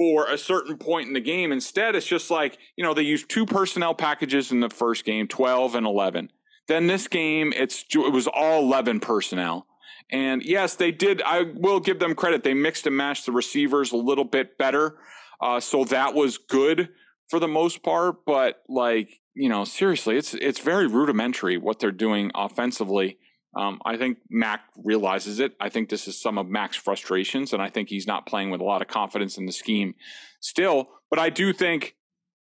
for 0.00 0.26
a 0.30 0.38
certain 0.38 0.78
point 0.78 1.08
in 1.08 1.12
the 1.12 1.20
game. 1.20 1.52
Instead, 1.52 1.94
it's 1.94 2.06
just 2.06 2.30
like, 2.30 2.56
you 2.74 2.82
know, 2.82 2.94
they 2.94 3.02
use 3.02 3.22
two 3.22 3.44
personnel 3.44 3.94
packages 3.94 4.50
in 4.50 4.60
the 4.60 4.70
first 4.70 5.04
game, 5.04 5.28
12 5.28 5.74
and 5.74 5.86
11. 5.86 6.30
Then 6.68 6.86
this 6.86 7.06
game, 7.06 7.52
it's 7.54 7.84
it 7.92 8.10
was 8.10 8.26
all 8.26 8.62
11 8.62 9.00
personnel. 9.00 9.66
And 10.10 10.42
yes, 10.42 10.74
they 10.74 10.90
did. 10.90 11.20
I 11.20 11.42
will 11.42 11.80
give 11.80 11.98
them 11.98 12.14
credit. 12.14 12.44
They 12.44 12.54
mixed 12.54 12.86
and 12.86 12.96
matched 12.96 13.26
the 13.26 13.32
receivers 13.32 13.92
a 13.92 13.98
little 13.98 14.24
bit 14.24 14.56
better. 14.56 14.96
Uh, 15.38 15.60
so 15.60 15.84
that 15.84 16.14
was 16.14 16.38
good 16.38 16.88
for 17.28 17.38
the 17.38 17.46
most 17.46 17.82
part. 17.82 18.24
But 18.24 18.62
like, 18.70 19.20
you 19.34 19.50
know, 19.50 19.64
seriously, 19.64 20.16
it's 20.16 20.32
it's 20.32 20.60
very 20.60 20.86
rudimentary 20.86 21.58
what 21.58 21.78
they're 21.78 21.92
doing 21.92 22.30
offensively. 22.34 23.18
Um, 23.56 23.80
I 23.84 23.96
think 23.96 24.18
Mac 24.28 24.62
realizes 24.76 25.40
it. 25.40 25.54
I 25.60 25.68
think 25.68 25.88
this 25.88 26.06
is 26.06 26.20
some 26.20 26.38
of 26.38 26.48
Mac's 26.48 26.76
frustrations, 26.76 27.52
and 27.52 27.60
I 27.60 27.68
think 27.68 27.88
he's 27.88 28.06
not 28.06 28.26
playing 28.26 28.50
with 28.50 28.60
a 28.60 28.64
lot 28.64 28.80
of 28.80 28.88
confidence 28.88 29.38
in 29.38 29.46
the 29.46 29.52
scheme 29.52 29.94
still. 30.40 30.88
But 31.10 31.18
I 31.18 31.30
do 31.30 31.52
think 31.52 31.96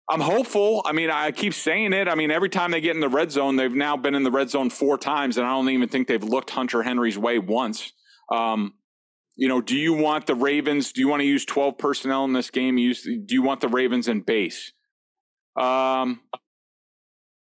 I'm 0.09 0.21
hopeful. 0.21 0.83
I 0.85 0.93
mean, 0.93 1.11
I 1.11 1.33
keep 1.33 1.55
saying 1.55 1.93
it. 1.93 2.09
I 2.09 2.15
mean, 2.15 2.31
every 2.31 2.49
time 2.49 2.71
they 2.71 2.81
get 2.81 2.95
in 2.95 3.01
the 3.01 3.09
red 3.09 3.33
zone, 3.33 3.57
they've 3.57 3.75
now 3.75 3.97
been 3.97 4.15
in 4.15 4.23
the 4.23 4.31
red 4.31 4.51
zone 4.51 4.71
four 4.71 4.99
times, 4.99 5.37
and 5.37 5.47
I 5.47 5.51
don't 5.51 5.69
even 5.71 5.89
think 5.89 6.07
they've 6.07 6.23
looked 6.23 6.51
Hunter 6.51 6.83
Henry's 6.83 7.19
way 7.19 7.39
once. 7.39 7.93
Um, 8.31 8.75
you 9.37 9.49
know, 9.49 9.61
do 9.61 9.77
you 9.77 9.95
want 9.95 10.27
the 10.27 10.35
Ravens? 10.35 10.93
Do 10.93 11.01
you 11.01 11.09
want 11.09 11.21
to 11.21 11.27
use 11.27 11.45
12 11.45 11.77
personnel 11.79 12.25
in 12.25 12.33
this 12.35 12.51
game? 12.51 12.79
Use, 12.79 13.03
do 13.03 13.35
you 13.35 13.43
want 13.43 13.61
the 13.61 13.69
Ravens 13.69 14.07
in 14.07 14.21
base? 14.21 14.73
Um, 15.57 16.21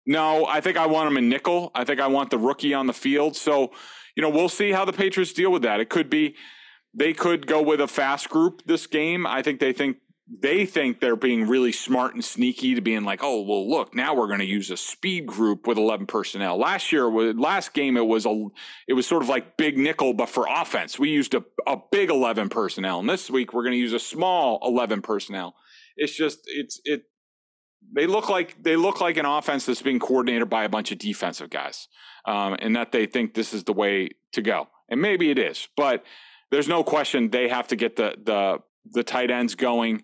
no, 0.08 0.45
I 0.45 0.62
think 0.62 0.78
I 0.78 0.88
want 0.88 1.12
him 1.12 1.18
in 1.18 1.30
nickel. 1.30 1.70
I 1.76 1.84
think 1.84 1.99
I 1.99 2.08
want 2.08 2.32
the 2.32 2.39
rookie 2.39 2.74
on 2.74 2.88
the 2.88 2.93
field. 2.93 3.36
So, 3.36 3.72
you 4.16 4.24
know, 4.24 4.30
we'll 4.30 4.49
see 4.49 4.72
how 4.72 4.86
the 4.86 4.93
Patriots 4.93 5.34
deal 5.34 5.51
with 5.51 5.62
that. 5.64 5.80
It 5.80 5.89
could 5.89 6.10
be 6.10 6.36
they 6.93 7.14
could 7.14 7.45
go 7.45 7.62
with 7.62 7.82
a 7.82 7.88
fast 7.88 8.30
group 8.30 8.64
this 8.66 8.88
game. 8.88 9.28
I 9.28 9.43
think 9.43 9.60
they 9.60 9.74
think 9.74 9.97
they 10.30 10.66
think 10.66 10.99
they're 10.99 11.16
being 11.16 11.47
really 11.47 11.72
smart 11.72 12.14
and 12.14 12.24
sneaky 12.24 12.76
to 12.76 12.82
being 12.82 13.03
like, 13.03 13.20
oh 13.22 13.41
well, 13.41 13.70
look, 13.70 13.93
now 13.93 14.16
we're 14.16 14.28
going 14.28 14.39
to 14.39 14.45
use 14.45 14.72
a 14.72 14.78
speed 14.78 15.26
group 15.26 15.68
with 15.68 15.78
eleven 15.78 16.05
personnel. 16.05 16.58
Last 16.58 16.91
year, 16.91 17.10
last 17.10 17.74
game, 17.74 17.97
it 17.97 18.08
was 18.08 18.26
a, 18.26 18.47
it 18.88 18.93
was 18.93 19.05
sort 19.05 19.24
of 19.24 19.30
like 19.30 19.58
big 19.58 19.78
nickel, 19.78 20.14
but 20.14 20.30
for 20.30 20.47
offense, 20.49 20.97
we 20.97 21.10
used 21.10 21.34
a, 21.34 21.43
a 21.66 21.78
big 21.91 22.10
eleven 22.10 22.49
personnel, 22.49 22.99
and 22.99 23.10
this 23.10 23.30
week 23.30 23.53
we're 23.53 23.64
going 23.64 23.74
to 23.74 23.78
use 23.78 23.93
a 23.93 23.99
small 23.99 24.60
eleven 24.64 25.01
personnel. 25.01 25.55
It's 25.95 26.16
just 26.16 26.39
it's 26.45 26.80
it. 26.84 27.03
They 27.94 28.08
look 28.08 28.30
like 28.30 28.62
they 28.62 28.76
look 28.76 29.02
like 29.02 29.18
an 29.18 29.26
offense 29.26 29.66
that's 29.66 29.82
being 29.82 30.00
coordinated 30.00 30.50
by 30.50 30.64
a 30.64 30.70
bunch 30.70 30.92
of 30.92 30.98
defensive 30.98 31.50
guys, 31.50 31.88
um, 32.26 32.56
and 32.60 32.76
that 32.76 32.92
they 32.92 33.06
think 33.06 33.34
this 33.34 33.54
is 33.54 33.64
the 33.64 33.74
way 33.74 34.10
to 34.34 34.42
go. 34.42 34.68
And 34.90 35.02
maybe 35.02 35.30
it 35.30 35.40
is, 35.40 35.68
but 35.76 36.06
there's 36.52 36.68
no 36.68 36.84
question 36.84 37.30
they 37.30 37.48
have 37.50 37.68
to 37.70 37.76
get 37.76 37.96
the 37.96 38.16
the 38.22 38.60
the 38.92 39.04
tight 39.04 39.32
ends 39.32 39.56
going 39.56 40.04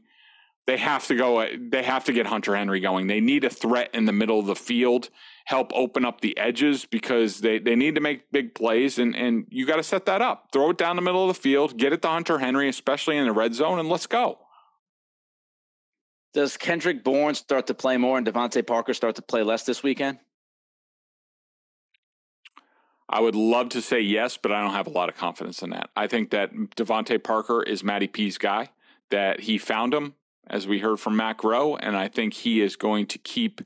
they 0.66 0.78
have 0.78 1.08
to 1.08 1.16
go. 1.16 1.46
They 1.58 1.84
have 1.84 2.06
to 2.06 2.14
get 2.14 2.28
Hunter 2.28 2.56
Henry 2.56 2.80
going. 2.80 3.08
They 3.08 3.20
need 3.20 3.44
a 3.44 3.50
threat 3.50 3.90
in 3.94 4.06
the 4.06 4.14
middle 4.14 4.40
of 4.40 4.46
the 4.46 4.56
field, 4.56 5.10
help 5.46 5.72
open 5.74 6.06
up 6.06 6.22
the 6.22 6.38
edges 6.38 6.86
because 6.86 7.42
they, 7.42 7.60
they 7.60 7.76
need 7.76 7.96
to 7.96 8.02
make 8.02 8.32
big 8.32 8.56
plays, 8.56 8.98
and 8.98 9.16
and 9.16 9.46
you 9.50 9.66
got 9.66 9.76
to 9.76 9.84
set 9.84 10.06
that 10.06 10.22
up. 10.22 10.50
Throw 10.54 10.70
it 10.70 10.78
down 10.78 10.96
the 10.96 11.02
middle 11.02 11.30
of 11.30 11.36
the 11.36 11.42
field, 11.42 11.78
get 11.78 11.92
it 11.92 12.02
to 12.04 12.08
Hunter 12.08 12.40
Henry, 12.40 12.70
especially 12.70 13.18
in 13.18 13.26
the 13.26 13.34
red 13.34 13.54
zone, 13.54 13.78
and 13.78 13.90
let's 13.90 14.08
go. 14.08 14.40
Does 16.34 16.58
Kendrick 16.58 17.04
Bourne 17.04 17.36
start 17.36 17.68
to 17.68 17.74
play 17.74 17.98
more 17.98 18.18
and 18.18 18.26
DeVante 18.26 18.66
Parker 18.66 18.94
start 18.94 19.16
to 19.16 19.22
play 19.22 19.44
less 19.44 19.64
this 19.64 19.84
weekend? 19.84 20.20
I 23.08 23.20
would 23.20 23.36
love 23.36 23.70
to 23.70 23.82
say 23.82 24.00
yes, 24.00 24.38
but 24.38 24.52
I 24.52 24.62
don't 24.62 24.74
have 24.74 24.88
a 24.88 24.92
lot 24.92 25.10
of 25.10 25.16
confidence 25.16 25.62
in 25.62 25.70
that. 25.70 25.92
I 25.96 26.08
think 26.08 26.32
that 26.32 26.52
DeVante 26.54 27.24
Parker 27.24 27.62
is 27.62 27.84
Matty 27.84 28.08
P's 28.08 28.40
guy, 28.40 28.70
that 29.12 29.42
he 29.42 29.60
found 29.60 29.94
him 29.94 30.16
as 30.48 30.68
we 30.68 30.80
heard 30.80 31.00
from 31.00 31.16
Matt 31.16 31.38
Groh, 31.38 31.78
and 31.80 31.96
I 31.96 32.08
think 32.08 32.34
he 32.34 32.62
is 32.62 32.76
going 32.76 33.06
to 33.08 33.18
keep. 33.20 33.62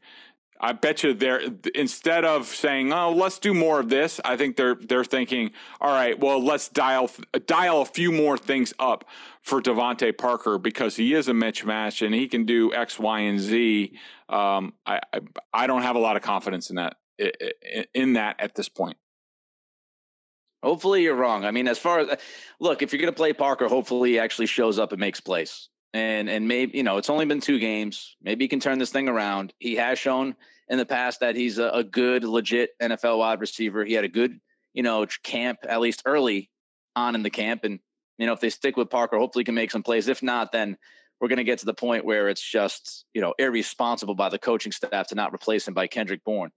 I 0.60 0.74
bet 0.74 1.04
you 1.04 1.14
they're 1.14 1.42
instead 1.76 2.26
of 2.26 2.48
saying, 2.48 2.92
"Oh, 2.92 3.12
let's 3.12 3.40
do 3.40 3.54
more 3.54 3.80
of 3.80 3.90
this," 3.90 4.20
I 4.26 4.38
think 4.38 4.56
they're 4.56 4.76
they're 4.76 5.04
thinking, 5.04 5.52
"All 5.80 5.94
right, 5.94 6.20
well, 6.20 6.44
let's 6.44 6.68
dial 6.68 7.10
dial 7.46 7.82
a 7.82 7.86
few 7.86 8.12
more 8.12 8.38
things 8.38 8.74
up 8.80 9.06
for 9.42 9.62
DeVante 9.62 10.18
Parker 10.18 10.58
because 10.58 10.96
he 10.96 11.14
is 11.14 11.28
a 11.28 11.34
mismatch 11.34 12.06
and 12.06 12.14
he 12.16 12.28
can 12.28 12.46
do 12.46 12.74
X, 12.74 12.98
Y, 13.00 13.20
and 13.20 13.40
Z." 13.40 13.98
Um, 14.30 14.74
I, 14.86 15.02
I 15.14 15.20
I 15.54 15.68
don't 15.68 15.84
have 15.84 15.96
a 15.96 16.00
lot 16.00 16.16
of 16.16 16.24
confidence 16.24 16.70
in 16.70 16.78
that 16.78 16.98
in 17.94 18.14
that 18.14 18.38
at 18.40 18.56
this 18.56 18.70
point. 18.70 18.98
Hopefully, 20.64 21.04
you're 21.04 21.16
wrong. 21.16 21.46
I 21.46 21.52
mean, 21.52 21.68
as 21.68 21.78
far 21.78 22.00
as 22.00 22.18
look, 22.60 22.82
if 22.82 22.92
you're 22.92 23.02
going 23.02 23.14
to 23.14 23.18
play 23.18 23.34
Parker, 23.34 23.68
hopefully 23.68 24.12
he 24.12 24.20
actually 24.20 24.48
shows 24.48 24.80
up 24.80 24.92
and 24.92 25.00
makes 25.00 25.20
plays 25.20 25.70
and 25.94 26.30
and 26.30 26.48
maybe 26.48 26.78
you 26.78 26.84
know 26.84 26.98
it's 26.98 27.10
only 27.10 27.26
been 27.26 27.42
two 27.42 27.60
games. 27.60 28.16
Maybe 28.22 28.46
he 28.46 28.50
can 28.50 28.60
turn 28.60 28.80
this 28.80 28.92
thing 28.92 29.08
around. 29.08 29.54
He 29.60 29.76
has 29.76 30.00
shown 30.00 30.36
in 30.70 30.78
the 30.78 30.86
past 30.86 31.22
that 31.22 31.36
he's 31.36 31.58
a, 31.58 31.70
a 31.70 31.84
good, 31.84 32.24
legit 32.24 32.72
NFL 32.82 33.20
wide 33.20 33.40
receiver. 33.40 33.86
He 33.86 33.94
had 33.94 34.04
a 34.04 34.10
good 34.10 34.40
you 34.74 34.84
know 34.84 35.06
camp 35.24 35.60
at 35.68 35.80
least 35.80 36.04
early 36.06 36.50
on 36.96 37.16
in 37.16 37.24
the 37.24 37.30
camp, 37.30 37.64
and 37.64 37.80
you 38.18 38.26
know 38.26 38.34
if 38.34 38.40
they 38.40 38.50
stick 38.50 38.78
with 38.78 38.90
Parker, 38.90 39.18
hopefully 39.18 39.42
he 39.42 39.46
can 39.46 39.56
make 39.56 39.72
some 39.72 39.84
plays. 39.84 40.08
If 40.08 40.22
not, 40.22 40.52
then 40.52 40.78
we're 41.20 41.30
going 41.30 41.38
to 41.38 41.44
get 41.44 41.60
to 41.60 41.66
the 41.66 41.74
point 41.74 42.06
where 42.06 42.30
it's 42.30 42.48
just 42.48 43.06
you 43.14 43.22
know 43.22 43.34
irresponsible 43.40 44.16
by 44.16 44.30
the 44.30 44.40
coaching 44.40 44.72
staff 44.72 45.08
to 45.08 45.16
not 45.16 45.34
replace 45.34 45.68
him 45.68 45.74
by 45.74 45.88
Kendrick 45.88 46.24
Bourne. 46.24 46.52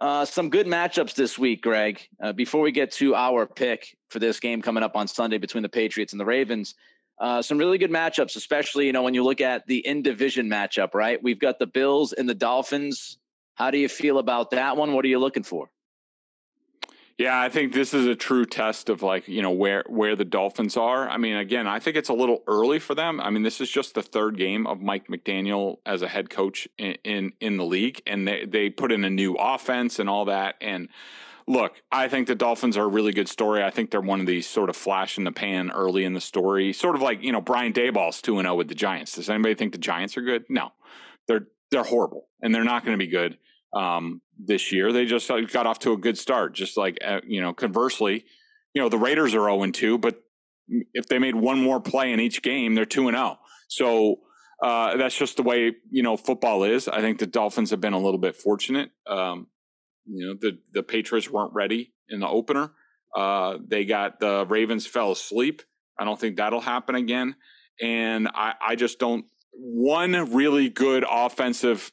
Uh, 0.00 0.24
some 0.24 0.48
good 0.48 0.66
matchups 0.66 1.14
this 1.14 1.38
week, 1.38 1.60
Greg. 1.60 2.00
Uh, 2.22 2.32
before 2.32 2.62
we 2.62 2.72
get 2.72 2.90
to 2.90 3.14
our 3.14 3.46
pick 3.46 3.94
for 4.08 4.18
this 4.18 4.40
game 4.40 4.62
coming 4.62 4.82
up 4.82 4.96
on 4.96 5.06
Sunday 5.06 5.36
between 5.36 5.62
the 5.62 5.68
Patriots 5.68 6.14
and 6.14 6.20
the 6.20 6.24
Ravens, 6.24 6.74
uh, 7.20 7.42
some 7.42 7.58
really 7.58 7.78
good 7.78 7.90
matchups, 7.90 8.34
especially 8.34 8.86
you 8.86 8.92
know 8.92 9.02
when 9.02 9.14
you 9.14 9.22
look 9.22 9.40
at 9.40 9.66
the 9.66 9.86
in 9.86 10.02
division 10.02 10.48
matchup. 10.48 10.94
Right, 10.94 11.22
we've 11.22 11.38
got 11.38 11.58
the 11.58 11.66
Bills 11.66 12.12
and 12.12 12.28
the 12.28 12.34
Dolphins. 12.34 13.18
How 13.54 13.70
do 13.70 13.78
you 13.78 13.88
feel 13.88 14.18
about 14.18 14.50
that 14.52 14.76
one? 14.76 14.94
What 14.94 15.04
are 15.04 15.08
you 15.08 15.18
looking 15.18 15.42
for? 15.42 15.70
Yeah, 17.18 17.38
I 17.38 17.50
think 17.50 17.74
this 17.74 17.92
is 17.92 18.06
a 18.06 18.16
true 18.16 18.46
test 18.46 18.88
of 18.88 19.02
like 19.02 19.28
you 19.28 19.42
know 19.42 19.50
where 19.50 19.84
where 19.86 20.16
the 20.16 20.24
Dolphins 20.24 20.78
are. 20.78 21.06
I 21.06 21.18
mean, 21.18 21.36
again, 21.36 21.66
I 21.66 21.78
think 21.78 21.98
it's 21.98 22.08
a 22.08 22.14
little 22.14 22.42
early 22.46 22.78
for 22.78 22.94
them. 22.94 23.20
I 23.20 23.28
mean, 23.28 23.42
this 23.42 23.60
is 23.60 23.70
just 23.70 23.94
the 23.94 24.02
third 24.02 24.38
game 24.38 24.66
of 24.66 24.80
Mike 24.80 25.08
McDaniel 25.08 25.76
as 25.84 26.00
a 26.00 26.08
head 26.08 26.30
coach 26.30 26.66
in 26.78 26.96
in, 27.04 27.32
in 27.38 27.56
the 27.58 27.64
league, 27.66 28.00
and 28.06 28.26
they 28.26 28.46
they 28.46 28.70
put 28.70 28.90
in 28.90 29.04
a 29.04 29.10
new 29.10 29.34
offense 29.34 29.98
and 29.98 30.08
all 30.08 30.24
that, 30.24 30.54
and 30.62 30.88
look, 31.46 31.82
I 31.90 32.08
think 32.08 32.26
the 32.26 32.34
Dolphins 32.34 32.76
are 32.76 32.84
a 32.84 32.88
really 32.88 33.12
good 33.12 33.28
story. 33.28 33.62
I 33.62 33.70
think 33.70 33.90
they're 33.90 34.00
one 34.00 34.20
of 34.20 34.26
these 34.26 34.46
sort 34.46 34.70
of 34.70 34.76
flash 34.76 35.18
in 35.18 35.24
the 35.24 35.32
pan 35.32 35.70
early 35.70 36.04
in 36.04 36.12
the 36.12 36.20
story, 36.20 36.72
sort 36.72 36.94
of 36.94 37.02
like 37.02 37.22
you 37.22 37.32
know 37.32 37.40
Brian 37.40 37.72
Daboll's 37.72 38.22
two 38.22 38.38
and 38.38 38.46
zero 38.46 38.54
oh 38.54 38.56
with 38.56 38.68
the 38.68 38.74
Giants. 38.74 39.14
Does 39.14 39.30
anybody 39.30 39.54
think 39.54 39.72
the 39.72 39.78
Giants 39.78 40.16
are 40.16 40.22
good? 40.22 40.44
No, 40.48 40.72
they're 41.26 41.46
they're 41.70 41.84
horrible, 41.84 42.28
and 42.42 42.54
they're 42.54 42.64
not 42.64 42.84
going 42.84 42.98
to 42.98 43.04
be 43.04 43.10
good 43.10 43.38
um, 43.72 44.20
this 44.38 44.72
year. 44.72 44.92
They 44.92 45.06
just 45.06 45.28
got 45.28 45.66
off 45.66 45.78
to 45.80 45.92
a 45.92 45.96
good 45.96 46.18
start. 46.18 46.54
Just 46.54 46.76
like 46.76 46.98
uh, 47.04 47.20
you 47.26 47.40
know, 47.40 47.52
conversely, 47.52 48.24
you 48.74 48.82
know 48.82 48.88
the 48.88 48.98
Raiders 48.98 49.34
are 49.34 49.40
zero 49.40 49.60
oh 49.60 49.62
and 49.62 49.74
two, 49.74 49.98
but 49.98 50.22
if 50.94 51.06
they 51.06 51.18
made 51.18 51.34
one 51.34 51.60
more 51.60 51.80
play 51.80 52.12
in 52.12 52.20
each 52.20 52.42
game, 52.42 52.74
they're 52.74 52.86
two 52.86 53.08
and 53.08 53.16
zero. 53.16 53.38
Oh. 53.38 53.46
So. 53.68 54.16
Uh, 54.62 54.98
that's 54.98 55.16
just 55.16 55.38
the 55.38 55.42
way 55.42 55.74
you 55.90 56.02
know 56.02 56.18
football 56.18 56.64
is. 56.64 56.86
I 56.86 57.00
think 57.00 57.18
the 57.18 57.26
Dolphins 57.26 57.70
have 57.70 57.80
been 57.80 57.94
a 57.94 57.98
little 57.98 58.18
bit 58.18 58.36
fortunate. 58.36 58.90
Um, 59.06 59.46
you 60.12 60.26
know, 60.26 60.34
the 60.34 60.58
the 60.72 60.82
Patriots 60.82 61.30
weren't 61.30 61.52
ready 61.54 61.92
in 62.08 62.20
the 62.20 62.28
opener. 62.28 62.72
Uh, 63.16 63.58
they 63.66 63.84
got 63.84 64.20
the 64.20 64.46
Ravens 64.48 64.86
fell 64.86 65.12
asleep. 65.12 65.62
I 65.98 66.04
don't 66.04 66.18
think 66.18 66.36
that'll 66.36 66.60
happen 66.60 66.94
again. 66.94 67.36
And 67.80 68.28
I, 68.28 68.54
I 68.60 68.76
just 68.76 68.98
don't. 68.98 69.24
One 69.52 70.12
really 70.32 70.68
good 70.68 71.04
offensive, 71.10 71.92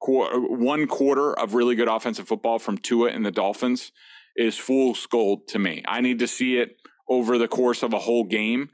one 0.00 0.86
quarter 0.86 1.32
of 1.32 1.54
really 1.54 1.74
good 1.74 1.88
offensive 1.88 2.28
football 2.28 2.58
from 2.58 2.76
Tua 2.76 3.10
and 3.10 3.24
the 3.24 3.30
Dolphins 3.30 3.92
is 4.36 4.58
fool's 4.58 5.06
gold 5.06 5.48
to 5.48 5.58
me. 5.58 5.82
I 5.86 6.00
need 6.00 6.18
to 6.18 6.26
see 6.26 6.58
it 6.58 6.76
over 7.08 7.38
the 7.38 7.48
course 7.48 7.82
of 7.82 7.94
a 7.94 7.98
whole 7.98 8.24
game. 8.24 8.70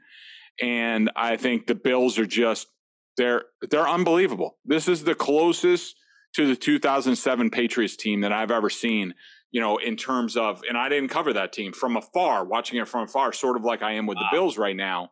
And 0.61 1.11
I 1.15 1.37
think 1.37 1.67
the 1.67 1.75
Bills 1.75 2.17
are 2.17 2.25
just 2.25 2.67
they're 3.15 3.43
they're 3.69 3.87
unbelievable. 3.87 4.57
This 4.65 4.87
is 4.87 5.03
the 5.03 5.15
closest 5.15 5.95
to 6.35 6.47
the 6.47 6.55
2007 6.55 7.49
Patriots 7.49 7.95
team 7.95 8.21
that 8.21 8.31
I've 8.33 8.51
ever 8.51 8.69
seen, 8.69 9.13
you 9.51 9.61
know, 9.61 9.77
in 9.77 9.95
terms 9.95 10.35
of, 10.35 10.61
and 10.67 10.77
I 10.77 10.89
didn't 10.89 11.09
cover 11.09 11.33
that 11.33 11.53
team 11.53 11.73
from 11.73 11.95
afar, 11.95 12.43
watching 12.43 12.79
it 12.79 12.87
from 12.87 13.03
afar, 13.03 13.33
sort 13.33 13.55
of 13.55 13.63
like 13.63 13.81
I 13.81 13.93
am 13.93 14.05
with 14.05 14.17
wow. 14.17 14.27
the 14.31 14.37
Bills 14.37 14.57
right 14.57 14.75
now, 14.75 15.11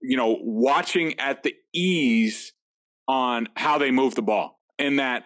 you 0.00 0.16
know, 0.16 0.38
watching 0.42 1.18
at 1.18 1.42
the 1.42 1.54
ease 1.72 2.52
on 3.08 3.48
how 3.56 3.78
they 3.78 3.90
move 3.90 4.14
the 4.14 4.22
ball 4.22 4.60
and 4.78 4.98
that 4.98 5.24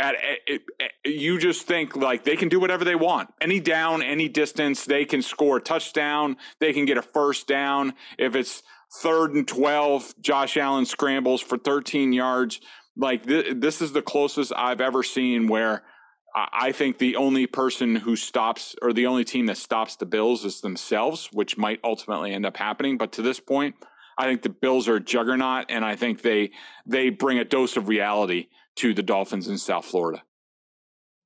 at, 0.00 0.16
it, 0.46 0.62
it, 0.78 0.92
you 1.04 1.38
just 1.38 1.66
think 1.66 1.96
like 1.96 2.24
they 2.24 2.36
can 2.36 2.48
do 2.48 2.58
whatever 2.58 2.84
they 2.84 2.96
want 2.96 3.30
any 3.40 3.60
down 3.60 4.02
any 4.02 4.28
distance 4.28 4.84
they 4.84 5.04
can 5.04 5.22
score 5.22 5.58
a 5.58 5.60
touchdown 5.60 6.36
they 6.60 6.72
can 6.72 6.84
get 6.84 6.98
a 6.98 7.02
first 7.02 7.46
down 7.46 7.94
if 8.18 8.34
it's 8.34 8.62
third 9.00 9.34
and 9.34 9.46
12 9.46 10.14
josh 10.20 10.56
allen 10.56 10.84
scrambles 10.84 11.40
for 11.40 11.56
13 11.56 12.12
yards 12.12 12.60
like 12.96 13.26
th- 13.26 13.56
this 13.56 13.80
is 13.80 13.92
the 13.92 14.02
closest 14.02 14.52
I've 14.56 14.80
ever 14.80 15.02
seen 15.02 15.46
where 15.48 15.82
I 16.36 16.72
think 16.72 16.98
the 16.98 17.16
only 17.16 17.46
person 17.46 17.94
who 17.94 18.16
stops 18.16 18.74
or 18.82 18.92
the 18.92 19.06
only 19.06 19.24
team 19.24 19.46
that 19.46 19.56
stops 19.56 19.94
the 19.94 20.06
Bills 20.06 20.44
is 20.44 20.60
themselves, 20.60 21.28
which 21.32 21.56
might 21.56 21.78
ultimately 21.84 22.32
end 22.32 22.44
up 22.44 22.56
happening. 22.56 22.98
But 22.98 23.12
to 23.12 23.22
this 23.22 23.38
point, 23.38 23.76
I 24.18 24.24
think 24.24 24.42
the 24.42 24.48
Bills 24.48 24.88
are 24.88 24.96
a 24.96 25.00
juggernaut, 25.00 25.66
and 25.68 25.84
I 25.84 25.94
think 25.94 26.22
they 26.22 26.50
they 26.86 27.10
bring 27.10 27.38
a 27.38 27.44
dose 27.44 27.76
of 27.76 27.88
reality 27.88 28.48
to 28.76 28.94
the 28.94 29.02
Dolphins 29.02 29.48
in 29.48 29.58
South 29.58 29.84
Florida. 29.84 30.22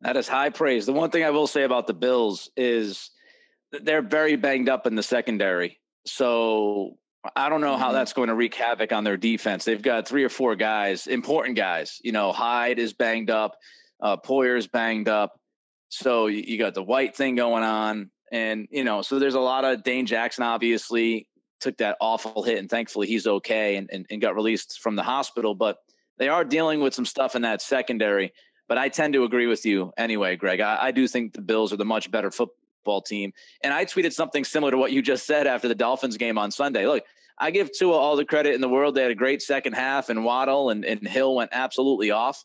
That 0.02 0.16
is 0.16 0.28
high 0.28 0.50
praise. 0.50 0.84
The 0.84 0.92
one 0.92 1.10
thing 1.10 1.24
I 1.24 1.30
will 1.30 1.46
say 1.46 1.62
about 1.62 1.86
the 1.86 1.94
Bills 1.94 2.50
is 2.56 3.10
they're 3.72 4.02
very 4.02 4.36
banged 4.36 4.68
up 4.68 4.86
in 4.86 4.94
the 4.94 5.02
secondary. 5.02 5.78
So 6.06 6.98
I 7.36 7.48
don't 7.48 7.60
know 7.60 7.76
how 7.76 7.86
mm-hmm. 7.86 7.94
that's 7.94 8.12
going 8.12 8.28
to 8.28 8.34
wreak 8.34 8.54
havoc 8.54 8.92
on 8.92 9.04
their 9.04 9.16
defense. 9.16 9.64
They've 9.64 9.80
got 9.80 10.08
three 10.08 10.24
or 10.24 10.28
four 10.28 10.56
guys, 10.56 11.06
important 11.06 11.56
guys. 11.56 11.98
You 12.02 12.12
know, 12.12 12.32
Hyde 12.32 12.78
is 12.78 12.92
banged 12.92 13.30
up, 13.30 13.56
uh, 14.00 14.16
Poyer's 14.16 14.66
banged 14.66 15.08
up. 15.08 15.38
So 15.88 16.26
you 16.26 16.58
got 16.58 16.74
the 16.74 16.82
white 16.82 17.16
thing 17.16 17.34
going 17.34 17.64
on. 17.64 18.10
And, 18.30 18.68
you 18.70 18.84
know, 18.84 19.02
so 19.02 19.18
there's 19.18 19.34
a 19.34 19.40
lot 19.40 19.64
of 19.64 19.82
Dane 19.82 20.06
Jackson 20.06 20.44
obviously 20.44 21.28
took 21.60 21.78
that 21.78 21.96
awful 22.00 22.42
hit 22.42 22.58
and 22.58 22.68
thankfully 22.68 23.06
he's 23.06 23.26
okay 23.26 23.76
and, 23.76 23.88
and, 23.90 24.06
and 24.10 24.20
got 24.20 24.34
released 24.34 24.80
from 24.80 24.96
the 24.96 25.02
hospital. 25.02 25.54
But 25.54 25.78
they 26.18 26.28
are 26.28 26.44
dealing 26.44 26.80
with 26.80 26.94
some 26.94 27.06
stuff 27.06 27.34
in 27.34 27.42
that 27.42 27.62
secondary. 27.62 28.32
But 28.68 28.76
I 28.76 28.90
tend 28.90 29.14
to 29.14 29.24
agree 29.24 29.46
with 29.46 29.64
you 29.64 29.92
anyway, 29.96 30.36
Greg. 30.36 30.60
I, 30.60 30.76
I 30.86 30.90
do 30.90 31.08
think 31.08 31.32
the 31.32 31.40
Bills 31.40 31.72
are 31.72 31.78
the 31.78 31.86
much 31.86 32.10
better 32.10 32.30
football 32.30 33.00
team. 33.00 33.32
And 33.62 33.72
I 33.72 33.86
tweeted 33.86 34.12
something 34.12 34.44
similar 34.44 34.72
to 34.72 34.76
what 34.76 34.92
you 34.92 35.00
just 35.00 35.26
said 35.26 35.46
after 35.46 35.68
the 35.68 35.74
Dolphins 35.74 36.18
game 36.18 36.36
on 36.36 36.50
Sunday. 36.50 36.86
Look, 36.86 37.04
I 37.40 37.50
give 37.50 37.70
Tua 37.72 37.94
all 37.94 38.16
the 38.16 38.24
credit 38.24 38.54
in 38.54 38.60
the 38.60 38.68
world. 38.68 38.94
They 38.94 39.02
had 39.02 39.10
a 39.10 39.16
great 39.16 39.42
second 39.42 39.74
half, 39.74 40.08
and 40.08 40.24
Waddle 40.24 40.70
and, 40.70 40.84
and 40.84 41.06
Hill 41.06 41.34
went 41.34 41.50
absolutely 41.52 42.10
off. 42.10 42.44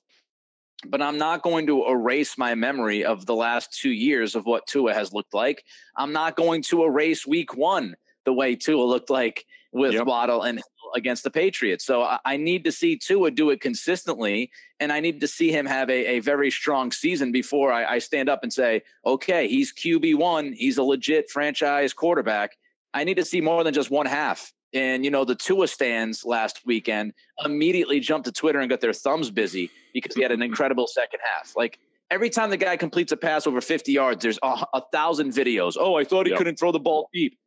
But 0.85 1.01
I'm 1.01 1.17
not 1.17 1.43
going 1.43 1.67
to 1.67 1.87
erase 1.87 2.37
my 2.37 2.55
memory 2.55 3.05
of 3.05 3.25
the 3.25 3.35
last 3.35 3.77
two 3.79 3.91
years 3.91 4.35
of 4.35 4.45
what 4.45 4.67
Tua 4.67 4.93
has 4.93 5.13
looked 5.13 5.33
like. 5.33 5.63
I'm 5.95 6.11
not 6.11 6.35
going 6.35 6.61
to 6.63 6.83
erase 6.83 7.25
week 7.25 7.55
one 7.55 7.95
the 8.25 8.33
way 8.33 8.55
Tua 8.55 8.83
looked 8.83 9.09
like 9.09 9.45
with 9.71 9.93
yep. 9.93 10.05
Waddle 10.05 10.43
and 10.43 10.57
Hill 10.57 10.91
against 10.95 11.23
the 11.23 11.31
Patriots. 11.31 11.85
So 11.85 12.03
I, 12.03 12.19
I 12.25 12.37
need 12.37 12.63
to 12.65 12.71
see 12.71 12.97
Tua 12.97 13.31
do 13.31 13.49
it 13.49 13.61
consistently, 13.61 14.51
and 14.79 14.91
I 14.91 14.99
need 14.99 15.21
to 15.21 15.27
see 15.27 15.51
him 15.51 15.65
have 15.65 15.89
a, 15.89 16.17
a 16.17 16.19
very 16.19 16.51
strong 16.51 16.91
season 16.91 17.31
before 17.31 17.71
I, 17.71 17.95
I 17.95 17.99
stand 17.99 18.29
up 18.29 18.41
and 18.43 18.53
say, 18.53 18.83
okay, 19.05 19.47
he's 19.47 19.73
QB 19.73 20.15
one, 20.15 20.53
he's 20.53 20.77
a 20.77 20.83
legit 20.83 21.29
franchise 21.29 21.93
quarterback. 21.93 22.51
I 22.93 23.03
need 23.03 23.17
to 23.17 23.25
see 23.25 23.41
more 23.41 23.63
than 23.63 23.73
just 23.73 23.89
one 23.89 24.05
half. 24.05 24.53
And 24.73 25.05
you 25.05 25.11
know, 25.11 25.25
the 25.25 25.35
Tua 25.35 25.67
stands 25.67 26.25
last 26.25 26.61
weekend 26.65 27.13
immediately 27.43 27.99
jumped 27.99 28.25
to 28.25 28.31
Twitter 28.31 28.59
and 28.59 28.69
got 28.69 28.81
their 28.81 28.93
thumbs 28.93 29.29
busy 29.29 29.69
because 29.93 30.15
he 30.15 30.21
had 30.21 30.31
an 30.31 30.41
incredible 30.49 30.87
second 30.87 31.19
half. 31.23 31.53
Like 31.55 31.79
every 32.09 32.29
time 32.29 32.49
the 32.49 32.57
guy 32.57 32.77
completes 32.77 33.11
a 33.11 33.17
pass 33.17 33.47
over 33.47 33.61
50 33.61 33.91
yards, 33.91 34.23
there's 34.23 34.39
a, 34.43 34.65
a 34.73 34.81
thousand 34.91 35.31
videos. 35.33 35.75
Oh, 35.79 35.95
I 35.95 36.03
thought 36.03 36.25
he 36.25 36.31
yep. 36.31 36.37
couldn't 36.37 36.57
throw 36.57 36.71
the 36.71 36.79
ball 36.79 37.09
deep 37.13 37.37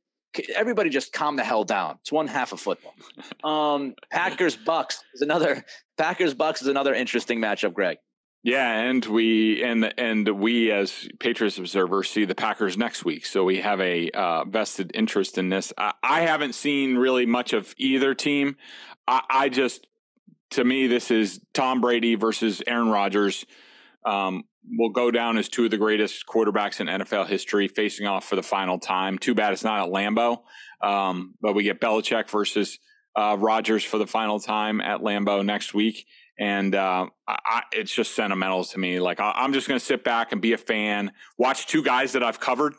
everybody 0.55 0.91
just 0.91 1.13
calm 1.13 1.37
the 1.37 1.45
hell 1.45 1.65
down. 1.65 1.99
It's 2.01 2.13
one 2.13 2.27
half 2.27 2.53
of 2.53 2.61
football. 2.61 2.95
Um, 3.45 3.95
Packers 4.11 4.57
Bucs 4.57 4.99
is 5.15 5.23
another 5.23 5.65
Packers 5.97 6.35
Bucs 6.35 6.63
is 6.63 6.69
another 6.69 6.95
interesting 6.95 7.39
matchup, 7.39 7.75
Greg. 7.75 7.99
Yeah, 8.47 8.79
and 8.79 9.05
we 9.05 9.61
and 9.65 9.93
and 9.99 10.29
we 10.29 10.71
as 10.71 11.09
Patriots 11.19 11.59
observers 11.59 12.09
see 12.09 12.25
the 12.25 12.37
Packers 12.37 12.79
next 12.79 13.05
week, 13.05 13.27
so 13.27 13.43
we 13.43 13.61
have 13.61 13.81
a 13.81 14.09
uh, 14.11 14.45
vested 14.45 14.93
interest 14.95 15.37
in 15.37 15.49
this. 15.49 15.73
I, 15.77 15.95
I, 16.01 16.21
haven't 16.21 16.55
seen 16.55 16.97
really 16.97 17.27
much 17.27 17.53
of 17.53 17.75
either 17.77 18.15
team. 18.15 18.55
I, 19.09 19.23
I, 19.29 19.49
just, 19.49 19.89
to 20.51 20.63
me, 20.63 20.87
this 20.87 21.11
is 21.11 21.41
Tom 21.55 21.81
Brady 21.81 22.15
versus 22.15 22.63
Aaron 22.69 22.89
Rodgers. 22.89 23.47
Um, 24.05 24.45
will 24.79 24.91
go 24.91 25.11
down 25.11 25.39
as 25.39 25.49
two 25.49 25.65
of 25.65 25.73
the 25.73 25.77
greatest 25.77 26.25
quarterbacks 26.29 26.79
in 26.79 26.87
NFL 26.87 27.27
history 27.27 27.67
facing 27.67 28.07
off 28.07 28.29
for 28.29 28.37
the 28.37 28.45
final 28.45 28.79
time. 28.79 29.19
Too 29.19 29.35
bad 29.35 29.55
it's 29.55 29.65
not 29.65 29.89
at 29.89 29.93
Lambeau, 29.93 30.43
um, 30.83 31.35
but 31.41 31.57
we 31.57 31.65
get 31.65 31.81
Belichick 31.81 32.31
versus 32.31 32.79
uh, 33.17 33.37
Rodgers 33.37 33.83
for 33.83 33.99
the 33.99 34.07
final 34.07 34.39
time 34.39 34.81
at 34.81 35.01
Lambeau 35.01 35.45
next 35.45 35.75
week. 35.75 36.07
And 36.39 36.75
uh, 36.75 37.07
I, 37.27 37.63
it's 37.73 37.95
just 37.95 38.15
sentimental 38.15 38.65
to 38.65 38.79
me. 38.79 39.01
Like 39.01 39.21
I, 39.21 39.33
I'm 39.37 39.53
just 39.53 39.69
going 39.69 39.79
to 39.79 39.85
sit 39.85 40.05
back 40.05 40.33
and 40.33 40.41
be 40.41 40.53
a 40.53 40.59
fan, 40.59 41.13
watch 41.39 41.67
two 41.67 41.83
guys 41.83 42.13
that 42.13 42.23
I've 42.23 42.41
covered 42.41 42.75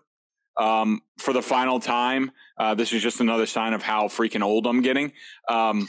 um, 0.58 1.02
for 1.18 1.34
the 1.34 1.42
final 1.42 1.80
time. 1.80 2.32
Uh, 2.58 2.74
this 2.74 2.92
is 2.92 3.02
just 3.04 3.20
another 3.20 3.46
sign 3.46 3.74
of 3.74 3.84
how 3.84 4.08
freaking 4.08 4.44
old 4.44 4.66
I'm 4.66 4.82
getting. 4.82 5.14
Um, 5.48 5.88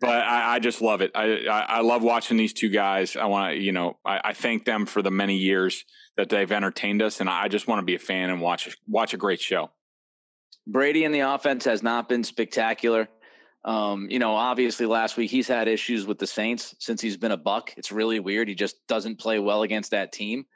but 0.00 0.10
I, 0.10 0.56
I, 0.56 0.58
just 0.58 0.82
love 0.82 1.00
it. 1.00 1.12
I, 1.14 1.46
I, 1.46 1.60
I, 1.60 1.80
love 1.80 2.02
watching 2.02 2.36
these 2.36 2.52
two 2.52 2.68
guys. 2.68 3.16
I 3.16 3.26
want 3.26 3.52
to, 3.52 3.60
you 3.60 3.72
know, 3.72 3.98
I, 4.04 4.20
I, 4.24 4.32
thank 4.32 4.64
them 4.64 4.86
for 4.86 5.02
the 5.02 5.10
many 5.10 5.36
years 5.36 5.84
that 6.16 6.28
they've 6.28 6.50
entertained 6.50 7.00
us, 7.00 7.20
and 7.20 7.30
I 7.30 7.48
just 7.48 7.68
want 7.68 7.78
to 7.78 7.84
be 7.84 7.94
a 7.94 8.00
fan 8.00 8.30
and 8.30 8.40
watch 8.40 8.76
watch 8.88 9.14
a 9.14 9.16
great 9.16 9.40
show. 9.40 9.70
Brady 10.66 11.04
in 11.04 11.12
the 11.12 11.20
offense 11.20 11.64
has 11.64 11.82
not 11.82 12.08
been 12.08 12.24
spectacular. 12.24 13.08
Um, 13.64 14.08
you 14.10 14.18
know, 14.18 14.34
obviously 14.34 14.86
last 14.86 15.16
week 15.16 15.30
he's 15.30 15.46
had 15.46 15.68
issues 15.68 16.06
with 16.06 16.18
the 16.18 16.26
Saints 16.26 16.74
since 16.78 17.00
he's 17.00 17.16
been 17.16 17.32
a 17.32 17.36
buck. 17.36 17.72
It's 17.76 17.92
really 17.92 18.18
weird. 18.18 18.48
He 18.48 18.54
just 18.54 18.76
doesn't 18.88 19.20
play 19.20 19.38
well 19.38 19.62
against 19.62 19.92
that 19.92 20.12
team. 20.12 20.46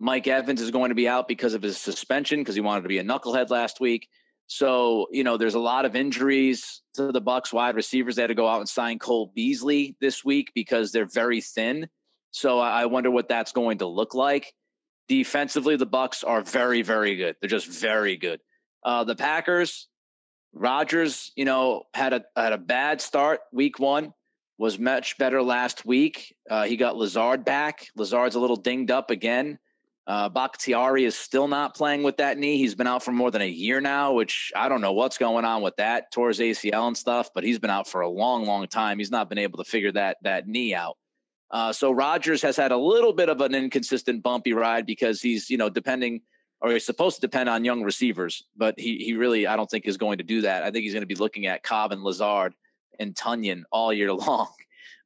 Mike 0.00 0.26
Evans 0.26 0.60
is 0.60 0.70
going 0.70 0.88
to 0.88 0.94
be 0.94 1.08
out 1.08 1.28
because 1.28 1.54
of 1.54 1.62
his 1.62 1.76
suspension 1.76 2.40
because 2.40 2.54
he 2.54 2.60
wanted 2.60 2.82
to 2.82 2.88
be 2.88 2.98
a 2.98 3.04
knucklehead 3.04 3.50
last 3.50 3.80
week. 3.80 4.08
So, 4.46 5.06
you 5.10 5.24
know, 5.24 5.36
there's 5.36 5.54
a 5.54 5.60
lot 5.60 5.84
of 5.84 5.96
injuries 5.96 6.82
to 6.94 7.12
the 7.12 7.22
Bucs 7.22 7.52
wide 7.52 7.76
receivers. 7.76 8.16
They 8.16 8.22
had 8.22 8.28
to 8.28 8.34
go 8.34 8.48
out 8.48 8.60
and 8.60 8.68
sign 8.68 8.98
Cole 8.98 9.32
Beasley 9.34 9.96
this 10.00 10.24
week 10.24 10.52
because 10.54 10.92
they're 10.92 11.06
very 11.06 11.40
thin. 11.40 11.88
So 12.30 12.58
I 12.58 12.86
wonder 12.86 13.10
what 13.10 13.28
that's 13.28 13.52
going 13.52 13.78
to 13.78 13.86
look 13.86 14.14
like. 14.14 14.52
Defensively, 15.08 15.76
the 15.76 15.86
Bucs 15.86 16.24
are 16.26 16.42
very, 16.42 16.82
very 16.82 17.16
good. 17.16 17.36
They're 17.40 17.48
just 17.48 17.68
very 17.68 18.16
good. 18.16 18.40
Uh, 18.82 19.04
the 19.04 19.14
Packers, 19.14 19.88
Rodgers, 20.54 21.32
you 21.36 21.44
know, 21.44 21.84
had 21.94 22.12
a 22.12 22.24
had 22.36 22.52
a 22.52 22.58
bad 22.58 23.00
start 23.00 23.40
week 23.52 23.78
one. 23.78 24.12
Was 24.56 24.78
much 24.78 25.18
better 25.18 25.42
last 25.42 25.84
week. 25.84 26.34
Uh, 26.48 26.62
he 26.62 26.76
got 26.76 26.96
Lazard 26.96 27.44
back. 27.44 27.88
Lazard's 27.96 28.36
a 28.36 28.40
little 28.40 28.56
dinged 28.56 28.92
up 28.92 29.10
again. 29.10 29.58
Uh, 30.06 30.28
Bakhtiari 30.28 31.04
is 31.04 31.16
still 31.16 31.48
not 31.48 31.74
playing 31.74 32.02
with 32.02 32.18
that 32.18 32.38
knee. 32.38 32.58
He's 32.58 32.74
been 32.74 32.86
out 32.86 33.02
for 33.02 33.10
more 33.10 33.30
than 33.30 33.42
a 33.42 33.48
year 33.48 33.80
now, 33.80 34.12
which 34.12 34.52
I 34.54 34.68
don't 34.68 34.82
know 34.82 34.92
what's 34.92 35.18
going 35.18 35.44
on 35.44 35.62
with 35.62 35.74
that. 35.76 36.12
Tore 36.12 36.30
ACL 36.30 36.86
and 36.86 36.96
stuff, 36.96 37.30
but 37.34 37.42
he's 37.42 37.58
been 37.58 37.70
out 37.70 37.88
for 37.88 38.02
a 38.02 38.08
long, 38.08 38.44
long 38.44 38.66
time. 38.68 38.98
He's 38.98 39.10
not 39.10 39.28
been 39.28 39.38
able 39.38 39.58
to 39.58 39.64
figure 39.64 39.92
that 39.92 40.18
that 40.22 40.46
knee 40.46 40.74
out. 40.74 40.98
Uh, 41.50 41.72
so 41.72 41.90
Rodgers 41.90 42.42
has 42.42 42.56
had 42.56 42.70
a 42.70 42.76
little 42.76 43.12
bit 43.12 43.28
of 43.28 43.40
an 43.40 43.54
inconsistent, 43.54 44.22
bumpy 44.22 44.52
ride 44.52 44.86
because 44.86 45.20
he's 45.20 45.48
you 45.48 45.56
know 45.56 45.70
depending 45.70 46.20
or 46.64 46.72
he's 46.72 46.86
supposed 46.86 47.16
to 47.16 47.20
depend 47.20 47.50
on 47.50 47.62
young 47.62 47.82
receivers, 47.82 48.42
but 48.56 48.74
he 48.80 48.96
he 48.96 49.12
really 49.12 49.46
I 49.46 49.54
don't 49.54 49.70
think 49.70 49.84
is 49.86 49.98
going 49.98 50.16
to 50.18 50.24
do 50.24 50.40
that. 50.40 50.62
I 50.62 50.70
think 50.70 50.84
he's 50.84 50.94
going 50.94 51.02
to 51.02 51.06
be 51.06 51.14
looking 51.14 51.46
at 51.46 51.62
Cobb 51.62 51.92
and 51.92 52.02
Lazard 52.02 52.54
and 52.98 53.14
Tonyan 53.14 53.64
all 53.70 53.92
year 53.92 54.12
long. 54.14 54.48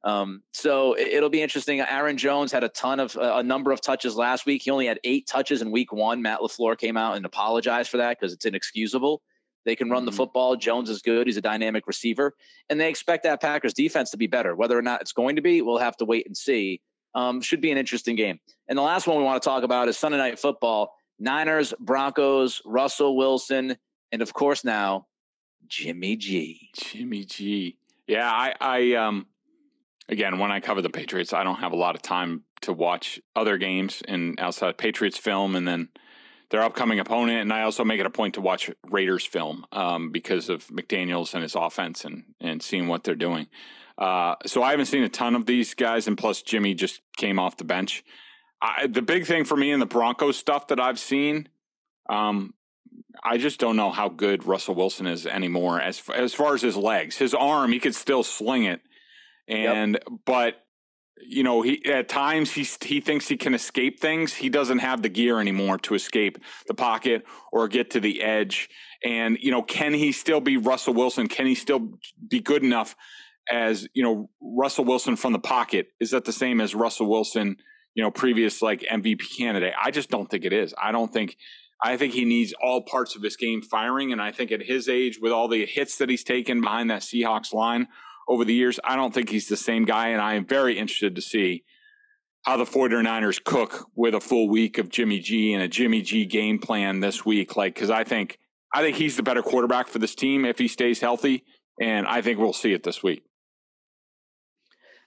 Um, 0.05 0.41
so 0.53 0.97
it'll 0.97 1.29
be 1.29 1.41
interesting. 1.41 1.81
Aaron 1.81 2.17
Jones 2.17 2.53
had 2.53 2.63
a 2.63 2.69
ton 2.69 3.01
of 3.01 3.17
a 3.19 3.43
number 3.43 3.73
of 3.73 3.81
touches 3.81 4.15
last 4.15 4.45
week. 4.45 4.61
He 4.63 4.71
only 4.71 4.85
had 4.85 5.01
eight 5.03 5.27
touches 5.27 5.61
in 5.61 5.69
week 5.69 5.91
one. 5.91 6.21
Matt 6.21 6.39
LaFleur 6.39 6.77
came 6.77 6.95
out 6.95 7.17
and 7.17 7.25
apologized 7.25 7.89
for 7.89 7.97
that 7.97 8.17
because 8.17 8.31
it's 8.31 8.45
inexcusable. 8.45 9.21
They 9.65 9.75
can 9.75 9.89
run 9.89 10.05
the 10.05 10.11
mm-hmm. 10.11 10.17
football. 10.17 10.55
Jones 10.55 10.89
is 10.89 11.01
good. 11.01 11.27
He's 11.27 11.35
a 11.35 11.41
dynamic 11.41 11.87
receiver. 11.87 12.33
And 12.69 12.79
they 12.79 12.89
expect 12.89 13.23
that 13.23 13.41
Packers 13.41 13.73
defense 13.73 14.11
to 14.11 14.17
be 14.17 14.27
better. 14.27 14.55
Whether 14.55 14.77
or 14.77 14.81
not 14.81 15.01
it's 15.01 15.11
going 15.11 15.35
to 15.35 15.41
be, 15.41 15.61
we'll 15.61 15.79
have 15.79 15.97
to 15.97 16.05
wait 16.05 16.25
and 16.25 16.37
see. 16.37 16.79
Um, 17.13 17.41
should 17.41 17.59
be 17.59 17.71
an 17.71 17.77
interesting 17.77 18.15
game. 18.15 18.39
And 18.69 18.77
the 18.77 18.83
last 18.83 19.05
one 19.05 19.17
we 19.17 19.23
want 19.23 19.43
to 19.43 19.49
talk 19.49 19.63
about 19.63 19.89
is 19.89 19.97
Sunday 19.97 20.17
Night 20.17 20.39
Football 20.39 20.93
Niners, 21.19 21.73
Broncos, 21.79 22.61
Russell 22.65 23.17
Wilson, 23.17 23.77
and 24.11 24.21
of 24.21 24.33
course 24.33 24.63
now, 24.63 25.07
Jimmy 25.67 26.15
G. 26.15 26.69
Jimmy 26.75 27.25
G. 27.25 27.77
Yeah, 28.07 28.29
I, 28.29 28.53
I 28.59 28.93
um 28.93 29.27
again, 30.07 30.39
when 30.39 30.51
I 30.51 30.59
cover 30.59 30.81
the 30.81 30.89
Patriots, 30.89 31.33
I 31.33 31.43
don't 31.43 31.59
have 31.59 31.71
a 31.71 31.77
lot 31.77 31.95
of 31.95 32.01
time 32.01 32.43
to 32.61 32.73
watch 32.73 33.19
other 33.35 33.57
games 33.57 34.01
and 34.07 34.39
outside 34.39 34.77
Patriots 34.77 35.17
film 35.17 35.55
and 35.55 35.67
then 35.67 35.89
their 36.49 36.63
upcoming 36.63 36.99
opponent. 36.99 37.41
And 37.41 37.53
I 37.53 37.61
also 37.61 37.85
make 37.85 37.99
it 37.99 38.05
a 38.05 38.09
point 38.09 38.33
to 38.33 38.41
watch 38.41 38.71
Raiders 38.89 39.25
film 39.25 39.65
um, 39.71 40.11
because 40.11 40.49
of 40.49 40.67
McDaniels 40.67 41.33
and 41.33 41.43
his 41.43 41.55
offense 41.55 42.03
and, 42.03 42.23
and 42.41 42.61
seeing 42.61 42.87
what 42.87 43.03
they're 43.03 43.15
doing. 43.15 43.47
Uh, 43.97 44.35
so 44.45 44.63
I 44.63 44.71
haven't 44.71 44.87
seen 44.87 45.03
a 45.03 45.09
ton 45.09 45.35
of 45.35 45.45
these 45.45 45.73
guys, 45.73 46.07
and 46.07 46.17
plus 46.17 46.41
Jimmy 46.41 46.73
just 46.73 47.01
came 47.17 47.37
off 47.37 47.57
the 47.57 47.65
bench. 47.65 48.03
I, 48.61 48.87
the 48.87 49.01
big 49.01 49.25
thing 49.25 49.45
for 49.45 49.55
me 49.55 49.71
in 49.71 49.79
the 49.79 49.85
Broncos 49.85 50.37
stuff 50.37 50.67
that 50.67 50.79
I've 50.79 50.99
seen, 50.99 51.47
um, 52.09 52.53
I 53.23 53.37
just 53.37 53.59
don't 53.59 53.75
know 53.75 53.91
how 53.91 54.09
good 54.09 54.45
Russell 54.45 54.75
Wilson 54.75 55.07
is 55.07 55.25
anymore. 55.25 55.81
As 55.81 56.01
as 56.13 56.33
far 56.33 56.53
as 56.53 56.61
his 56.61 56.75
legs, 56.75 57.17
his 57.17 57.33
arm, 57.33 57.71
he 57.71 57.79
could 57.79 57.95
still 57.95 58.23
sling 58.23 58.63
it, 58.63 58.81
and 59.47 59.93
yep. 59.93 60.19
but 60.25 60.65
you 61.21 61.43
know 61.43 61.61
he 61.61 61.83
at 61.85 62.07
times 62.07 62.51
he 62.51 62.67
he 62.81 63.01
thinks 63.01 63.27
he 63.27 63.37
can 63.37 63.53
escape 63.53 63.99
things. 63.99 64.33
He 64.33 64.49
doesn't 64.49 64.79
have 64.79 65.01
the 65.01 65.09
gear 65.09 65.39
anymore 65.39 65.77
to 65.79 65.95
escape 65.95 66.37
the 66.67 66.73
pocket 66.73 67.25
or 67.51 67.67
get 67.67 67.91
to 67.91 67.99
the 67.99 68.21
edge. 68.21 68.69
And 69.03 69.37
you 69.39 69.51
know, 69.51 69.61
can 69.61 69.93
he 69.93 70.11
still 70.11 70.41
be 70.41 70.57
Russell 70.57 70.93
Wilson? 70.93 71.27
Can 71.27 71.45
he 71.45 71.55
still 71.55 71.93
be 72.27 72.39
good 72.39 72.63
enough 72.63 72.95
as 73.51 73.87
you 73.93 74.03
know 74.03 74.29
Russell 74.41 74.85
Wilson 74.85 75.15
from 75.15 75.33
the 75.33 75.39
pocket? 75.39 75.87
Is 75.99 76.11
that 76.11 76.25
the 76.25 76.33
same 76.33 76.61
as 76.61 76.75
Russell 76.75 77.09
Wilson? 77.09 77.57
You 77.99 78.05
know, 78.05 78.11
previous 78.11 78.61
like 78.61 78.79
MVP 78.89 79.37
candidate. 79.37 79.73
I 79.77 79.91
just 79.91 80.09
don't 80.09 80.31
think 80.31 80.45
it 80.45 80.53
is. 80.53 80.73
I 80.81 80.93
don't 80.93 81.11
think. 81.11 81.35
I 81.83 81.97
think 81.97 82.13
he 82.13 82.23
needs 82.23 82.53
all 82.63 82.81
parts 82.81 83.17
of 83.17 83.21
his 83.21 83.35
game 83.35 83.61
firing, 83.61 84.13
and 84.13 84.21
I 84.21 84.31
think 84.31 84.53
at 84.53 84.61
his 84.61 84.87
age, 84.87 85.19
with 85.21 85.33
all 85.33 85.49
the 85.49 85.65
hits 85.65 85.97
that 85.97 86.07
he's 86.07 86.23
taken 86.23 86.61
behind 86.61 86.89
that 86.91 87.01
Seahawks 87.01 87.53
line 87.53 87.89
over 88.29 88.45
the 88.45 88.53
years. 88.53 88.79
I 88.85 88.95
don't 88.95 89.13
think 89.13 89.29
he's 89.29 89.49
the 89.49 89.57
same 89.57 89.83
guy, 89.83 90.07
and 90.07 90.21
I 90.21 90.35
am 90.35 90.45
very 90.45 90.79
interested 90.79 91.13
to 91.17 91.21
see 91.21 91.65
how 92.43 92.55
the 92.55 92.63
49ers 92.63 93.43
cook 93.43 93.89
with 93.97 94.15
a 94.15 94.21
full 94.21 94.47
week 94.47 94.77
of 94.77 94.87
Jimmy 94.87 95.19
G 95.19 95.51
and 95.51 95.61
a 95.61 95.67
Jimmy 95.67 96.01
G 96.01 96.25
game 96.25 96.57
plan 96.57 97.01
this 97.01 97.25
week. 97.25 97.57
Like, 97.57 97.75
because 97.75 97.89
I 97.89 98.05
think 98.05 98.39
I 98.73 98.81
think 98.81 98.95
he's 98.95 99.17
the 99.17 99.23
better 99.23 99.41
quarterback 99.41 99.89
for 99.89 99.99
this 99.99 100.15
team 100.15 100.45
if 100.45 100.57
he 100.57 100.69
stays 100.69 101.01
healthy, 101.01 101.43
and 101.81 102.07
I 102.07 102.21
think 102.21 102.39
we'll 102.39 102.53
see 102.53 102.71
it 102.71 102.83
this 102.83 103.03
week. 103.03 103.23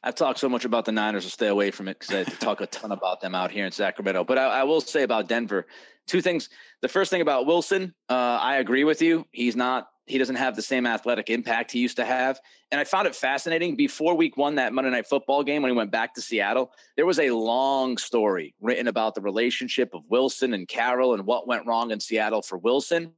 I've 0.04 0.14
talked 0.16 0.40
so 0.40 0.48
much 0.48 0.64
about 0.64 0.84
the 0.84 0.92
Niners, 0.92 1.24
to 1.24 1.30
stay 1.30 1.46
away 1.46 1.70
from 1.70 1.86
it 1.88 1.98
because 1.98 2.14
I 2.14 2.24
talk 2.24 2.60
a 2.60 2.66
ton 2.66 2.92
about 2.92 3.20
them 3.20 3.34
out 3.34 3.50
here 3.52 3.66
in 3.66 3.72
Sacramento. 3.72 4.24
But 4.24 4.38
I, 4.38 4.60
I, 4.60 4.62
will 4.64 4.80
say 4.80 5.04
about 5.04 5.28
Denver, 5.28 5.66
two 6.08 6.20
things. 6.20 6.48
The 6.80 6.88
first 6.88 7.10
thing 7.10 7.20
about 7.20 7.46
Wilson, 7.46 7.94
uh, 8.08 8.38
I 8.40 8.56
agree 8.56 8.82
with 8.82 9.00
you. 9.00 9.26
He's 9.30 9.54
not 9.54 9.86
he 10.06 10.18
doesn't 10.18 10.36
have 10.36 10.56
the 10.56 10.62
same 10.62 10.84
athletic 10.84 11.30
impact 11.30 11.70
he 11.70 11.78
used 11.78 11.96
to 11.96 12.04
have. 12.04 12.40
And 12.70 12.80
I 12.80 12.84
found 12.84 13.06
it 13.06 13.14
fascinating. 13.14 13.76
Before 13.76 14.16
week 14.16 14.36
one, 14.36 14.56
that 14.56 14.72
Monday 14.72 14.90
Night 14.90 15.06
Football 15.06 15.44
game, 15.44 15.62
when 15.62 15.70
he 15.70 15.76
went 15.76 15.92
back 15.92 16.14
to 16.14 16.20
Seattle, 16.20 16.72
there 16.96 17.06
was 17.06 17.20
a 17.20 17.30
long 17.30 17.96
story 17.96 18.54
written 18.60 18.88
about 18.88 19.14
the 19.14 19.20
relationship 19.20 19.94
of 19.94 20.02
Wilson 20.08 20.54
and 20.54 20.66
Carroll 20.66 21.14
and 21.14 21.24
what 21.24 21.46
went 21.46 21.66
wrong 21.66 21.92
in 21.92 22.00
Seattle 22.00 22.42
for 22.42 22.58
Wilson. 22.58 23.12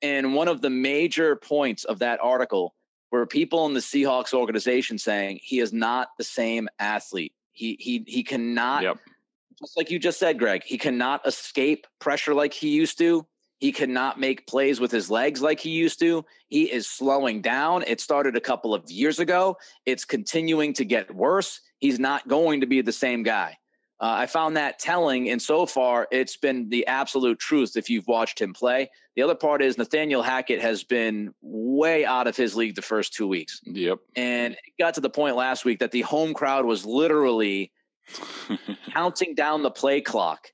And 0.00 0.34
one 0.34 0.48
of 0.48 0.62
the 0.62 0.70
major 0.70 1.36
points 1.36 1.84
of 1.84 1.98
that 2.00 2.20
article 2.22 2.74
were 3.12 3.26
people 3.26 3.66
in 3.66 3.74
the 3.74 3.80
Seahawks 3.80 4.34
organization 4.34 4.98
saying 4.98 5.38
he 5.42 5.60
is 5.60 5.72
not 5.72 6.08
the 6.18 6.24
same 6.24 6.68
athlete. 6.78 7.32
He 7.52 7.76
he 7.78 8.02
he 8.08 8.24
cannot, 8.24 8.82
yep. 8.82 8.98
just 9.60 9.76
like 9.76 9.90
you 9.90 9.98
just 9.98 10.18
said, 10.18 10.38
Greg, 10.38 10.62
he 10.64 10.78
cannot 10.78 11.24
escape 11.26 11.86
pressure 12.00 12.34
like 12.34 12.54
he 12.54 12.70
used 12.70 12.98
to 12.98 13.26
He 13.62 13.70
cannot 13.70 14.18
make 14.18 14.48
plays 14.48 14.80
with 14.80 14.90
his 14.90 15.08
legs 15.08 15.40
like 15.40 15.60
he 15.60 15.70
used 15.70 16.00
to. 16.00 16.24
He 16.48 16.64
is 16.64 16.88
slowing 16.88 17.40
down. 17.42 17.84
It 17.86 18.00
started 18.00 18.34
a 18.34 18.40
couple 18.40 18.74
of 18.74 18.90
years 18.90 19.20
ago. 19.20 19.56
It's 19.86 20.04
continuing 20.04 20.72
to 20.72 20.84
get 20.84 21.14
worse. 21.14 21.60
He's 21.78 22.00
not 22.00 22.26
going 22.26 22.60
to 22.62 22.66
be 22.66 22.80
the 22.80 22.90
same 22.90 23.22
guy. 23.22 23.58
Uh, 24.02 24.14
I 24.18 24.26
found 24.26 24.56
that 24.56 24.80
telling, 24.80 25.30
and 25.30 25.40
so 25.40 25.64
far, 25.64 26.08
it's 26.10 26.36
been 26.36 26.68
the 26.68 26.86
absolute 26.88 27.38
truth 27.38 27.76
if 27.76 27.88
you've 27.88 28.06
watched 28.08 28.40
him 28.40 28.52
play. 28.52 28.90
The 29.14 29.22
other 29.22 29.36
part 29.36 29.62
is 29.62 29.78
Nathaniel 29.78 30.22
Hackett 30.22 30.60
has 30.60 30.82
been 30.82 31.32
way 31.40 32.04
out 32.04 32.26
of 32.26 32.36
his 32.36 32.56
league 32.56 32.74
the 32.74 32.82
first 32.82 33.14
two 33.14 33.28
weeks. 33.28 33.60
Yep. 33.64 34.00
And 34.16 34.54
it 34.54 34.72
got 34.78 34.94
to 34.94 35.00
the 35.00 35.10
point 35.10 35.36
last 35.36 35.64
week 35.64 35.78
that 35.78 35.92
the 35.92 36.00
home 36.02 36.34
crowd 36.34 36.64
was 36.64 36.84
literally 36.84 37.70
counting 38.92 39.36
down 39.36 39.62
the 39.62 39.70
play 39.70 40.00
clock 40.00 40.48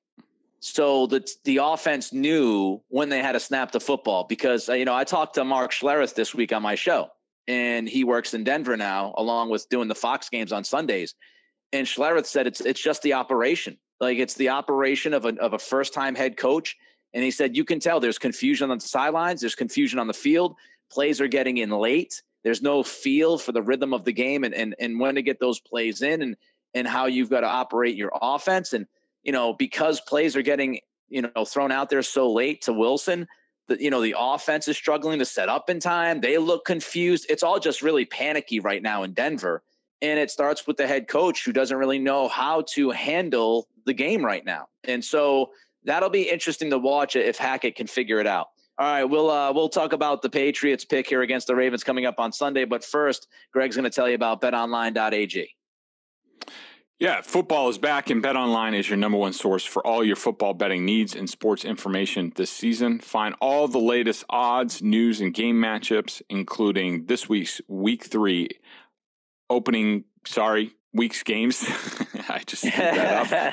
so 0.61 1.07
the 1.07 1.27
the 1.45 1.59
offense 1.59 2.13
knew 2.13 2.83
when 2.89 3.09
they 3.09 3.21
had 3.21 3.33
to 3.33 3.41
snap 3.41 3.71
the 3.71 3.81
football 3.81 4.25
because 4.25 4.69
uh, 4.69 4.73
you 4.73 4.85
know 4.85 4.95
I 4.95 5.05
talked 5.05 5.35
to 5.35 5.45
Mark 5.45 5.73
Schlereth 5.73 6.15
this 6.15 6.35
week 6.35 6.53
on 6.53 6.63
my 6.63 6.75
show, 6.75 7.09
and 7.47 7.89
he 7.89 8.05
works 8.05 8.35
in 8.35 8.45
Denver 8.45 8.77
now, 8.77 9.15
along 9.17 9.51
with 9.51 9.69
doing 9.69 9.89
the 9.89 9.95
Fox 9.95 10.29
games 10.29 10.53
on 10.53 10.65
Sundays. 10.65 11.15
And 11.73 11.87
Schlereth 11.87 12.27
said 12.27 12.47
it's 12.47 12.61
it's 12.61 12.81
just 12.81 13.03
the 13.03 13.13
operation, 13.13 13.77
like 14.01 14.19
it's 14.19 14.35
the 14.35 14.49
operation 14.49 15.13
of 15.15 15.25
a 15.25 15.37
of 15.41 15.53
a 15.53 15.59
first 15.59 15.93
time 15.93 16.15
head 16.15 16.37
coach. 16.37 16.77
And 17.15 17.25
he 17.25 17.31
said 17.31 17.57
you 17.57 17.65
can 17.65 17.81
tell 17.81 18.01
there's 18.01 18.19
confusion 18.19 18.71
on 18.71 18.79
the 18.79 18.87
sidelines, 18.87 19.41
there's 19.41 19.55
confusion 19.55 19.99
on 19.99 20.07
the 20.07 20.15
field. 20.15 20.57
Plays 20.91 21.21
are 21.21 21.29
getting 21.29 21.59
in 21.59 21.71
late. 21.71 22.23
There's 22.45 22.63
no 22.63 22.83
feel 22.83 23.37
for 23.37 23.53
the 23.53 23.63
rhythm 23.63 23.93
of 23.93 24.05
the 24.05 24.13
game 24.13 24.45
and 24.45 24.55
and 24.55 24.75
and 24.79 24.99
when 24.99 25.15
to 25.17 25.23
get 25.23 25.41
those 25.41 25.61
plays 25.61 26.03
in 26.03 26.23
and 26.23 26.37
and 26.75 26.87
how 26.87 27.07
you've 27.07 27.31
got 27.31 27.41
to 27.41 27.49
operate 27.49 27.97
your 27.97 28.13
offense 28.21 28.73
and 28.73 28.87
you 29.23 29.33
know, 29.33 29.53
because 29.53 30.01
plays 30.01 30.37
are 30.37 30.43
getting, 30.43 30.81
you 31.09 31.23
know, 31.23 31.45
thrown 31.45 31.73
out 31.73 31.91
there 31.91 32.03
so 32.03 32.33
late 32.33 32.63
to 32.63 32.73
Wilson, 32.73 33.27
that 33.69 33.81
you 33.81 33.91
know, 33.91 34.01
the 34.01 34.15
offense 34.17 34.69
is 34.69 34.77
struggling 34.77 35.19
to 35.19 35.25
set 35.25 35.49
up 35.49 35.69
in 35.69 35.81
time. 35.81 36.21
They 36.21 36.39
look 36.39 36.65
confused. 36.65 37.27
It's 37.29 37.43
all 37.43 37.61
just 37.61 37.83
really 37.83 38.05
panicky 38.05 38.61
right 38.61 38.83
now 38.83 39.03
in 39.03 39.13
Denver. 39.13 39.63
And 40.01 40.19
it 40.19 40.31
starts 40.31 40.67
with 40.67 40.77
the 40.77 40.87
head 40.87 41.09
coach 41.09 41.45
who 41.45 41.53
doesn't 41.53 41.77
really 41.77 41.99
know 41.99 42.29
how 42.29 42.63
to 42.75 42.91
handle 42.91 43.69
the 43.85 43.95
game 43.95 44.25
right 44.25 44.45
now. 44.45 44.69
And 44.85 45.05
so 45.05 45.51
that'll 45.85 46.11
be 46.11 46.23
interesting 46.23 46.71
to 46.71 46.79
watch 46.79 47.17
if 47.17 47.37
Hackett 47.37 47.75
can 47.75 47.87
figure 47.87 48.21
it 48.21 48.27
out. 48.27 48.49
All 48.79 48.87
right, 48.87 49.05
we'll 49.05 49.29
uh, 49.29 49.53
we'll 49.53 49.69
talk 49.69 49.93
about 49.93 50.23
the 50.23 50.31
Patriots 50.31 50.85
pick 50.85 51.09
here 51.09 51.23
against 51.23 51.49
the 51.49 51.57
Ravens 51.57 51.83
coming 51.83 52.07
up 52.07 52.21
on 52.21 52.31
Sunday. 52.31 52.65
But 52.65 52.85
first, 52.85 53.27
Greg's 53.53 53.75
going 53.75 53.85
to 53.85 53.91
tell 53.91 54.09
you 54.09 54.15
about 54.15 54.41
BetOnline.ag. 54.41 55.53
Yeah, 57.01 57.21
football 57.23 57.69
is 57.69 57.79
back, 57.79 58.11
and 58.11 58.23
BetOnline 58.23 58.77
is 58.77 58.89
your 58.89 58.97
number 58.97 59.19
one 59.19 59.33
source 59.33 59.65
for 59.65 59.85
all 59.87 60.05
your 60.05 60.17
football 60.17 60.55
betting 60.55 60.85
needs 60.85 61.15
and 61.15 61.31
sports 61.31 61.65
information 61.65 62.33
this 62.35 62.51
season. 62.51 62.99
Find 63.01 63.37
all 63.41 63.69
the 63.69 63.79
latest 63.79 64.25
odds, 64.31 64.83
news, 64.83 65.21
and 65.21 65.35
game 65.35 65.61
matchups, 65.61 66.23
including 66.29 67.07
this 67.07 67.29
week's 67.29 67.61
Week 67.67 68.05
Three 68.05 68.49
opening. 69.51 70.05
Sorry, 70.27 70.75
week's 70.93 71.23
games. 71.23 71.65
I 72.29 72.43
just. 72.47 72.65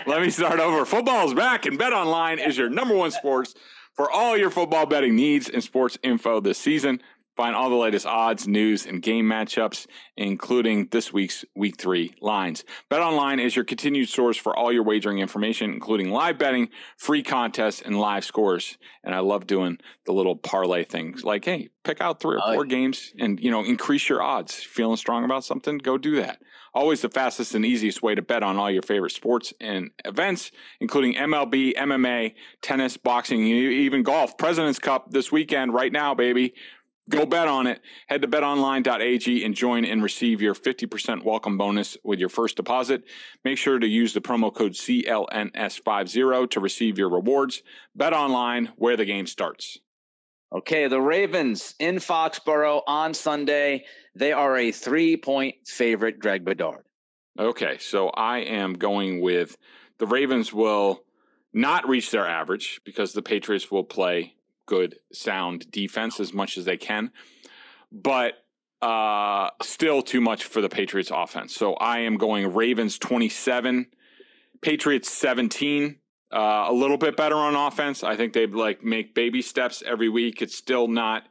Let 0.07 0.21
me 0.21 0.29
start 0.29 0.59
over. 0.59 0.85
Football 0.85 1.27
is 1.27 1.33
back, 1.33 1.65
and 1.65 1.77
Bet 1.77 1.93
Online 1.93 2.39
is 2.39 2.57
your 2.57 2.69
number 2.69 2.95
one 2.95 3.11
sports 3.11 3.53
for 3.93 4.11
all 4.11 4.37
your 4.37 4.49
football 4.49 4.85
betting 4.85 5.15
needs 5.15 5.49
and 5.49 5.63
sports 5.63 5.97
info 6.03 6.39
this 6.39 6.57
season. 6.57 7.01
Find 7.35 7.53
all 7.53 7.69
the 7.69 7.75
latest 7.75 8.05
odds, 8.05 8.47
news, 8.47 8.85
and 8.85 9.01
game 9.01 9.25
matchups, 9.25 9.87
including 10.15 10.87
this 10.91 11.11
week's 11.11 11.43
Week 11.53 11.77
3 11.77 12.15
lines. 12.21 12.63
BetOnline 12.89 13.43
is 13.43 13.57
your 13.57 13.65
continued 13.65 14.07
source 14.07 14.37
for 14.37 14.55
all 14.55 14.71
your 14.71 14.83
wagering 14.83 15.19
information, 15.19 15.73
including 15.73 16.11
live 16.11 16.37
betting, 16.37 16.69
free 16.97 17.23
contests, 17.23 17.81
and 17.81 17.99
live 17.99 18.23
scores. 18.23 18.77
And 19.03 19.13
I 19.13 19.19
love 19.19 19.47
doing 19.47 19.79
the 20.05 20.13
little 20.13 20.37
parlay 20.37 20.85
things 20.85 21.25
like, 21.25 21.43
hey, 21.43 21.69
pick 21.83 21.99
out 21.99 22.21
three 22.21 22.37
or 22.37 22.53
four 22.53 22.65
games 22.65 23.13
and, 23.19 23.39
you 23.39 23.51
know, 23.51 23.63
increase 23.63 24.07
your 24.07 24.21
odds. 24.21 24.55
Feeling 24.55 24.97
strong 24.97 25.25
about 25.25 25.43
something? 25.43 25.77
Go 25.77 25.97
do 25.97 26.15
that. 26.15 26.41
Always 26.73 27.01
the 27.01 27.09
fastest 27.09 27.55
and 27.55 27.65
easiest 27.65 28.03
way 28.03 28.15
to 28.15 28.21
bet 28.21 28.43
on 28.43 28.57
all 28.57 28.69
your 28.69 28.81
favorite 28.81 29.13
sports 29.13 29.53
and 29.61 29.91
events, 30.03 30.51
including 30.81 31.15
MLB, 31.15 31.73
MMA, 31.73 32.33
tennis, 32.61 32.97
boxing, 32.97 33.43
even 33.43 34.03
golf. 34.03 34.37
President's 34.37 34.79
Cup 34.79 35.11
this 35.11 35.31
weekend, 35.31 35.73
right 35.73 35.91
now, 35.91 36.13
baby. 36.13 36.53
Go 37.07 37.25
bet 37.25 37.47
on 37.47 37.67
it. 37.67 37.81
Head 38.07 38.23
to 38.23 38.27
betonline.ag 38.27 39.45
and 39.45 39.53
join 39.53 39.85
and 39.85 40.01
receive 40.01 40.41
your 40.41 40.55
50% 40.55 41.23
welcome 41.23 41.55
bonus 41.55 41.97
with 42.03 42.19
your 42.19 42.29
first 42.29 42.55
deposit. 42.57 43.03
Make 43.43 43.59
sure 43.59 43.77
to 43.77 43.87
use 43.87 44.13
the 44.13 44.21
promo 44.21 44.53
code 44.53 44.71
CLNS50 44.71 46.49
to 46.49 46.59
receive 46.59 46.97
your 46.97 47.09
rewards. 47.09 47.61
Bet 47.95 48.13
online 48.13 48.71
where 48.77 48.97
the 48.97 49.05
game 49.05 49.27
starts. 49.27 49.77
Okay, 50.51 50.87
the 50.87 51.01
Ravens 51.01 51.75
in 51.79 51.97
Foxborough 51.97 52.81
on 52.87 53.13
Sunday. 53.13 53.85
They 54.15 54.31
are 54.31 54.57
a 54.57 54.71
three 54.71 55.15
point 55.15 55.55
favorite, 55.67 56.17
Greg 56.17 56.43
Bedard. 56.43 56.85
Okay, 57.37 57.77
so 57.79 58.09
I 58.09 58.39
am 58.39 58.73
going 58.73 59.21
with 59.21 59.57
the 59.99 60.07
Ravens 60.07 60.53
will 60.53 61.03
not 61.53 61.87
reach 61.87 62.09
their 62.09 62.27
average 62.27 62.81
because 62.83 63.13
the 63.13 63.21
Patriots 63.21 63.69
will 63.69 63.83
play 63.83 64.35
good, 64.65 64.97
sound 65.11 65.69
defense 65.71 66.19
as 66.19 66.33
much 66.33 66.57
as 66.57 66.65
they 66.65 66.77
can, 66.77 67.11
but 67.91 68.33
uh, 68.81 69.49
still 69.61 70.01
too 70.01 70.21
much 70.21 70.43
for 70.43 70.61
the 70.61 70.69
Patriots 70.69 71.11
offense. 71.13 71.55
So 71.55 71.73
I 71.75 71.99
am 71.99 72.17
going 72.17 72.53
Ravens 72.53 72.99
27, 72.99 73.87
Patriots 74.61 75.09
17. 75.09 75.97
Uh, 76.31 76.65
a 76.67 76.73
little 76.73 76.97
bit 76.97 77.15
better 77.15 77.35
on 77.35 77.55
offense. 77.55 78.03
I 78.03 78.15
think 78.15 78.33
they 78.33 78.45
like 78.47 78.83
make 78.83 79.15
baby 79.15 79.41
steps 79.41 79.81
every 79.85 80.09
week. 80.09 80.41
It's 80.41 80.55
still 80.55 80.87
not 80.87 81.23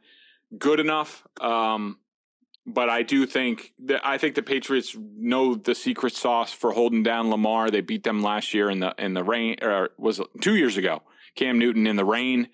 good 0.57 0.79
enough. 0.79 1.27
Um, 1.39 1.99
but 2.65 2.89
I 2.89 3.03
do 3.03 3.25
think 3.25 3.73
that 3.85 4.05
I 4.05 4.17
think 4.17 4.35
the 4.35 4.41
Patriots 4.41 4.95
know 4.97 5.53
the 5.55 5.75
secret 5.75 6.13
sauce 6.13 6.51
for 6.51 6.71
holding 6.71 7.03
down 7.03 7.29
Lamar. 7.29 7.69
They 7.69 7.81
beat 7.81 8.03
them 8.03 8.23
last 8.23 8.53
year 8.53 8.69
in 8.69 8.79
the 8.79 8.95
in 8.97 9.13
the 9.13 9.23
rain, 9.23 9.57
or 9.61 9.89
was 9.97 10.19
two 10.41 10.55
years 10.55 10.75
ago. 10.75 11.03
Cam 11.35 11.59
Newton 11.59 11.85
in 11.85 11.95
the 11.95 12.05
rain. 12.05 12.47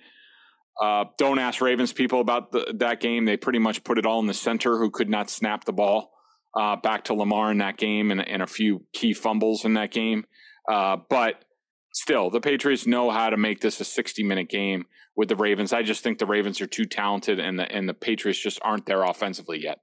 Uh, 0.79 1.05
don't 1.17 1.39
ask 1.39 1.61
Ravens 1.61 1.93
people 1.93 2.21
about 2.21 2.51
the, 2.51 2.73
that 2.79 2.99
game. 2.99 3.25
They 3.25 3.37
pretty 3.37 3.59
much 3.59 3.83
put 3.83 3.97
it 3.97 4.05
all 4.05 4.19
in 4.19 4.27
the 4.27 4.33
center, 4.33 4.77
who 4.77 4.89
could 4.89 5.09
not 5.09 5.29
snap 5.29 5.65
the 5.65 5.73
ball 5.73 6.11
uh, 6.55 6.75
back 6.77 7.05
to 7.05 7.13
Lamar 7.13 7.51
in 7.51 7.59
that 7.59 7.77
game, 7.77 8.11
and, 8.11 8.25
and, 8.27 8.41
a 8.41 8.47
few 8.47 8.85
key 8.93 9.13
fumbles 9.13 9.65
in 9.65 9.73
that 9.75 9.91
game. 9.91 10.25
Uh, 10.69 10.97
but 11.09 11.45
still, 11.93 12.29
the 12.29 12.41
Patriots 12.41 12.87
know 12.87 13.09
how 13.09 13.29
to 13.29 13.37
make 13.37 13.61
this 13.61 13.79
a 13.79 13.85
60 13.85 14.23
minute 14.23 14.49
game 14.49 14.85
with 15.15 15.29
the 15.29 15.35
Ravens. 15.35 15.73
I 15.73 15.83
just 15.83 16.03
think 16.03 16.19
the 16.19 16.25
Ravens 16.25 16.61
are 16.61 16.67
too 16.67 16.85
talented, 16.85 17.39
and 17.39 17.59
the 17.59 17.71
and 17.71 17.87
the 17.87 17.93
Patriots 17.93 18.41
just 18.41 18.59
aren't 18.63 18.85
there 18.85 19.03
offensively 19.03 19.61
yet. 19.61 19.79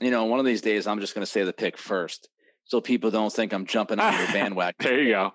You 0.00 0.10
know, 0.10 0.24
one 0.24 0.38
of 0.38 0.46
these 0.46 0.62
days, 0.62 0.86
I'm 0.86 1.00
just 1.00 1.14
going 1.14 1.24
to 1.24 1.30
say 1.30 1.44
the 1.44 1.52
pick 1.52 1.76
first, 1.76 2.28
so 2.64 2.80
people 2.80 3.10
don't 3.10 3.32
think 3.32 3.52
I'm 3.52 3.66
jumping 3.66 3.98
on 3.98 4.16
your 4.16 4.26
bandwagon. 4.32 4.74
there 4.78 5.02
you 5.02 5.12
go 5.12 5.32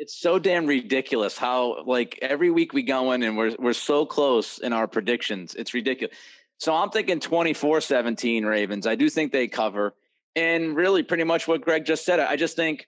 it's 0.00 0.18
so 0.18 0.38
damn 0.38 0.66
ridiculous 0.66 1.36
how 1.36 1.84
like 1.84 2.18
every 2.22 2.50
week 2.50 2.72
we 2.72 2.82
go 2.82 3.12
in 3.12 3.22
and 3.22 3.36
we're 3.36 3.54
we're 3.58 3.74
so 3.74 4.06
close 4.06 4.58
in 4.58 4.72
our 4.72 4.88
predictions. 4.88 5.54
It's 5.54 5.74
ridiculous. 5.74 6.16
So 6.56 6.74
I'm 6.74 6.90
thinking 6.90 7.20
24-17 7.20 8.44
Ravens. 8.44 8.86
I 8.86 8.94
do 8.94 9.10
think 9.10 9.30
they 9.30 9.46
cover. 9.46 9.94
And 10.34 10.74
really 10.74 11.02
pretty 11.02 11.24
much 11.24 11.46
what 11.46 11.60
Greg 11.60 11.84
just 11.84 12.04
said. 12.04 12.18
I 12.18 12.36
just 12.36 12.56
think 12.56 12.86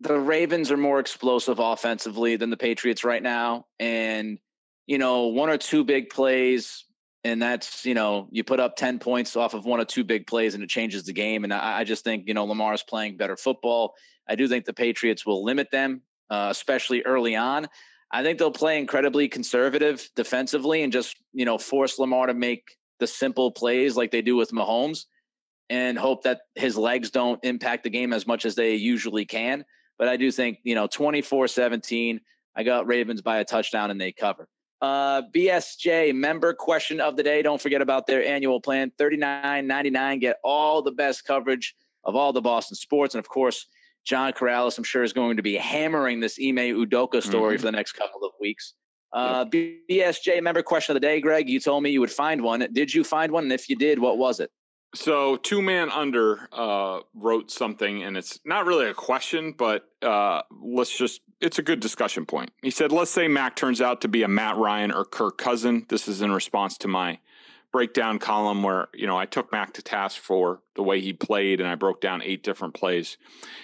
the 0.00 0.18
Ravens 0.18 0.70
are 0.70 0.76
more 0.76 1.00
explosive 1.00 1.58
offensively 1.58 2.36
than 2.36 2.50
the 2.50 2.56
Patriots 2.56 3.04
right 3.04 3.22
now. 3.22 3.66
And, 3.80 4.38
you 4.86 4.98
know, 4.98 5.26
one 5.28 5.48
or 5.48 5.58
two 5.58 5.84
big 5.84 6.10
plays, 6.10 6.84
and 7.24 7.42
that's, 7.42 7.84
you 7.84 7.94
know, 7.94 8.28
you 8.30 8.44
put 8.44 8.60
up 8.60 8.76
10 8.76 8.98
points 8.98 9.36
off 9.36 9.54
of 9.54 9.64
one 9.64 9.80
or 9.80 9.84
two 9.84 10.04
big 10.04 10.26
plays 10.26 10.54
and 10.54 10.62
it 10.62 10.70
changes 10.70 11.04
the 11.04 11.12
game. 11.12 11.44
And 11.44 11.52
I, 11.52 11.80
I 11.80 11.84
just 11.84 12.04
think, 12.04 12.28
you 12.28 12.34
know, 12.34 12.44
Lamar's 12.44 12.82
playing 12.82 13.16
better 13.16 13.36
football. 13.36 13.94
I 14.30 14.36
do 14.36 14.46
think 14.46 14.64
the 14.64 14.72
Patriots 14.72 15.26
will 15.26 15.44
limit 15.44 15.70
them, 15.72 16.02
uh, 16.30 16.48
especially 16.50 17.02
early 17.02 17.34
on. 17.34 17.68
I 18.12 18.22
think 18.22 18.38
they'll 18.38 18.52
play 18.52 18.78
incredibly 18.78 19.28
conservative 19.28 20.08
defensively 20.14 20.82
and 20.82 20.92
just, 20.92 21.16
you 21.32 21.44
know, 21.44 21.58
force 21.58 21.98
Lamar 21.98 22.26
to 22.28 22.34
make 22.34 22.62
the 23.00 23.06
simple 23.06 23.50
plays 23.50 23.96
like 23.96 24.10
they 24.10 24.22
do 24.22 24.36
with 24.36 24.52
Mahomes 24.52 25.06
and 25.68 25.98
hope 25.98 26.22
that 26.24 26.42
his 26.54 26.76
legs 26.76 27.10
don't 27.10 27.40
impact 27.44 27.84
the 27.84 27.90
game 27.90 28.12
as 28.12 28.26
much 28.26 28.44
as 28.44 28.54
they 28.54 28.74
usually 28.74 29.24
can. 29.24 29.64
But 29.98 30.08
I 30.08 30.16
do 30.16 30.30
think, 30.30 30.58
you 30.62 30.74
know, 30.74 30.86
24 30.86 31.48
17, 31.48 32.20
I 32.56 32.62
got 32.62 32.86
Ravens 32.86 33.22
by 33.22 33.38
a 33.38 33.44
touchdown 33.44 33.90
and 33.90 34.00
they 34.00 34.12
cover. 34.12 34.48
Uh, 34.80 35.22
BSJ 35.34 36.14
member 36.14 36.54
question 36.54 37.00
of 37.00 37.16
the 37.16 37.22
day. 37.22 37.42
Don't 37.42 37.60
forget 37.60 37.82
about 37.82 38.06
their 38.06 38.24
annual 38.24 38.60
plan, 38.60 38.90
$39.99. 38.98 40.20
Get 40.20 40.36
all 40.42 40.82
the 40.82 40.92
best 40.92 41.24
coverage 41.24 41.74
of 42.04 42.16
all 42.16 42.32
the 42.32 42.40
Boston 42.40 42.76
sports. 42.76 43.14
And 43.14 43.20
of 43.20 43.28
course, 43.28 43.66
John 44.04 44.32
Karalis, 44.32 44.78
I'm 44.78 44.84
sure, 44.84 45.02
is 45.02 45.12
going 45.12 45.36
to 45.36 45.42
be 45.42 45.56
hammering 45.56 46.20
this 46.20 46.38
Ime 46.38 46.56
Udoka 46.56 47.22
story 47.22 47.54
mm-hmm. 47.54 47.60
for 47.60 47.66
the 47.66 47.72
next 47.72 47.92
couple 47.92 48.24
of 48.24 48.32
weeks. 48.40 48.74
Uh. 49.12 49.44
BSJ 49.44 50.42
member 50.42 50.62
question 50.62 50.94
of 50.94 51.00
the 51.00 51.06
day, 51.06 51.20
Greg. 51.20 51.48
You 51.48 51.60
told 51.60 51.82
me 51.82 51.90
you 51.90 52.00
would 52.00 52.10
find 52.10 52.42
one. 52.42 52.66
Did 52.72 52.94
you 52.94 53.04
find 53.04 53.32
one? 53.32 53.44
And 53.44 53.52
if 53.52 53.68
you 53.68 53.76
did, 53.76 53.98
what 53.98 54.18
was 54.18 54.40
it? 54.40 54.50
So, 54.94 55.36
Two 55.36 55.62
Man 55.62 55.88
Under 55.90 56.48
uh, 56.52 57.00
wrote 57.14 57.50
something, 57.50 58.02
and 58.02 58.16
it's 58.16 58.40
not 58.44 58.66
really 58.66 58.88
a 58.88 58.94
question, 58.94 59.52
but 59.52 59.84
uh, 60.02 60.42
let's 60.60 60.96
just, 60.96 61.20
it's 61.40 61.60
a 61.60 61.62
good 61.62 61.78
discussion 61.78 62.26
point. 62.26 62.50
He 62.60 62.72
said, 62.72 62.90
Let's 62.90 63.12
say 63.12 63.28
Mac 63.28 63.54
turns 63.54 63.80
out 63.80 64.00
to 64.00 64.08
be 64.08 64.24
a 64.24 64.28
Matt 64.28 64.56
Ryan 64.56 64.90
or 64.90 65.04
Kirk 65.04 65.38
Cousin. 65.38 65.86
This 65.88 66.08
is 66.08 66.22
in 66.22 66.32
response 66.32 66.76
to 66.78 66.88
my 66.88 67.20
breakdown 67.72 68.18
column 68.18 68.62
where, 68.62 68.88
you 68.94 69.06
know, 69.06 69.16
I 69.16 69.26
took 69.26 69.52
Mac 69.52 69.72
to 69.74 69.82
task 69.82 70.20
for 70.20 70.62
the 70.74 70.82
way 70.82 71.00
he 71.00 71.12
played 71.12 71.60
and 71.60 71.68
I 71.68 71.74
broke 71.76 72.00
down 72.00 72.22
eight 72.22 72.42
different 72.42 72.74
plays. 72.74 73.16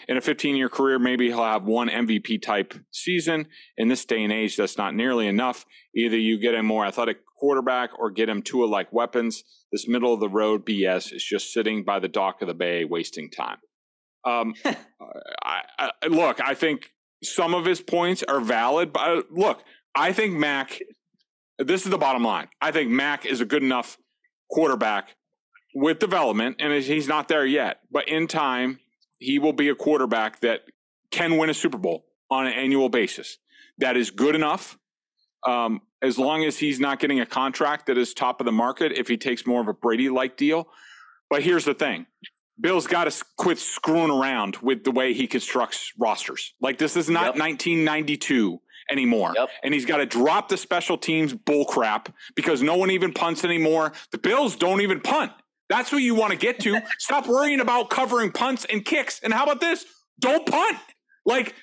In 0.09 0.17
a 0.17 0.21
15 0.21 0.57
year 0.57 0.69
career, 0.69 0.99
maybe 0.99 1.27
he'll 1.27 1.45
have 1.45 1.65
one 1.65 1.89
MVP 1.89 2.41
type 2.43 2.75
season. 2.91 3.47
In 3.77 3.89
this 3.89 4.05
day 4.05 4.23
and 4.23 4.33
age, 4.33 4.57
that's 4.57 4.79
not 4.79 4.95
nearly 4.95 5.27
enough. 5.27 5.65
Either 5.95 6.17
you 6.17 6.39
get 6.39 6.55
a 6.55 6.63
more 6.63 6.87
athletic 6.87 7.19
quarterback 7.37 7.91
or 7.99 8.11
get 8.11 8.29
him 8.29 8.43
Tua 8.43 8.67
like 8.67 8.93
weapons. 8.93 9.45
This 9.73 9.89
middle 9.89 10.15
of 10.15 10.21
the 10.21 10.29
road 10.29 10.65
BS 10.65 11.13
is 11.13 11.25
just 11.25 11.53
sitting 11.53 11.85
by 11.85 11.99
the 11.99 12.09
dock 12.09 12.43
of 12.43 12.49
the 12.49 12.55
bay 12.55 12.85
wasting 12.85 13.31
time. 13.31 13.59
Um, 14.25 14.55
I, 15.45 15.61
I, 15.79 15.91
look, 16.09 16.41
I 16.41 16.55
think 16.55 16.93
some 17.23 17.55
of 17.55 17.65
his 17.65 17.81
points 17.81 18.23
are 18.23 18.41
valid, 18.41 18.93
but 18.93 19.01
uh, 19.01 19.23
look, 19.31 19.63
I 19.95 20.13
think 20.13 20.35
Mac. 20.35 20.79
This 21.59 21.85
is 21.85 21.91
the 21.91 21.99
bottom 21.99 22.23
line. 22.23 22.49
I 22.61 22.71
think 22.71 22.91
Mac 22.91 23.25
is 23.25 23.41
a 23.41 23.45
good 23.45 23.63
enough 23.63 23.97
quarterback 24.51 25.17
with 25.75 25.99
development, 25.99 26.57
and 26.59 26.73
he's 26.73 27.09
not 27.09 27.29
there 27.29 27.47
yet. 27.47 27.81
But 27.91 28.09
in 28.09 28.27
time, 28.27 28.81
he 29.19 29.39
will 29.39 29.53
be 29.53 29.69
a 29.69 29.75
quarterback 29.75 30.41
that 30.41 30.63
can 31.11 31.39
win 31.39 31.51
a 31.51 31.55
Super 31.55 31.79
Bowl 31.79 32.05
on 32.31 32.47
an 32.47 32.53
annual 32.53 32.89
basis. 32.89 33.39
That 33.79 33.97
is 33.97 34.11
good 34.11 34.35
enough 34.35 34.79
um, 35.47 35.81
as 36.03 36.19
long 36.19 36.45
as 36.45 36.59
he's 36.59 36.81
not 36.81 36.99
getting 36.99 37.21
a 37.21 37.27
contract 37.27 37.87
that 37.87 37.97
is 37.97 38.13
top 38.13 38.41
of 38.41 38.45
the 38.45 38.53
market, 38.53 38.93
if 38.93 39.09
he 39.09 39.17
takes 39.17 39.47
more 39.47 39.61
of 39.61 39.69
a 39.69 39.73
Brady 39.73 40.09
like 40.09 40.37
deal. 40.37 40.69
But 41.31 41.43
here's 41.43 41.65
the 41.65 41.75
thing 41.75 42.07
Bill's 42.61 42.87
got 42.87 43.11
to 43.11 43.25
quit 43.37 43.59
screwing 43.59 44.11
around 44.11 44.57
with 44.57 44.85
the 44.85 44.91
way 44.91 45.13
he 45.13 45.27
constructs 45.27 45.93
rosters. 45.99 46.55
Like, 46.61 46.79
this 46.79 46.97
is 46.97 47.09
not 47.09 47.37
yep. 47.37 47.39
1992 47.39 48.61
anymore. 48.91 49.33
Yep. 49.37 49.49
And 49.63 49.75
he's 49.75 49.85
got 49.85 49.99
to 49.99 50.07
drop 50.07 50.49
the 50.49 50.57
special 50.57 50.99
teams 50.99 51.35
bullcrap 51.35 52.13
because 52.35 52.63
no 52.63 52.77
one 52.77 52.91
even 52.91 53.13
punts 53.13 53.45
anymore. 53.45 53.93
The 54.13 54.19
Bills 54.19 54.57
don't 54.57 54.81
even 54.81 55.01
punt. 55.01 55.33
That's 55.69 55.91
what 55.91 56.03
you 56.03 56.15
want 56.15 56.33
to 56.33 56.39
get 56.39 56.61
to. 56.61 56.81
Stop 56.99 57.27
worrying 57.27 57.61
about 57.61 57.91
covering 57.91 58.31
punts 58.31 58.65
and 58.67 58.85
kicks. 58.85 59.21
And 59.23 59.33
how 59.33 59.45
about 59.45 59.61
this? 59.61 59.85
Don't 60.21 60.47
punt. 60.47 60.79
Like, 61.25 61.55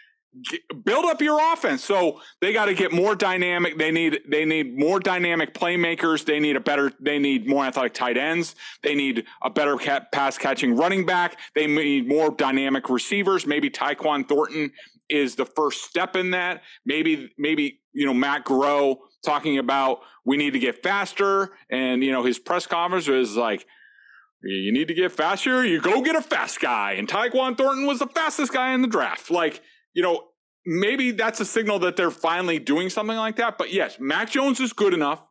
build 0.83 1.05
up 1.05 1.21
your 1.21 1.39
offense. 1.53 1.83
So 1.83 2.21
they 2.41 2.53
got 2.53 2.65
to 2.65 2.73
get 2.73 2.91
more 2.91 3.15
dynamic. 3.15 3.77
They 3.77 3.91
need 3.91 4.19
they 4.27 4.45
need 4.45 4.77
more 4.77 4.99
dynamic 4.99 5.53
playmakers. 5.53 6.25
They 6.25 6.39
need 6.39 6.55
a 6.55 6.59
better. 6.59 6.91
They 6.99 7.19
need 7.19 7.47
more 7.47 7.65
athletic 7.65 7.93
tight 7.93 8.17
ends. 8.17 8.55
They 8.81 8.95
need 8.95 9.25
a 9.41 9.49
better 9.49 9.77
pass 10.11 10.37
catching 10.37 10.75
running 10.75 11.05
back. 11.05 11.39
They 11.55 11.67
need 11.67 12.07
more 12.07 12.31
dynamic 12.31 12.89
receivers. 12.89 13.45
Maybe 13.45 13.69
Tyquan 13.69 14.27
Thornton 14.27 14.71
is 15.13 15.35
the 15.35 15.45
first 15.45 15.83
step 15.83 16.15
in 16.15 16.31
that. 16.31 16.61
Maybe 16.85 17.31
maybe 17.37 17.81
you 17.93 18.05
know 18.05 18.13
Matt 18.13 18.45
Groh 18.45 18.97
talking 19.23 19.57
about 19.57 19.99
we 20.25 20.37
need 20.37 20.53
to 20.53 20.59
get 20.59 20.83
faster, 20.83 21.51
and 21.69 22.03
you 22.03 22.11
know 22.11 22.23
his 22.23 22.39
press 22.39 22.67
conference 22.67 23.07
was 23.07 23.35
like. 23.35 23.65
You 24.45 24.73
need 24.73 24.89
to 24.89 24.93
get 24.93 25.13
faster. 25.13 25.63
You 25.63 25.79
go 25.79 26.01
get 26.01 26.17
a 26.17 26.21
fast 26.21 26.59
guy, 26.59 26.95
and 26.97 27.07
Tyquan 27.07 27.57
Thornton 27.57 27.85
was 27.85 27.99
the 27.99 28.07
fastest 28.07 28.51
guy 28.51 28.73
in 28.73 28.81
the 28.81 28.89
draft. 28.89 29.31
Like 29.31 29.61
you 29.93 30.03
know, 30.03 30.25
maybe 30.65 31.11
that's 31.11 31.39
a 31.39 31.45
signal 31.45 31.79
that 31.79 31.95
they're 31.95 32.11
finally 32.11 32.59
doing 32.59 32.89
something 32.89 33.15
like 33.15 33.37
that. 33.37 33.57
But 33.57 33.71
yes, 33.71 34.01
Mac 34.01 34.31
Jones 34.31 34.59
is 34.59 34.73
good 34.73 34.93
enough. 34.93 35.25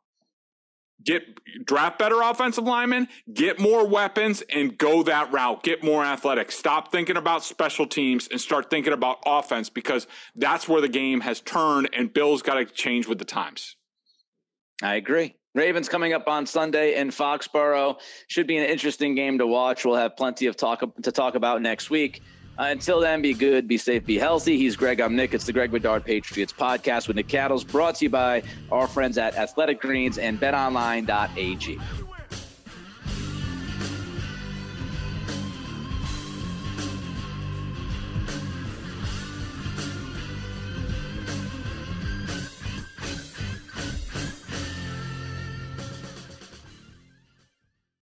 Get 1.04 1.22
draft 1.64 1.98
better 1.98 2.20
offensive 2.22 2.64
linemen, 2.64 3.08
get 3.32 3.58
more 3.58 3.86
weapons, 3.86 4.42
and 4.52 4.76
go 4.76 5.02
that 5.02 5.32
route. 5.32 5.62
Get 5.62 5.82
more 5.82 6.04
athletic. 6.04 6.52
Stop 6.52 6.92
thinking 6.92 7.16
about 7.16 7.42
special 7.42 7.86
teams 7.86 8.28
and 8.28 8.40
start 8.40 8.70
thinking 8.70 8.92
about 8.92 9.18
offense 9.26 9.68
because 9.68 10.06
that's 10.36 10.68
where 10.68 10.80
the 10.80 10.88
game 10.88 11.20
has 11.20 11.40
turned, 11.40 11.90
and 11.92 12.12
Bill's 12.12 12.42
got 12.42 12.54
to 12.54 12.64
change 12.64 13.06
with 13.06 13.18
the 13.18 13.24
times. 13.24 13.76
I 14.82 14.96
agree. 14.96 15.34
Ravens 15.54 15.88
coming 15.88 16.14
up 16.14 16.28
on 16.28 16.46
Sunday 16.46 16.96
in 16.96 17.10
Foxborough 17.10 18.00
should 18.28 18.46
be 18.46 18.56
an 18.56 18.64
interesting 18.64 19.14
game 19.14 19.38
to 19.38 19.46
watch. 19.46 19.84
We'll 19.84 19.96
have 19.96 20.16
plenty 20.16 20.46
of 20.46 20.56
talk 20.56 20.82
to 21.02 21.12
talk 21.12 21.34
about 21.34 21.60
next 21.60 21.90
week. 21.90 22.22
Uh, 22.58 22.64
until 22.64 23.00
then, 23.00 23.22
be 23.22 23.32
good, 23.32 23.66
be 23.66 23.78
safe, 23.78 24.04
be 24.04 24.18
healthy. 24.18 24.58
He's 24.58 24.76
Greg. 24.76 25.00
I'm 25.00 25.16
Nick. 25.16 25.32
It's 25.32 25.46
the 25.46 25.52
Greg 25.52 25.70
Bedard 25.70 26.04
Patriots 26.04 26.52
podcast 26.52 27.08
with 27.08 27.16
Nick 27.16 27.28
Cattles, 27.28 27.64
brought 27.64 27.96
to 27.96 28.04
you 28.04 28.10
by 28.10 28.42
our 28.70 28.86
friends 28.86 29.16
at 29.16 29.34
Athletic 29.36 29.80
Greens 29.80 30.18
and 30.18 30.38
BetOnline.ag. 30.38 31.78